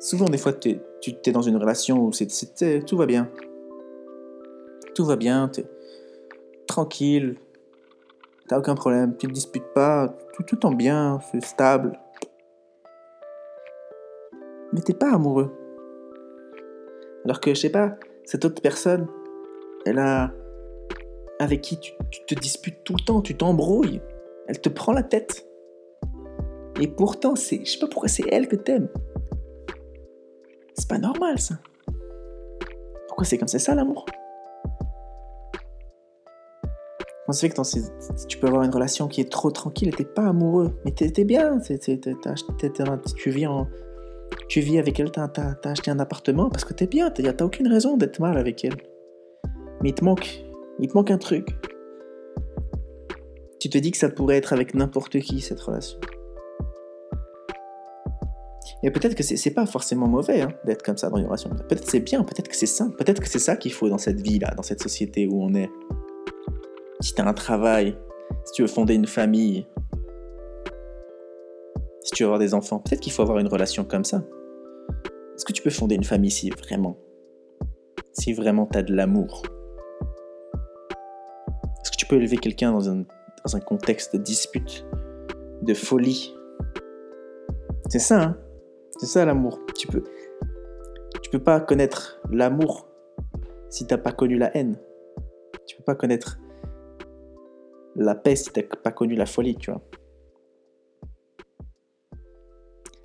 Souvent, 0.00 0.26
des 0.26 0.38
fois, 0.38 0.52
tu 0.52 0.78
es 1.04 1.32
dans 1.32 1.42
une 1.42 1.56
relation 1.56 2.04
où 2.06 2.10
tout 2.86 2.96
va 2.96 3.06
bien. 3.06 3.28
Tout 4.94 5.04
va 5.04 5.16
bien, 5.16 5.48
t'es 5.48 5.64
tranquille, 6.66 7.36
t'as 8.48 8.58
aucun 8.58 8.74
problème, 8.74 9.16
tu 9.16 9.26
te 9.26 9.32
disputes 9.32 9.72
pas, 9.74 10.14
tout, 10.32 10.42
tout 10.42 10.66
en 10.66 10.72
bien, 10.72 11.20
c'est 11.30 11.42
stable. 11.42 11.98
Mais 14.72 14.80
t'es 14.80 14.94
pas 14.94 15.12
amoureux. 15.12 15.50
Alors 17.24 17.40
que, 17.40 17.54
je 17.54 17.60
sais 17.60 17.70
pas, 17.70 17.96
cette 18.24 18.44
autre 18.44 18.60
personne, 18.60 19.06
elle 19.88 19.98
a. 19.98 20.32
avec 21.40 21.60
qui 21.60 21.78
tu, 21.78 21.92
te 22.26 22.34
disputes 22.34 22.84
tout 22.84 22.94
le 22.98 23.04
temps, 23.04 23.20
tu 23.20 23.36
t'embrouilles, 23.36 24.00
elle 24.46 24.60
te 24.60 24.68
prend 24.68 24.92
la 24.92 25.02
tête. 25.02 25.46
Et 26.80 26.86
pourtant, 26.86 27.34
c'est, 27.34 27.64
je 27.64 27.72
sais 27.72 27.78
pas 27.78 27.88
pourquoi 27.88 28.08
c'est 28.08 28.24
elle 28.30 28.46
que 28.48 28.56
t'aimes. 28.56 28.88
C'est 30.74 30.88
pas 30.88 30.98
normal 30.98 31.38
ça. 31.38 31.56
Pourquoi 33.08 33.24
c'est 33.24 33.38
comme 33.38 33.48
ça, 33.48 33.58
ça 33.58 33.74
l'amour? 33.74 34.06
Comment 37.28 37.34
ça 37.36 37.46
fait 37.46 37.50
que 37.50 38.26
tu 38.26 38.38
peux 38.38 38.46
avoir 38.46 38.62
une 38.62 38.72
relation 38.72 39.06
qui 39.06 39.20
est 39.20 39.30
trop 39.30 39.50
tranquille 39.50 39.88
et 39.88 39.92
t'es 39.92 40.04
pas 40.04 40.28
amoureux, 40.28 40.78
mais 40.84 40.92
t'es 40.92 41.24
bien, 41.24 41.58
tu 44.48 44.60
vis 44.60 44.78
avec 44.78 44.98
elle, 44.98 45.10
t'as 45.10 45.56
acheté 45.64 45.90
un 45.90 45.98
appartement 45.98 46.48
parce 46.48 46.64
que 46.64 46.72
t'es 46.72 46.86
bien, 46.86 47.10
t'as 47.10 47.44
aucune 47.44 47.68
raison 47.68 47.98
d'être 47.98 48.18
mal 48.18 48.38
avec 48.38 48.64
elle. 48.64 48.76
Mais 49.82 49.90
il 49.90 49.94
te 49.94 50.04
manque, 50.04 50.44
il 50.78 50.88
te 50.88 50.94
manque 50.94 51.10
un 51.10 51.18
truc. 51.18 51.48
Tu 53.60 53.68
te 53.68 53.78
dis 53.78 53.90
que 53.90 53.98
ça 53.98 54.08
pourrait 54.08 54.36
être 54.36 54.52
avec 54.52 54.74
n'importe 54.74 55.18
qui 55.20 55.40
cette 55.40 55.60
relation. 55.60 55.98
Et 58.82 58.90
peut-être 58.92 59.16
que 59.16 59.24
c'est 59.24 59.50
pas 59.50 59.66
forcément 59.66 60.06
mauvais 60.06 60.42
hein, 60.42 60.52
d'être 60.64 60.82
comme 60.82 60.96
ça 60.96 61.10
dans 61.10 61.16
une 61.16 61.26
relation. 61.26 61.50
Peut-être 61.50 61.88
c'est 61.88 62.00
bien, 62.00 62.22
peut-être 62.22 62.48
que 62.48 62.54
c'est 62.54 62.66
ça. 62.66 62.88
Peut-être 62.96 63.20
que 63.20 63.28
c'est 63.28 63.40
ça 63.40 63.56
qu'il 63.56 63.72
faut 63.72 63.88
dans 63.88 63.98
cette 63.98 64.20
vie-là, 64.20 64.54
dans 64.54 64.62
cette 64.62 64.80
société 64.80 65.26
où 65.26 65.42
on 65.42 65.54
est. 65.54 65.68
Si 67.00 67.14
tu 67.14 67.20
as 67.20 67.26
un 67.26 67.34
travail, 67.34 67.98
si 68.44 68.52
tu 68.52 68.62
veux 68.62 68.68
fonder 68.68 68.94
une 68.94 69.06
famille, 69.06 69.66
si 72.02 72.12
tu 72.12 72.22
veux 72.22 72.28
avoir 72.28 72.38
des 72.38 72.54
enfants, 72.54 72.78
peut-être 72.78 73.00
qu'il 73.00 73.12
faut 73.12 73.22
avoir 73.22 73.38
une 73.38 73.48
relation 73.48 73.84
comme 73.84 74.04
ça. 74.04 74.22
Est-ce 75.34 75.44
que 75.44 75.52
tu 75.52 75.62
peux 75.62 75.70
fonder 75.70 75.96
une 75.96 76.04
famille 76.04 76.30
si 76.30 76.50
vraiment, 76.50 76.98
si 78.12 78.32
vraiment 78.32 78.66
tu 78.66 78.78
as 78.78 78.82
de 78.82 78.94
l'amour? 78.94 79.42
Peux 82.08 82.16
élever 82.16 82.38
quelqu'un 82.38 82.72
dans 82.72 82.88
un, 82.88 83.04
dans 83.44 83.56
un 83.56 83.60
contexte 83.60 84.16
de 84.16 84.22
dispute, 84.22 84.86
de 85.62 85.74
folie 85.74 86.34
C'est 87.88 87.98
ça, 87.98 88.22
hein 88.22 88.38
C'est 88.98 89.06
ça 89.06 89.24
l'amour. 89.24 89.60
Tu 89.76 89.86
peux, 89.86 90.02
tu 91.22 91.30
peux 91.30 91.42
pas 91.42 91.60
connaître 91.60 92.20
l'amour 92.30 92.88
si 93.70 93.86
t'as 93.86 93.98
pas 93.98 94.12
connu 94.12 94.38
la 94.38 94.56
haine. 94.56 94.78
Tu 95.66 95.76
peux 95.76 95.84
pas 95.84 95.94
connaître 95.94 96.38
la 97.96 98.14
paix 98.14 98.36
si 98.36 98.50
t'as 98.50 98.62
pas 98.62 98.92
connu 98.92 99.14
la 99.14 99.26
folie, 99.26 99.56
tu 99.56 99.70
vois. 99.70 99.82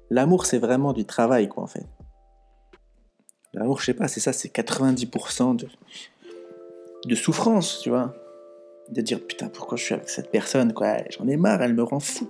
L'amour, 0.10 0.46
c'est 0.46 0.60
vraiment 0.60 0.94
du 0.94 1.06
travail, 1.06 1.50
quoi, 1.50 1.64
en 1.64 1.68
fait. 1.68 1.86
L'amour, 3.54 3.80
je 3.80 3.86
sais 3.86 3.94
pas, 3.94 4.08
c'est 4.08 4.20
ça, 4.20 4.32
c'est 4.32 4.54
90% 4.54 5.56
de, 5.56 5.68
de 7.06 7.16
souffrance, 7.16 7.80
tu 7.82 7.90
vois. 7.90 8.14
De 8.90 9.02
dire, 9.02 9.26
putain, 9.26 9.48
pourquoi 9.48 9.78
je 9.78 9.84
suis 9.84 9.96
avec 9.96 10.10
cette 10.10 10.30
personne, 10.30 10.74
quoi. 10.74 10.98
J'en 11.10 11.28
ai 11.28 11.38
marre, 11.38 11.62
elle 11.62 11.74
me 11.74 11.84
rend 11.84 12.00
fou. 12.00 12.30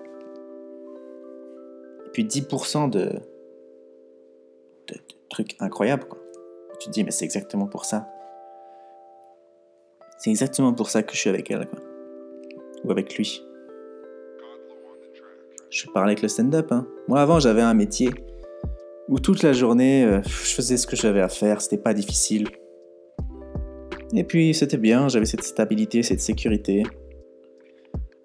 Et 2.06 2.10
puis 2.12 2.26
10% 2.26 2.90
de, 2.90 3.00
de, 3.00 3.10
de 4.94 5.00
trucs 5.30 5.56
incroyables, 5.60 6.06
quoi. 6.06 6.20
Tu 6.80 6.88
te 6.88 6.92
dis, 6.92 7.04
mais 7.04 7.12
c'est 7.12 7.26
exactement 7.26 7.68
pour 7.68 7.86
ça. 7.86 8.08
C'est 10.18 10.30
exactement 10.30 10.74
pour 10.74 10.90
ça 10.90 11.04
que 11.04 11.14
je 11.14 11.20
suis 11.20 11.30
avec 11.30 11.50
elle, 11.52 11.68
quoi. 11.68 11.80
Ou 12.86 12.92
avec 12.92 13.18
lui. 13.18 13.44
Je 15.70 15.88
parlais 15.88 16.12
avec 16.12 16.22
le 16.22 16.28
stand-up. 16.28 16.72
Hein. 16.72 16.88
Moi, 17.08 17.20
avant, 17.20 17.40
j'avais 17.40 17.62
un 17.62 17.74
métier 17.74 18.12
où 19.10 19.20
toute 19.20 19.42
la 19.44 19.54
journée, 19.54 20.06
euh, 20.06 20.22
je 20.24 20.54
faisais 20.54 20.78
ce 20.78 20.86
que 20.86 20.96
j'avais 20.96 21.22
à 21.22 21.30
faire. 21.30 21.62
C'était 21.62 21.78
pas 21.78 21.94
difficile. 21.94 22.48
Et 24.16 24.24
puis, 24.24 24.54
c'était 24.54 24.78
bien. 24.78 25.08
J'avais 25.08 25.26
cette 25.26 25.44
stabilité, 25.44 26.04
cette 26.04 26.22
sécurité. 26.22 26.84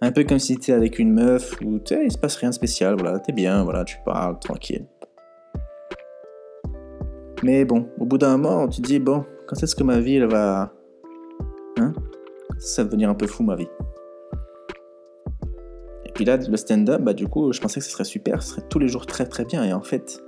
Un 0.01 0.13
peu 0.13 0.23
comme 0.23 0.39
si 0.39 0.55
t'étais 0.55 0.73
avec 0.73 0.99
une 0.99 1.13
meuf 1.13 1.59
où, 1.61 1.81
il 1.91 2.13
se 2.13 2.19
passe 2.19 2.37
rien 2.37 2.51
de 2.51 2.55
spécial. 2.55 2.97
Voilà, 2.99 3.19
t'es 3.19 3.33
bien, 3.33 3.65
voilà, 3.65 3.85
tu 3.85 3.97
parles, 4.05 4.39
tranquille. 4.39 4.87
Mais 7.43 7.65
bon, 7.65 7.89
au 7.99 8.05
bout 8.05 8.19
d'un 8.19 8.37
moment, 8.37 8.69
tu 8.69 8.83
te 8.83 8.87
dis, 8.87 8.99
bon, 8.99 9.25
quand 9.47 9.63
est-ce 9.63 9.75
que 9.75 9.83
ma 9.83 10.01
vie, 10.01 10.17
elle 10.17 10.27
va... 10.27 10.73
Hein? 11.79 11.93
Ça 12.59 12.83
va 12.83 12.89
devenir 12.89 13.09
un 13.09 13.15
peu 13.15 13.27
fou, 13.27 13.43
ma 13.43 13.57
vie? 13.57 13.69
Et 16.05 16.13
puis 16.13 16.25
là, 16.25 16.37
le 16.37 16.57
stand-up, 16.57 17.01
bah 17.01 17.13
du 17.13 17.29
coup, 17.29 17.53
je 17.53 17.61
pensais 17.61 17.79
que 17.81 17.87
ce 17.87 17.93
serait 17.93 18.05
super, 18.05 18.43
ce 18.43 18.51
serait 18.51 18.69
tous 18.69 18.81
les 18.81 18.89
jours 18.89 19.07
très 19.07 19.25
très 19.25 19.45
bien. 19.45 19.65
Et 19.65 19.73
en 19.73 19.83
fait, 19.83 20.21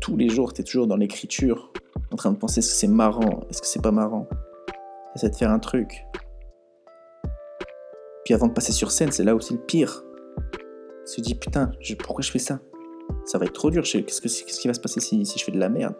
tous 0.00 0.16
les 0.16 0.28
jours, 0.28 0.52
t'es 0.52 0.62
toujours 0.62 0.86
dans 0.86 0.96
l'écriture, 0.96 1.72
en 2.16 2.22
train 2.24 2.32
de 2.32 2.38
penser 2.38 2.60
est-ce 2.60 2.70
que 2.70 2.76
c'est 2.76 2.86
marrant, 2.86 3.42
est-ce 3.50 3.60
que 3.60 3.66
c'est 3.66 3.82
pas 3.82 3.90
marrant? 3.90 4.26
Essaie 5.14 5.28
de 5.28 5.36
faire 5.36 5.50
un 5.50 5.58
truc. 5.58 6.06
Puis 8.24 8.32
avant 8.32 8.46
de 8.46 8.54
passer 8.54 8.72
sur 8.72 8.90
scène, 8.90 9.12
c'est 9.12 9.22
là 9.22 9.34
aussi 9.34 9.52
le 9.52 9.60
pire. 9.60 10.02
Se 11.04 11.20
dit 11.20 11.34
putain, 11.34 11.70
pourquoi 12.02 12.22
je 12.22 12.30
fais 12.30 12.38
ça? 12.38 12.58
Ça 13.26 13.36
va 13.36 13.44
être 13.44 13.52
trop 13.52 13.70
dur. 13.70 13.82
Qu'est-ce, 13.82 14.44
qui 14.44 14.66
va 14.66 14.72
se 14.72 14.80
passer 14.80 15.00
si, 15.00 15.26
si 15.26 15.38
je 15.38 15.44
fais 15.44 15.52
de 15.52 15.58
la 15.58 15.68
merde? 15.68 15.94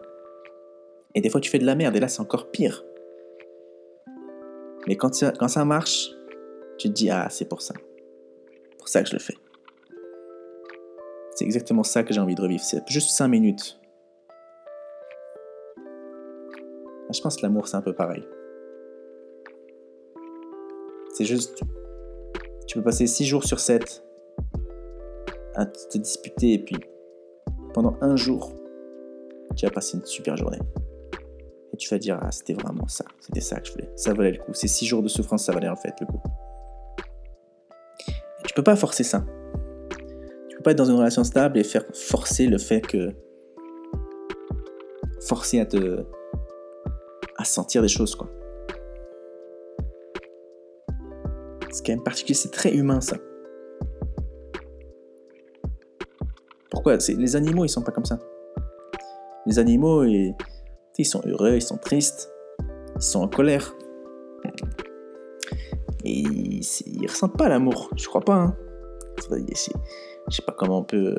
Et 1.13 1.21
des 1.21 1.29
fois, 1.29 1.39
tu 1.39 1.51
fais 1.51 1.59
de 1.59 1.65
la 1.65 1.75
merde 1.75 1.95
et 1.95 1.99
là, 1.99 2.07
c'est 2.07 2.21
encore 2.21 2.49
pire. 2.49 2.83
Mais 4.87 4.95
quand 4.95 5.13
ça, 5.13 5.31
quand 5.37 5.47
ça 5.47 5.65
marche, 5.65 6.09
tu 6.79 6.87
te 6.87 6.93
dis 6.93 7.11
ah, 7.11 7.27
c'est 7.29 7.47
pour 7.47 7.61
ça. 7.61 7.75
Pour 8.79 8.89
ça 8.89 9.03
que 9.03 9.09
je 9.09 9.13
le 9.13 9.19
fais. 9.19 9.35
C'est 11.35 11.45
exactement 11.45 11.83
ça 11.83 12.01
que 12.01 12.11
j'ai 12.11 12.19
envie 12.19 12.33
de 12.33 12.41
revivre. 12.41 12.63
C'est 12.63 12.81
juste 12.89 13.11
5 13.11 13.27
minutes. 13.27 13.79
Je 17.11 17.21
pense 17.21 17.37
que 17.37 17.43
l'amour, 17.43 17.67
c'est 17.67 17.77
un 17.77 17.81
peu 17.81 17.93
pareil. 17.93 18.23
C'est 21.13 21.25
juste. 21.25 21.61
Tu 22.67 22.77
peux 22.77 22.83
passer 22.83 23.07
6 23.07 23.25
jours 23.25 23.43
sur 23.43 23.59
7 23.59 24.03
à 25.55 25.65
te 25.65 25.97
disputer 25.97 26.53
et 26.53 26.59
puis 26.59 26.77
pendant 27.73 27.95
un 28.01 28.15
jour, 28.15 28.53
tu 29.55 29.65
vas 29.65 29.71
passer 29.71 29.97
une 29.97 30.05
super 30.05 30.37
journée. 30.37 30.59
Et 31.73 31.77
tu 31.77 31.89
vas 31.89 31.97
dire, 31.97 32.19
ah, 32.21 32.31
c'était 32.31 32.53
vraiment 32.53 32.87
ça, 32.87 33.05
c'était 33.19 33.41
ça 33.41 33.59
que 33.59 33.67
je 33.67 33.71
voulais. 33.71 33.89
Ça 33.95 34.13
valait 34.13 34.33
le 34.33 34.37
coup. 34.37 34.53
Ces 34.53 34.67
6 34.67 34.85
jours 34.85 35.01
de 35.01 35.07
souffrance, 35.07 35.45
ça 35.45 35.53
valait 35.53 35.69
en 35.69 35.75
fait 35.75 35.93
le 35.99 36.05
coup. 36.05 36.21
Et 38.09 38.43
tu 38.45 38.53
peux 38.53 38.63
pas 38.63 38.75
forcer 38.75 39.03
ça. 39.03 39.25
Tu 40.49 40.57
peux 40.57 40.63
pas 40.63 40.71
être 40.71 40.77
dans 40.77 40.85
une 40.85 40.97
relation 40.97 41.23
stable 41.23 41.57
et 41.57 41.63
faire 41.63 41.85
forcer 41.93 42.47
le 42.47 42.57
fait 42.57 42.81
que. 42.81 43.13
Forcer 45.21 45.59
à 45.61 45.65
te. 45.65 46.05
À 47.37 47.43
sentir 47.43 47.81
des 47.81 47.87
choses, 47.87 48.15
quoi. 48.15 48.29
C'est 51.69 51.85
quand 51.85 51.93
même 51.93 52.03
particulier, 52.03 52.33
c'est 52.33 52.51
très 52.51 52.73
humain 52.73 53.01
ça. 53.01 53.17
Pourquoi? 56.71 56.97
Les 57.17 57.35
animaux, 57.35 57.65
ils 57.65 57.69
sont 57.69 57.83
pas 57.83 57.91
comme 57.91 58.05
ça. 58.05 58.19
Les 59.45 59.59
animaux, 59.59 60.03
ils, 60.03 60.35
sont 61.05 61.21
heureux, 61.25 61.55
ils 61.55 61.61
sont 61.61 61.77
tristes, 61.77 62.31
ils 62.95 63.01
sont 63.01 63.21
en 63.21 63.27
colère. 63.27 63.75
Et 66.03 66.19
ils, 66.21 67.07
ressentent 67.07 67.37
pas 67.37 67.47
l'amour, 67.47 67.91
je 67.95 68.07
crois 68.07 68.21
pas. 68.21 68.35
Hein. 68.35 68.55
Je 69.29 70.35
sais 70.35 70.41
pas 70.45 70.53
comment 70.57 70.79
on 70.79 70.83
peut. 70.83 71.15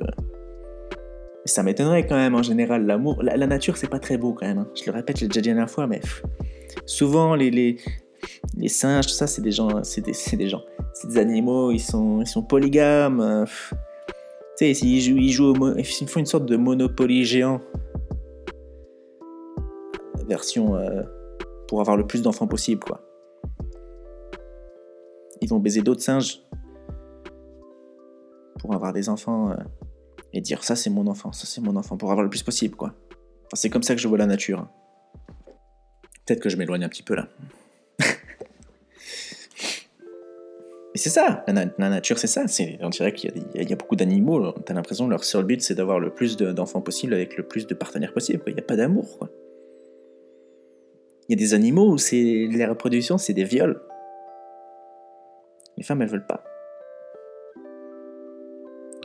Ça 1.48 1.62
m'étonnerait 1.62 2.06
quand 2.06 2.16
même 2.16 2.34
en 2.34 2.42
général. 2.42 2.84
L'amour, 2.84 3.22
la, 3.22 3.46
nature, 3.46 3.76
c'est 3.76 3.88
pas 3.88 3.98
très 3.98 4.18
beau 4.18 4.34
quand 4.34 4.46
même. 4.46 4.58
Hein. 4.58 4.68
Je 4.74 4.84
le 4.84 4.92
répète, 4.92 5.16
je 5.16 5.22
l'ai 5.22 5.28
déjà 5.28 5.40
dit 5.40 5.48
la 5.48 5.54
dernière 5.54 5.70
fois, 5.70 5.86
mais 5.86 6.00
souvent 6.84 7.34
les, 7.34 7.78
singes, 8.66 9.06
tout 9.06 9.14
ça, 9.14 9.26
c'est 9.26 9.40
des 9.40 9.50
gens, 9.50 9.82
c'est 9.82 10.02
des, 10.02 10.48
gens, 10.48 10.62
c'est 10.92 11.08
des 11.08 11.18
animaux, 11.18 11.72
ils 11.72 11.80
sont, 11.80 12.22
polygames. 12.48 13.20
Euh, 13.20 13.44
tu 14.58 14.74
sais, 14.74 14.86
ils 14.86 15.00
jouent, 15.00 15.16
ils, 15.16 15.32
jouent 15.32 15.74
ils 15.76 15.84
font 15.84 16.20
une 16.20 16.26
sorte 16.26 16.44
de 16.44 16.56
Monopoly 16.56 17.24
géant. 17.24 17.60
Version 20.28 20.76
euh, 20.76 21.02
pour 21.66 21.80
avoir 21.80 21.96
le 21.96 22.06
plus 22.06 22.20
d'enfants 22.20 22.46
possible, 22.46 22.84
quoi. 22.84 23.00
Ils 25.40 25.48
vont 25.48 25.60
baiser 25.60 25.80
d'autres 25.80 26.02
singes 26.02 26.42
pour 28.58 28.74
avoir 28.74 28.92
des 28.92 29.08
enfants 29.08 29.50
euh, 29.52 29.54
et 30.32 30.40
dire 30.40 30.64
ça 30.64 30.76
c'est 30.76 30.90
mon 30.90 31.06
enfant, 31.06 31.32
ça 31.32 31.46
c'est 31.46 31.60
mon 31.60 31.76
enfant, 31.76 31.96
pour 31.96 32.10
avoir 32.10 32.24
le 32.24 32.30
plus 32.30 32.42
possible, 32.42 32.76
quoi. 32.76 32.94
C'est 33.54 33.70
comme 33.70 33.82
ça 33.82 33.94
que 33.94 34.00
je 34.00 34.08
vois 34.08 34.18
la 34.18 34.26
nature. 34.26 34.68
Peut-être 36.26 36.40
que 36.40 36.50
je 36.50 36.56
m'éloigne 36.56 36.84
un 36.84 36.88
petit 36.90 37.02
peu 37.02 37.14
là. 37.14 37.28
c'est 40.94 41.08
ça, 41.08 41.44
la, 41.48 41.66
nature, 41.88 42.18
c'est 42.18 42.26
ça. 42.26 42.44
On 42.80 42.90
dirait 42.90 43.14
qu'il 43.14 43.32
y, 43.54 43.72
a 43.72 43.76
beaucoup 43.76 43.96
d'animaux, 43.96 44.52
t'as 44.52 44.74
l'impression 44.74 45.06
que 45.06 45.10
leur 45.10 45.24
seul 45.24 45.44
but, 45.44 45.62
c'est 45.62 45.74
d'avoir 45.74 45.98
le 45.98 46.12
plus 46.12 46.36
d'enfants 46.36 46.82
possible 46.82 47.14
avec 47.14 47.38
le 47.38 47.46
plus 47.46 47.66
de 47.66 47.74
partenaires 47.74 48.12
possible. 48.12 48.42
Il 48.46 48.54
n'y 48.54 48.60
a 48.60 48.64
pas 48.64 48.76
d'amour. 48.76 49.28
Il 51.28 51.32
y 51.32 51.34
a 51.34 51.38
des 51.38 51.54
animaux 51.54 51.92
où 51.92 51.98
c'est 51.98 52.48
la 52.52 52.68
reproduction, 52.68 53.16
c'est 53.16 53.34
des 53.34 53.44
viols. 53.44 53.80
Les 55.76 55.84
femmes, 55.84 56.02
elles 56.02 56.08
veulent 56.08 56.26
pas. 56.26 56.42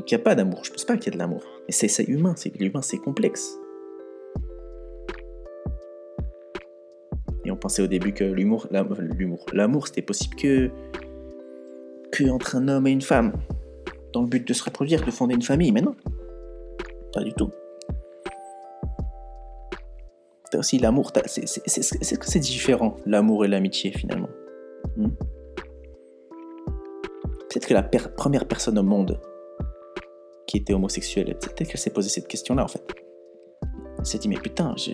Donc 0.04 0.12
il 0.12 0.16
n'y 0.16 0.22
a 0.22 0.24
pas 0.26 0.36
d'amour. 0.36 0.66
Je 0.66 0.72
pense 0.72 0.84
pas 0.84 0.97
qu'il 0.97 1.06
y 1.06 1.08
ait 1.08 1.14
de 1.14 1.18
l'amour. 1.18 1.41
Mais 1.66 1.72
c'est 1.72 2.04
humain, 2.04 2.34
c'est 2.36 2.54
l'humain, 2.60 2.82
c'est 2.82 2.97
complexe. 2.97 3.58
Et 7.45 7.51
on 7.51 7.56
pensait 7.56 7.82
au 7.82 7.88
début 7.88 8.14
que 8.14 8.26
l'humour, 8.26 8.68
l'humour, 8.99 9.45
l'amour, 9.54 9.88
c'était 9.88 10.01
possible 10.01 10.36
que 10.36 10.72
que 12.12 12.30
entre 12.30 12.58
un 12.58 12.68
homme 12.68 12.86
et 12.86 12.91
une 12.91 13.01
femme, 13.01 13.32
dans 14.12 14.24
le 14.24 14.28
but 14.28 14.45
de 14.45 14.54
se 14.54 14.66
reproduire, 14.66 15.06
de 15.06 15.10
fonder 15.10 15.36
une 15.36 15.41
famille, 15.41 15.72
mais 15.72 15.82
non. 15.82 15.95
Pas 17.14 17.24
du 17.24 17.32
tout. 17.32 17.51
T'as 20.51 20.60
aussi 20.60 20.80
l'amour, 20.80 21.14
c'est 21.28 22.20
que 22.20 22.26
c'est 22.26 22.39
différent, 22.39 22.97
l'amour 23.06 23.45
et 23.45 23.47
l'amitié 23.47 23.93
finalement. 23.93 24.30
Hmm. 24.97 25.12
Peut-être 27.49 27.68
que 27.68 27.74
la 27.74 27.84
première 27.84 28.45
personne 28.45 28.78
au 28.78 28.84
monde 28.84 29.22
qui 30.54 30.60
était 30.60 30.74
homosexuelle, 30.74 31.36
peut-être 31.39 31.68
qu'elle 31.68 31.80
s'est 31.80 31.89
posé 31.89 32.10
cette 32.10 32.28
question-là 32.28 32.64
en 32.64 32.68
fait. 32.68 32.84
Elle 33.97 34.06
s'est 34.06 34.20
dit, 34.20 34.28
mais 34.28 34.38
putain, 34.38 34.76
je, 34.78 34.91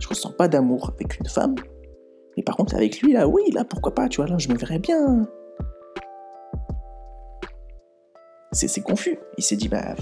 je 0.00 0.08
ressens 0.08 0.32
pas 0.32 0.48
d'amour 0.48 0.90
avec 0.92 1.20
une 1.20 1.26
femme, 1.26 1.54
mais 2.36 2.42
par 2.42 2.56
contre 2.56 2.74
avec 2.74 3.00
lui 3.00 3.12
là, 3.12 3.28
oui, 3.28 3.42
là 3.52 3.64
pourquoi 3.64 3.94
pas, 3.94 4.08
tu 4.08 4.16
vois, 4.16 4.26
là 4.26 4.38
je 4.38 4.48
me 4.48 4.56
verrais 4.56 4.80
bien 4.80 5.28
c'est 8.52 8.82
confus. 8.82 9.18
Il 9.38 9.44
s'est 9.44 9.56
dit, 9.56 9.68
bah. 9.68 9.94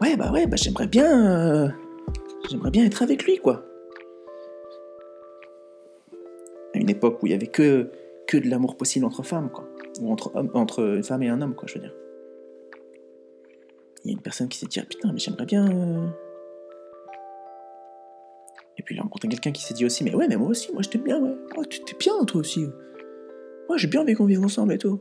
Ouais, 0.00 0.16
bah 0.16 0.32
ouais, 0.32 0.46
bah 0.46 0.56
j'aimerais 0.56 0.86
bien. 0.86 1.64
Euh, 1.64 1.68
j'aimerais 2.48 2.70
bien 2.70 2.84
être 2.84 3.02
avec 3.02 3.24
lui, 3.24 3.38
quoi. 3.38 3.64
À 6.74 6.78
une 6.78 6.90
époque 6.90 7.22
où 7.22 7.26
il 7.26 7.32
y 7.32 7.34
avait 7.34 7.48
que, 7.48 7.90
que 8.26 8.36
de 8.36 8.48
l'amour 8.48 8.76
possible 8.76 9.04
entre 9.04 9.22
femmes, 9.22 9.50
quoi. 9.50 9.68
Ou 10.00 10.10
entre, 10.10 10.32
entre 10.54 10.96
une 10.96 11.02
femme 11.02 11.22
et 11.22 11.28
un 11.28 11.40
homme, 11.42 11.54
quoi, 11.54 11.66
je 11.68 11.74
veux 11.74 11.80
dire. 11.80 11.94
Il 14.04 14.10
y 14.10 14.14
a 14.14 14.16
une 14.16 14.22
personne 14.22 14.48
qui 14.48 14.58
s'est 14.58 14.66
dit, 14.66 14.80
ah, 14.80 14.84
putain, 14.88 15.12
mais 15.12 15.18
j'aimerais 15.18 15.46
bien. 15.46 15.68
Euh. 15.68 16.06
Et 18.78 18.82
puis 18.82 18.94
il 18.94 18.98
a 18.98 19.02
rencontré 19.02 19.28
quelqu'un 19.28 19.52
qui 19.52 19.62
s'est 19.62 19.74
dit 19.74 19.84
aussi, 19.84 20.02
mais 20.02 20.14
ouais, 20.14 20.26
mais 20.28 20.36
moi 20.36 20.48
aussi, 20.48 20.72
moi 20.72 20.82
je 20.82 20.88
t'aime 20.88 21.02
bien, 21.02 21.20
ouais. 21.20 21.34
Oh, 21.56 21.64
tu 21.64 21.84
t'es 21.84 21.96
bien, 21.98 22.24
toi 22.24 22.40
aussi. 22.40 22.66
Moi 23.68 23.76
j'ai 23.76 23.86
bien 23.86 24.00
envie 24.00 24.14
qu'on 24.14 24.24
vive 24.24 24.42
ensemble 24.42 24.72
et 24.72 24.78
tout. 24.78 25.00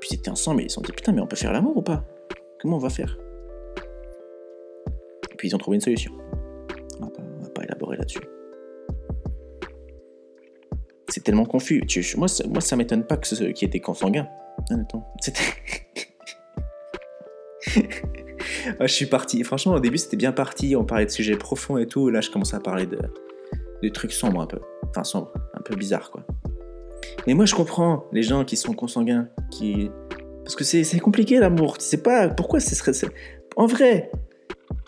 Puis 0.00 0.10
ils 0.12 0.14
étaient 0.16 0.30
ensemble 0.30 0.62
et 0.62 0.64
ils 0.64 0.70
se 0.70 0.74
sont 0.74 0.80
dit 0.80 0.92
putain 0.92 1.12
mais 1.12 1.20
on 1.20 1.26
peut 1.26 1.36
faire 1.36 1.52
l'amour 1.52 1.76
ou 1.76 1.82
pas? 1.82 2.04
Comment 2.60 2.76
on 2.76 2.80
va 2.80 2.90
faire? 2.90 3.18
Et 5.30 5.36
puis 5.36 5.48
ils 5.48 5.54
ont 5.54 5.58
trouvé 5.58 5.76
une 5.76 5.80
solution. 5.80 6.12
On 7.00 7.04
va 7.42 7.50
pas, 7.50 7.62
élaborer 7.62 7.98
là-dessus. 7.98 8.20
C'est 11.08 11.22
tellement 11.22 11.44
confus. 11.44 11.84
moi, 12.16 12.28
ça, 12.28 12.76
m'étonne 12.76 13.04
pas 13.04 13.16
que 13.16 13.26
ce 13.26 13.44
qui 13.44 13.64
était 13.64 13.80
consanguin. 13.80 14.26
Attends, 14.70 15.06
c'était. 15.20 15.42
je 18.80 18.86
suis 18.86 19.06
parti. 19.06 19.42
Franchement, 19.44 19.74
au 19.74 19.80
début, 19.80 19.98
c'était 19.98 20.16
bien 20.16 20.32
parti. 20.32 20.76
On 20.76 20.84
parlait 20.84 21.06
de 21.06 21.10
sujets 21.10 21.36
profonds 21.36 21.78
et 21.78 21.86
tout. 21.86 22.10
Là, 22.10 22.20
je 22.20 22.30
commence 22.30 22.54
à 22.54 22.60
parler 22.60 22.86
de, 22.86 23.88
trucs 23.90 24.12
sombres 24.12 24.40
un 24.40 24.46
peu. 24.46 24.58
Enfin, 24.88 25.04
sombres, 25.04 25.32
un 25.54 25.60
peu 25.60 25.76
bizarres, 25.76 26.10
quoi. 26.10 26.24
Mais 27.26 27.34
moi, 27.34 27.44
je 27.44 27.54
comprends 27.54 28.06
les 28.12 28.22
gens 28.22 28.44
qui 28.44 28.56
sont 28.56 28.74
consanguins, 28.74 29.28
qui... 29.50 29.90
Parce 30.42 30.56
que 30.56 30.64
c'est 30.64 31.00
compliqué 31.00 31.38
l'amour. 31.38 31.78
Tu 31.78 31.84
sais 31.84 32.02
pas 32.02 32.28
pourquoi 32.28 32.60
ce 32.60 32.74
serait... 32.74 32.92
En 33.56 33.66
vrai, 33.66 34.10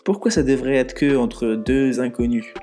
pourquoi 0.05 0.29
ça 0.29 0.43
devrait 0.43 0.75
être 0.75 0.93
que 0.93 1.15
entre 1.15 1.55
deux 1.55 1.99
inconnus? 1.99 2.53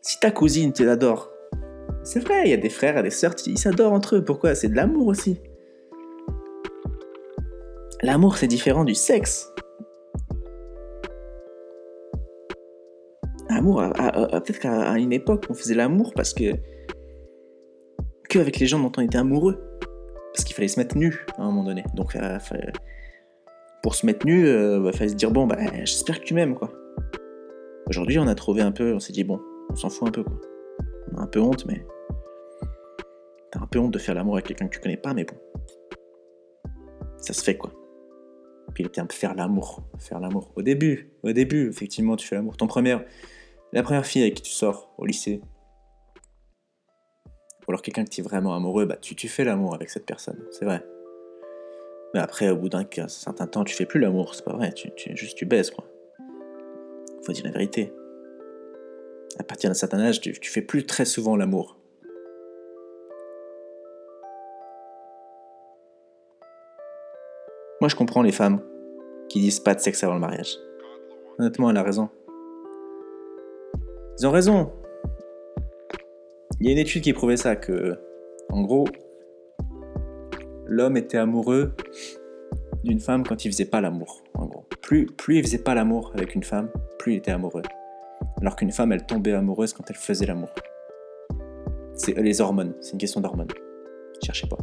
Si 0.00 0.18
ta 0.20 0.30
cousine, 0.30 0.72
tu 0.72 0.84
l'adores, 0.84 1.30
c'est 2.02 2.20
vrai, 2.20 2.44
il 2.46 2.50
y 2.50 2.54
a 2.54 2.56
des 2.56 2.70
frères 2.70 2.96
et 2.96 3.02
des 3.02 3.10
sœurs, 3.10 3.34
ils 3.46 3.58
s'adorent 3.58 3.92
entre 3.92 4.16
eux. 4.16 4.24
Pourquoi? 4.24 4.54
C'est 4.54 4.68
de 4.68 4.76
l'amour 4.76 5.08
aussi. 5.08 5.38
L'amour, 8.08 8.38
c'est 8.38 8.46
différent 8.46 8.84
du 8.84 8.94
sexe. 8.94 9.52
L'amour, 13.50 13.82
peut-être 13.92 14.60
qu'à 14.60 14.96
une 14.96 15.12
époque, 15.12 15.44
on 15.50 15.54
faisait 15.54 15.74
l'amour 15.74 16.14
parce 16.16 16.32
que 16.32 16.54
que 18.30 18.38
avec 18.38 18.60
les 18.60 18.66
gens 18.66 18.78
dont 18.78 18.90
on 18.96 19.02
était 19.02 19.18
amoureux. 19.18 19.62
Parce 20.32 20.42
qu'il 20.44 20.56
fallait 20.56 20.68
se 20.68 20.80
mettre 20.80 20.96
nu 20.96 21.26
à 21.36 21.42
un 21.42 21.44
moment 21.50 21.64
donné. 21.64 21.84
Donc 21.96 22.16
euh, 22.16 22.38
pour 23.82 23.94
se 23.94 24.06
mettre 24.06 24.24
nu, 24.24 24.40
il 24.40 24.46
euh, 24.46 24.92
fallait 24.92 25.10
se 25.10 25.14
dire 25.14 25.30
bon 25.30 25.46
bah 25.46 25.58
j'espère 25.84 26.18
que 26.18 26.24
tu 26.24 26.32
m'aimes 26.32 26.54
quoi. 26.54 26.72
Aujourd'hui 27.88 28.18
on 28.18 28.26
a 28.26 28.34
trouvé 28.34 28.62
un 28.62 28.72
peu, 28.72 28.94
on 28.94 29.00
s'est 29.00 29.12
dit 29.12 29.24
bon, 29.24 29.38
on 29.68 29.76
s'en 29.76 29.90
fout 29.90 30.08
un 30.08 30.12
peu 30.12 30.24
quoi. 30.24 30.40
On 31.12 31.18
a 31.18 31.24
un 31.24 31.26
peu 31.26 31.40
honte 31.40 31.66
mais. 31.66 31.84
T'as 33.52 33.60
un 33.60 33.66
peu 33.66 33.78
honte 33.78 33.92
de 33.92 33.98
faire 33.98 34.14
l'amour 34.14 34.36
avec 34.36 34.46
quelqu'un 34.46 34.66
que 34.66 34.76
tu 34.76 34.80
connais 34.80 34.96
pas 34.96 35.12
mais 35.12 35.24
bon. 35.24 35.36
Ça 37.18 37.34
se 37.34 37.44
fait 37.44 37.58
quoi. 37.58 37.70
Puis 38.74 38.84
le 38.84 38.90
terme 38.90 39.08
faire 39.10 39.34
l'amour. 39.34 39.82
Faire 39.98 40.20
l'amour. 40.20 40.52
Au 40.56 40.62
début, 40.62 41.10
au 41.22 41.32
début, 41.32 41.68
effectivement, 41.68 42.16
tu 42.16 42.26
fais 42.26 42.36
l'amour. 42.36 42.56
Ton 42.56 42.66
première. 42.66 43.04
La 43.72 43.82
première 43.82 44.06
fille 44.06 44.22
avec 44.22 44.34
qui 44.34 44.42
tu 44.42 44.52
sors 44.52 44.94
au 44.96 45.04
lycée, 45.04 45.42
Ou 47.66 47.70
alors 47.70 47.82
quelqu'un 47.82 48.04
que 48.04 48.10
tu 48.10 48.22
es 48.22 48.24
vraiment 48.24 48.54
amoureux, 48.54 48.86
bah 48.86 48.96
tu, 48.96 49.28
fais 49.28 49.44
l'amour 49.44 49.74
avec 49.74 49.90
cette 49.90 50.06
personne, 50.06 50.42
c'est 50.50 50.64
vrai. 50.64 50.82
Mais 52.14 52.20
après, 52.20 52.48
au 52.48 52.56
bout 52.56 52.70
d'un 52.70 52.86
certain 53.08 53.46
temps, 53.46 53.64
tu 53.64 53.74
fais 53.74 53.84
plus 53.84 54.00
l'amour, 54.00 54.34
c'est 54.34 54.44
pas 54.44 54.54
vrai, 54.54 54.72
tu, 54.72 54.90
tu, 54.94 55.14
juste 55.14 55.36
tu 55.36 55.44
baises, 55.44 55.70
quoi. 55.70 55.84
Faut 57.24 57.32
dire 57.32 57.44
la 57.44 57.50
vérité. 57.50 57.92
À 59.38 59.42
partir 59.42 59.68
d'un 59.68 59.74
certain 59.74 60.00
âge, 60.00 60.22
tu, 60.22 60.32
tu 60.32 60.50
fais 60.50 60.62
plus 60.62 60.86
très 60.86 61.04
souvent 61.04 61.36
l'amour. 61.36 61.78
Je 67.88 67.96
comprends 67.96 68.22
les 68.22 68.32
femmes 68.32 68.60
qui 69.30 69.40
disent 69.40 69.60
pas 69.60 69.74
de 69.74 69.80
sexe 69.80 70.04
avant 70.04 70.14
le 70.14 70.20
mariage. 70.20 70.58
Honnêtement, 71.38 71.70
elle 71.70 71.76
a 71.78 71.82
raison. 71.82 72.10
Ils 74.18 74.26
ont 74.26 74.30
raison. 74.30 74.72
Il 76.60 76.66
y 76.66 76.68
a 76.68 76.72
une 76.72 76.78
étude 76.78 77.02
qui 77.02 77.14
prouvait 77.14 77.38
ça, 77.38 77.56
que, 77.56 77.98
en 78.50 78.62
gros, 78.62 78.86
l'homme 80.66 80.98
était 80.98 81.16
amoureux 81.16 81.72
d'une 82.84 83.00
femme 83.00 83.24
quand 83.26 83.44
il 83.44 83.52
faisait 83.52 83.64
pas 83.64 83.80
l'amour. 83.80 84.22
En 84.34 84.46
gros, 84.46 84.64
plus, 84.82 85.06
plus 85.06 85.38
il 85.38 85.44
faisait 85.44 85.62
pas 85.62 85.74
l'amour 85.74 86.10
avec 86.14 86.34
une 86.34 86.42
femme, 86.42 86.68
plus 86.98 87.14
il 87.14 87.16
était 87.18 87.30
amoureux. 87.30 87.62
Alors 88.40 88.56
qu'une 88.56 88.72
femme, 88.72 88.92
elle 88.92 89.06
tombait 89.06 89.32
amoureuse 89.32 89.72
quand 89.72 89.84
elle 89.88 89.96
faisait 89.96 90.26
l'amour. 90.26 90.50
C'est 91.94 92.14
les 92.14 92.40
hormones, 92.40 92.74
c'est 92.80 92.92
une 92.92 92.98
question 92.98 93.20
d'hormones. 93.20 93.48
Cherchez 94.22 94.46
pas. 94.46 94.58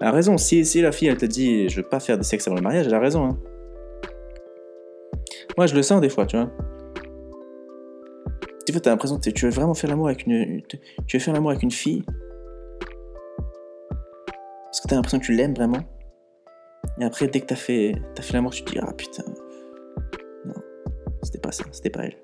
Elle 0.00 0.06
a 0.06 0.12
raison, 0.12 0.38
si, 0.38 0.64
si 0.64 0.80
la 0.80 0.92
fille 0.92 1.08
elle 1.08 1.18
te 1.18 1.26
dit 1.26 1.68
je 1.68 1.76
veux 1.76 1.88
pas 1.88 2.00
faire 2.00 2.16
de 2.16 2.22
sexe 2.22 2.46
avant 2.46 2.56
le 2.56 2.62
mariage, 2.62 2.86
elle 2.86 2.94
a 2.94 3.00
raison. 3.00 3.24
Hein. 3.24 3.38
Moi 5.56 5.66
je 5.66 5.74
le 5.74 5.82
sens 5.82 6.00
des 6.00 6.08
fois, 6.08 6.24
tu 6.24 6.36
vois. 6.36 6.50
Des 8.66 8.72
fois 8.72 8.80
t'as 8.80 8.90
l'impression 8.90 9.18
que 9.18 9.28
tu 9.28 9.44
veux 9.44 9.50
vraiment 9.50 9.74
faire 9.74 9.90
l'amour 9.90 10.06
avec 10.06 10.26
une. 10.26 10.62
Tu 11.06 11.16
veux 11.16 11.22
faire 11.22 11.34
l'amour 11.34 11.50
avec 11.50 11.62
une 11.62 11.70
fille? 11.70 12.02
Parce 14.64 14.80
que 14.80 14.88
t'as 14.88 14.96
l'impression 14.96 15.18
que 15.18 15.24
tu 15.24 15.32
l'aimes 15.32 15.54
vraiment. 15.54 15.82
Et 16.98 17.04
après, 17.04 17.26
dès 17.26 17.40
que 17.40 17.46
t'as 17.46 17.56
fait, 17.56 17.94
as 18.18 18.22
fait 18.22 18.34
l'amour, 18.34 18.52
tu 18.52 18.62
te 18.62 18.70
dis 18.70 18.78
ah 18.80 18.92
putain. 18.92 19.24
Non, 20.46 20.54
c'était 21.22 21.40
pas 21.40 21.52
ça, 21.52 21.64
c'était 21.72 21.90
pas 21.90 22.04
elle. 22.04 22.16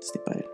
C'était 0.00 0.24
pas 0.24 0.32
elle. 0.34 0.49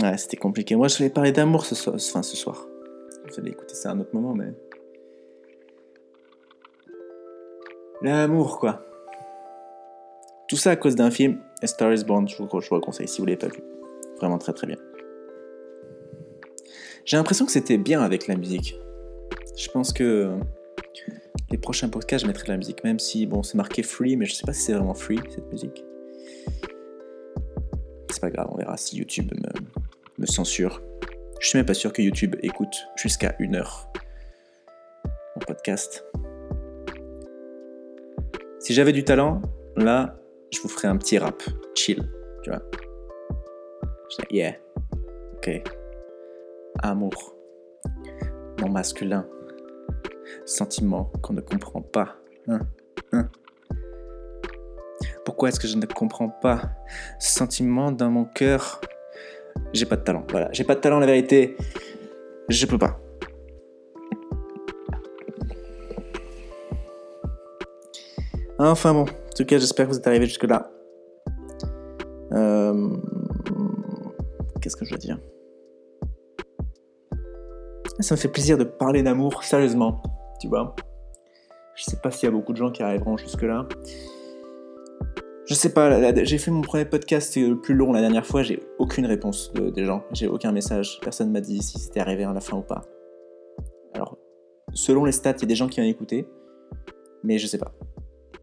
Ouais, 0.00 0.16
c'était 0.16 0.36
compliqué. 0.36 0.76
Moi, 0.76 0.88
je 0.88 0.98
vais 1.02 1.10
parler 1.10 1.32
d'amour 1.32 1.64
ce 1.64 1.74
soir. 1.74 1.96
Enfin, 1.96 2.22
ce 2.22 2.36
soir. 2.36 2.66
Vous 3.28 3.40
allez 3.40 3.50
écouter 3.50 3.74
ça 3.74 3.90
à 3.90 3.92
un 3.92 4.00
autre 4.00 4.14
moment, 4.14 4.34
mais. 4.34 4.52
L'amour, 8.02 8.58
quoi. 8.60 8.84
Tout 10.48 10.56
ça 10.56 10.70
à 10.70 10.76
cause 10.76 10.94
d'un 10.94 11.10
film, 11.10 11.40
A 11.62 11.66
Star 11.66 11.92
is 11.92 12.04
Born. 12.04 12.28
Je 12.28 12.36
vous, 12.36 12.60
je 12.60 12.68
vous 12.68 12.74
le 12.76 12.80
conseille 12.80 13.08
si 13.08 13.20
vous 13.20 13.26
l'avez 13.26 13.36
pas 13.36 13.48
vu. 13.48 13.60
Vraiment 14.18 14.38
très 14.38 14.52
très 14.52 14.66
bien. 14.66 14.78
J'ai 17.04 17.16
l'impression 17.16 17.44
que 17.44 17.52
c'était 17.52 17.78
bien 17.78 18.02
avec 18.02 18.26
la 18.28 18.36
musique. 18.36 18.78
Je 19.56 19.68
pense 19.70 19.92
que 19.92 20.30
les 21.50 21.58
prochains 21.58 21.88
podcasts, 21.88 22.24
je 22.24 22.28
mettrai 22.28 22.48
la 22.48 22.56
musique, 22.56 22.84
même 22.84 22.98
si 22.98 23.26
bon, 23.26 23.42
c'est 23.42 23.56
marqué 23.56 23.82
free, 23.82 24.16
mais 24.16 24.26
je 24.26 24.34
sais 24.34 24.44
pas 24.46 24.52
si 24.52 24.62
c'est 24.62 24.74
vraiment 24.74 24.94
free 24.94 25.18
cette 25.30 25.50
musique. 25.50 25.84
C'est 28.10 28.20
pas 28.20 28.30
grave, 28.30 28.48
on 28.50 28.56
verra 28.56 28.76
si 28.76 28.96
YouTube 28.96 29.30
me, 30.18 30.26
censure. 30.26 30.82
Je 31.40 31.48
suis 31.48 31.58
même 31.58 31.66
pas 31.66 31.74
sûr 31.74 31.92
que 31.92 32.02
YouTube 32.02 32.36
écoute 32.42 32.74
jusqu'à 32.96 33.36
une 33.38 33.56
heure 33.56 33.90
mon 35.36 35.40
podcast. 35.46 36.04
Si 38.60 38.74
j'avais 38.74 38.92
du 38.92 39.04
talent, 39.04 39.40
là, 39.76 40.18
je 40.52 40.60
vous 40.60 40.68
ferais 40.68 40.88
un 40.88 40.96
petit 40.96 41.18
rap, 41.18 41.42
chill, 41.74 42.02
tu 42.42 42.50
vois. 42.50 42.62
yeah, 44.30 44.54
ok. 45.36 45.62
Amour, 46.82 47.36
mon 48.60 48.68
masculin, 48.68 49.26
sentiment 50.44 51.12
qu'on 51.22 51.34
ne 51.34 51.40
comprend 51.40 51.82
pas. 51.82 52.16
Hein, 52.48 52.60
hein. 53.12 53.30
Pourquoi 55.28 55.50
est-ce 55.50 55.60
que 55.60 55.68
je 55.68 55.76
ne 55.76 55.84
comprends 55.84 56.30
pas 56.30 56.70
ce 57.18 57.34
sentiment 57.34 57.92
dans 57.92 58.10
mon 58.10 58.24
cœur? 58.24 58.80
J'ai 59.74 59.84
pas 59.84 59.96
de 59.96 60.00
talent. 60.00 60.24
Voilà, 60.30 60.48
j'ai 60.52 60.64
pas 60.64 60.74
de 60.74 60.80
talent, 60.80 61.00
la 61.00 61.04
vérité. 61.04 61.54
Je 62.48 62.64
peux 62.64 62.78
pas. 62.78 62.98
Enfin 68.58 68.94
bon, 68.94 69.02
en 69.02 69.34
tout 69.36 69.44
cas, 69.44 69.58
j'espère 69.58 69.84
que 69.86 69.92
vous 69.92 69.98
êtes 69.98 70.06
arrivé 70.06 70.24
jusque-là. 70.24 70.70
Euh, 72.32 72.96
qu'est-ce 74.62 74.76
que 74.76 74.86
je 74.86 74.92
veux 74.92 74.98
dire? 74.98 75.18
Ça 78.00 78.14
me 78.14 78.18
fait 78.18 78.28
plaisir 78.28 78.56
de 78.56 78.64
parler 78.64 79.02
d'amour, 79.02 79.44
sérieusement, 79.44 80.02
tu 80.40 80.48
vois. 80.48 80.74
Je 81.74 81.84
sais 81.84 81.98
pas 81.98 82.10
s'il 82.10 82.30
y 82.30 82.32
a 82.32 82.32
beaucoup 82.32 82.54
de 82.54 82.56
gens 82.56 82.70
qui 82.70 82.82
arriveront 82.82 83.18
jusque-là. 83.18 83.68
Je 85.48 85.54
sais 85.54 85.72
pas, 85.72 86.12
j'ai 86.24 86.36
fait 86.36 86.50
mon 86.50 86.60
premier 86.60 86.84
podcast 86.84 87.34
le 87.36 87.58
plus 87.58 87.74
long 87.74 87.92
la 87.92 88.02
dernière 88.02 88.26
fois, 88.26 88.42
j'ai 88.42 88.62
aucune 88.78 89.06
réponse 89.06 89.50
de, 89.54 89.70
des 89.70 89.86
gens, 89.86 90.04
j'ai 90.12 90.28
aucun 90.28 90.52
message, 90.52 91.00
personne 91.00 91.32
m'a 91.32 91.40
dit 91.40 91.62
si 91.62 91.78
c'était 91.78 92.00
arrivé 92.00 92.24
à 92.24 92.34
la 92.34 92.40
fin 92.40 92.58
ou 92.58 92.62
pas. 92.62 92.82
Alors, 93.94 94.18
selon 94.74 95.06
les 95.06 95.12
stats, 95.12 95.32
il 95.38 95.40
y 95.40 95.44
a 95.44 95.46
des 95.46 95.54
gens 95.54 95.68
qui 95.68 95.80
ont 95.80 95.84
écouté, 95.84 96.28
mais 97.24 97.38
je 97.38 97.46
sais 97.46 97.56
pas. 97.56 97.72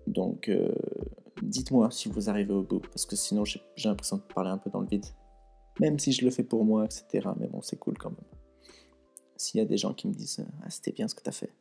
Donc, 0.07 0.49
euh, 0.49 0.73
dites-moi 1.43 1.91
si 1.91 2.09
vous 2.09 2.27
arrivez 2.27 2.53
au 2.53 2.63
bout, 2.63 2.79
parce 2.79 3.05
que 3.05 3.15
sinon 3.15 3.45
j'ai 3.45 3.61
l'impression 3.83 4.17
de 4.17 4.23
parler 4.33 4.49
un 4.49 4.57
peu 4.57 4.71
dans 4.71 4.81
le 4.81 4.87
vide. 4.87 5.05
Même 5.79 5.99
si 5.99 6.11
je 6.11 6.25
le 6.25 6.31
fais 6.31 6.43
pour 6.43 6.65
moi, 6.65 6.85
etc. 6.85 7.29
Mais 7.39 7.45
bon, 7.45 7.61
c'est 7.61 7.77
cool 7.77 7.99
quand 7.99 8.09
même. 8.09 8.25
S'il 9.37 9.59
y 9.59 9.61
a 9.61 9.65
des 9.65 9.77
gens 9.77 9.93
qui 9.93 10.07
me 10.07 10.13
disent 10.13 10.43
Ah, 10.63 10.71
c'était 10.71 10.91
bien 10.91 11.07
ce 11.07 11.13
que 11.13 11.21
t'as 11.21 11.31
fait. 11.31 11.53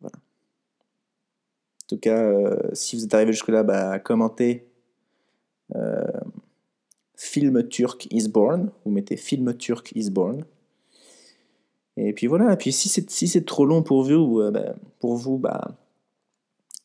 Voilà. 0.00 0.18
En 1.75 1.75
tout 1.86 1.98
cas, 1.98 2.22
euh, 2.22 2.58
si 2.72 2.96
vous 2.96 3.04
êtes 3.04 3.14
arrivé 3.14 3.32
jusque-là, 3.32 3.62
bah, 3.62 3.98
commentez 3.98 4.66
euh, 5.74 6.04
Film 7.16 7.66
turc 7.68 8.08
is 8.10 8.28
born. 8.28 8.70
Vous 8.84 8.90
mettez 8.90 9.16
Film 9.16 9.56
turc 9.56 9.92
is 9.94 10.10
born. 10.10 10.44
Et 11.96 12.12
puis 12.12 12.26
voilà. 12.26 12.52
Et 12.52 12.56
puis 12.56 12.72
si 12.72 12.88
c'est 12.88 13.08
si 13.10 13.44
trop 13.44 13.64
long 13.64 13.82
pour 13.82 14.02
vous, 14.02 14.40
euh, 14.40 14.50
bah, 14.50 14.74
pour 14.98 15.16
vous, 15.16 15.38
bah, 15.38 15.76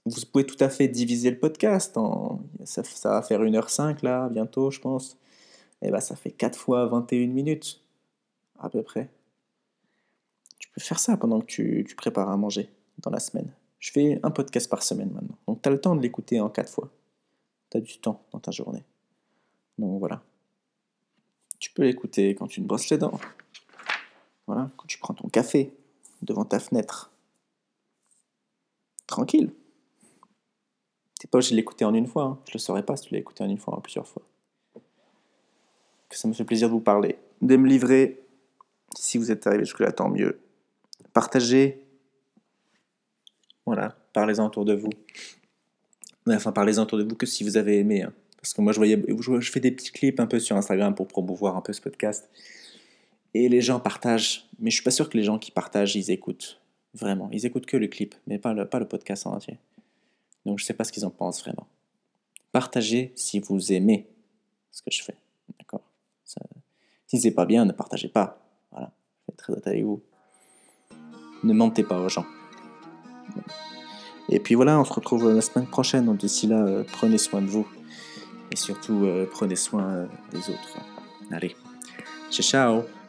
vous 0.06 0.22
pouvez 0.32 0.46
tout 0.46 0.62
à 0.64 0.70
fait 0.70 0.88
diviser 0.88 1.32
le 1.32 1.40
podcast. 1.40 1.98
En, 1.98 2.42
ça, 2.64 2.82
va 3.04 3.22
faire 3.22 3.42
1h05 3.42 4.04
là, 4.04 4.30
bientôt, 4.30 4.72
je 4.72 4.80
pense. 4.80 5.18
Et 5.82 5.92
bah, 5.92 6.00
ça 6.00 6.16
fait 6.16 6.32
4 6.32 6.58
fois 6.58 6.86
21 6.88 7.28
minutes, 7.28 7.82
à 8.60 8.70
peu 8.70 8.84
près. 8.84 9.10
Tu 10.60 10.70
peux 10.70 10.82
faire 10.82 11.00
ça 11.00 11.18
pendant 11.18 11.42
que 11.42 11.46
tu 11.46 11.96
prépares 11.98 12.30
à 12.30 12.38
manger 12.38 12.70
dans 13.00 13.10
la 13.10 13.20
semaine. 13.20 13.52
Je 13.82 13.92
fais 13.92 14.20
un 14.22 14.30
podcast 14.30 14.70
par 14.70 14.84
semaine 14.84 15.12
maintenant. 15.12 15.38
Donc 15.48 15.62
tu 15.62 15.68
as 15.68 15.72
le 15.72 15.82
temps 15.82 15.96
de 15.96 16.02
l'écouter 16.02 16.40
en 16.40 16.50
quatre 16.50 16.72
fois. 16.72 16.90
Tu 17.72 17.78
as 17.78 17.82
du 17.82 17.98
temps 17.98 18.24
dans 18.32 18.40
ta 18.40 18.52
journée. 18.52 18.86
Donc 19.80 20.00
voilà. 20.00 20.22
Tu 21.60 21.72
peux 21.72 21.84
l'écouter 21.84 22.36
quand 22.36 22.48
tu 22.48 22.62
te 22.62 22.66
brosses 22.68 22.90
les 22.90 23.00
dents. 23.00 23.20
Voilà, 24.46 24.70
quand 24.78 24.86
tu 24.86 25.00
prends 25.00 25.16
ton 25.16 25.30
café 25.30 25.74
devant 26.22 26.46
ta 26.46 26.60
fenêtre. 26.60 27.12
Tranquille. 29.08 29.52
T'es 31.20 31.28
pas 31.28 31.40
obligé 31.40 31.52
de 31.52 31.56
l'écouter 31.58 31.84
en 31.84 31.94
une 31.94 32.08
fois. 32.08 32.24
Hein. 32.24 32.40
Je 32.48 32.54
le 32.54 32.60
saurais 32.60 32.86
pas 32.86 32.96
si 32.96 33.08
tu 33.08 33.14
l'as 33.14 33.20
écouté 33.20 33.44
en 33.44 33.50
une 33.50 33.58
fois, 33.58 33.76
en 33.76 33.82
plusieurs 33.82 34.08
fois. 34.08 34.22
Que 36.08 36.18
ça 36.18 36.28
me 36.28 36.34
fait 36.34 36.46
plaisir 36.46 36.68
de 36.68 36.74
vous 36.74 36.82
parler, 36.82 37.18
de 37.42 37.56
me 37.56 37.68
livrer. 37.68 38.24
Si 38.96 39.18
vous 39.18 39.32
êtes 39.32 39.48
arrivé 39.48 39.66
jusque-là, 39.66 39.92
tant 39.92 40.10
mieux. 40.10 40.40
Partagez 41.14 41.81
voilà, 43.66 43.96
parlez-en 44.14 44.48
autour 44.48 44.66
de 44.66 44.74
vous. 44.74 44.90
Enfin, 46.28 46.52
parlez-en 46.52 46.84
autour 46.84 46.98
de 46.98 47.04
vous 47.04 47.16
que 47.16 47.26
si 47.26 47.44
vous 47.44 47.58
avez 47.58 47.80
aimé. 47.80 48.04
Hein. 48.04 48.14
Parce 48.38 48.54
que 48.54 48.62
moi, 48.62 48.74
je, 48.74 48.78
voyais, 48.78 49.02
je 49.08 49.52
fais 49.52 49.60
des 49.60 49.72
petits 49.72 49.92
clips 49.92 50.20
un 50.20 50.28
peu 50.28 50.40
sur 50.40 50.56
Instagram 50.56 50.96
pour 50.96 51.08
promouvoir 51.08 51.56
un 51.56 51.62
peu 51.62 51.74
ce 51.74 51.82
podcast. 51.82 52.30
Et 53.34 53.50
les 53.50 53.62
gens 53.62 53.80
partagent. 53.80 54.48
Mais 54.60 54.72
je 54.72 54.76
suis 54.76 54.84
pas 54.84 54.92
sûr 54.92 55.10
que 55.10 55.18
les 55.18 55.24
gens 55.24 55.38
qui 55.38 55.52
partagent, 55.52 55.96
ils 55.96 56.10
écoutent. 56.12 56.60
Vraiment. 56.94 57.30
Ils 57.32 57.46
écoutent 57.46 57.66
que 57.66 57.78
le 57.78 57.88
clip, 57.88 58.16
mais 58.28 58.38
pas 58.38 58.54
le, 58.54 58.66
pas 58.68 58.80
le 58.80 58.88
podcast 58.88 59.26
en 59.28 59.34
entier. 59.34 59.58
Donc, 60.46 60.60
je 60.60 60.66
sais 60.66 60.74
pas 60.74 60.84
ce 60.84 60.92
qu'ils 60.92 61.06
en 61.06 61.12
pensent 61.12 61.42
vraiment. 61.42 61.68
Partagez 62.52 63.14
si 63.16 63.40
vous 63.40 63.72
aimez 63.72 64.08
ce 64.72 64.82
que 64.82 64.92
je 64.92 65.04
fais. 65.04 65.16
D'accord? 65.60 65.84
Si 67.08 67.20
c'est 67.20 67.32
pas 67.32 67.46
bien, 67.46 67.66
ne 67.66 67.72
partagez 67.72 68.08
pas. 68.08 68.42
Voilà. 68.72 68.92
Faites 69.26 69.38
très 69.38 69.54
honnête 69.54 69.68
avec 69.68 69.84
vous. 69.84 70.02
Ne 71.44 71.54
mentez 71.54 71.84
pas 71.84 72.00
aux 72.00 72.10
gens. 72.10 72.26
Et 74.30 74.40
puis 74.40 74.56
voilà, 74.56 74.80
on 74.80 74.86
se 74.86 74.94
retrouve 74.94 75.34
la 75.34 75.42
semaine 75.42 75.68
prochaine. 75.68 76.16
D'ici 76.16 76.48
là, 76.48 76.64
euh, 76.64 76.84
prenez 76.92 77.18
soin 77.18 77.42
de 77.42 77.48
vous. 77.48 77.68
Et 78.52 78.56
surtout, 78.56 79.06
euh, 79.06 79.28
prenez 79.30 79.56
soin 79.56 79.84
euh, 79.84 80.06
des 80.32 80.50
autres. 80.50 80.78
Allez, 81.32 81.56
ciao 82.30 82.44
ciao 82.44 83.01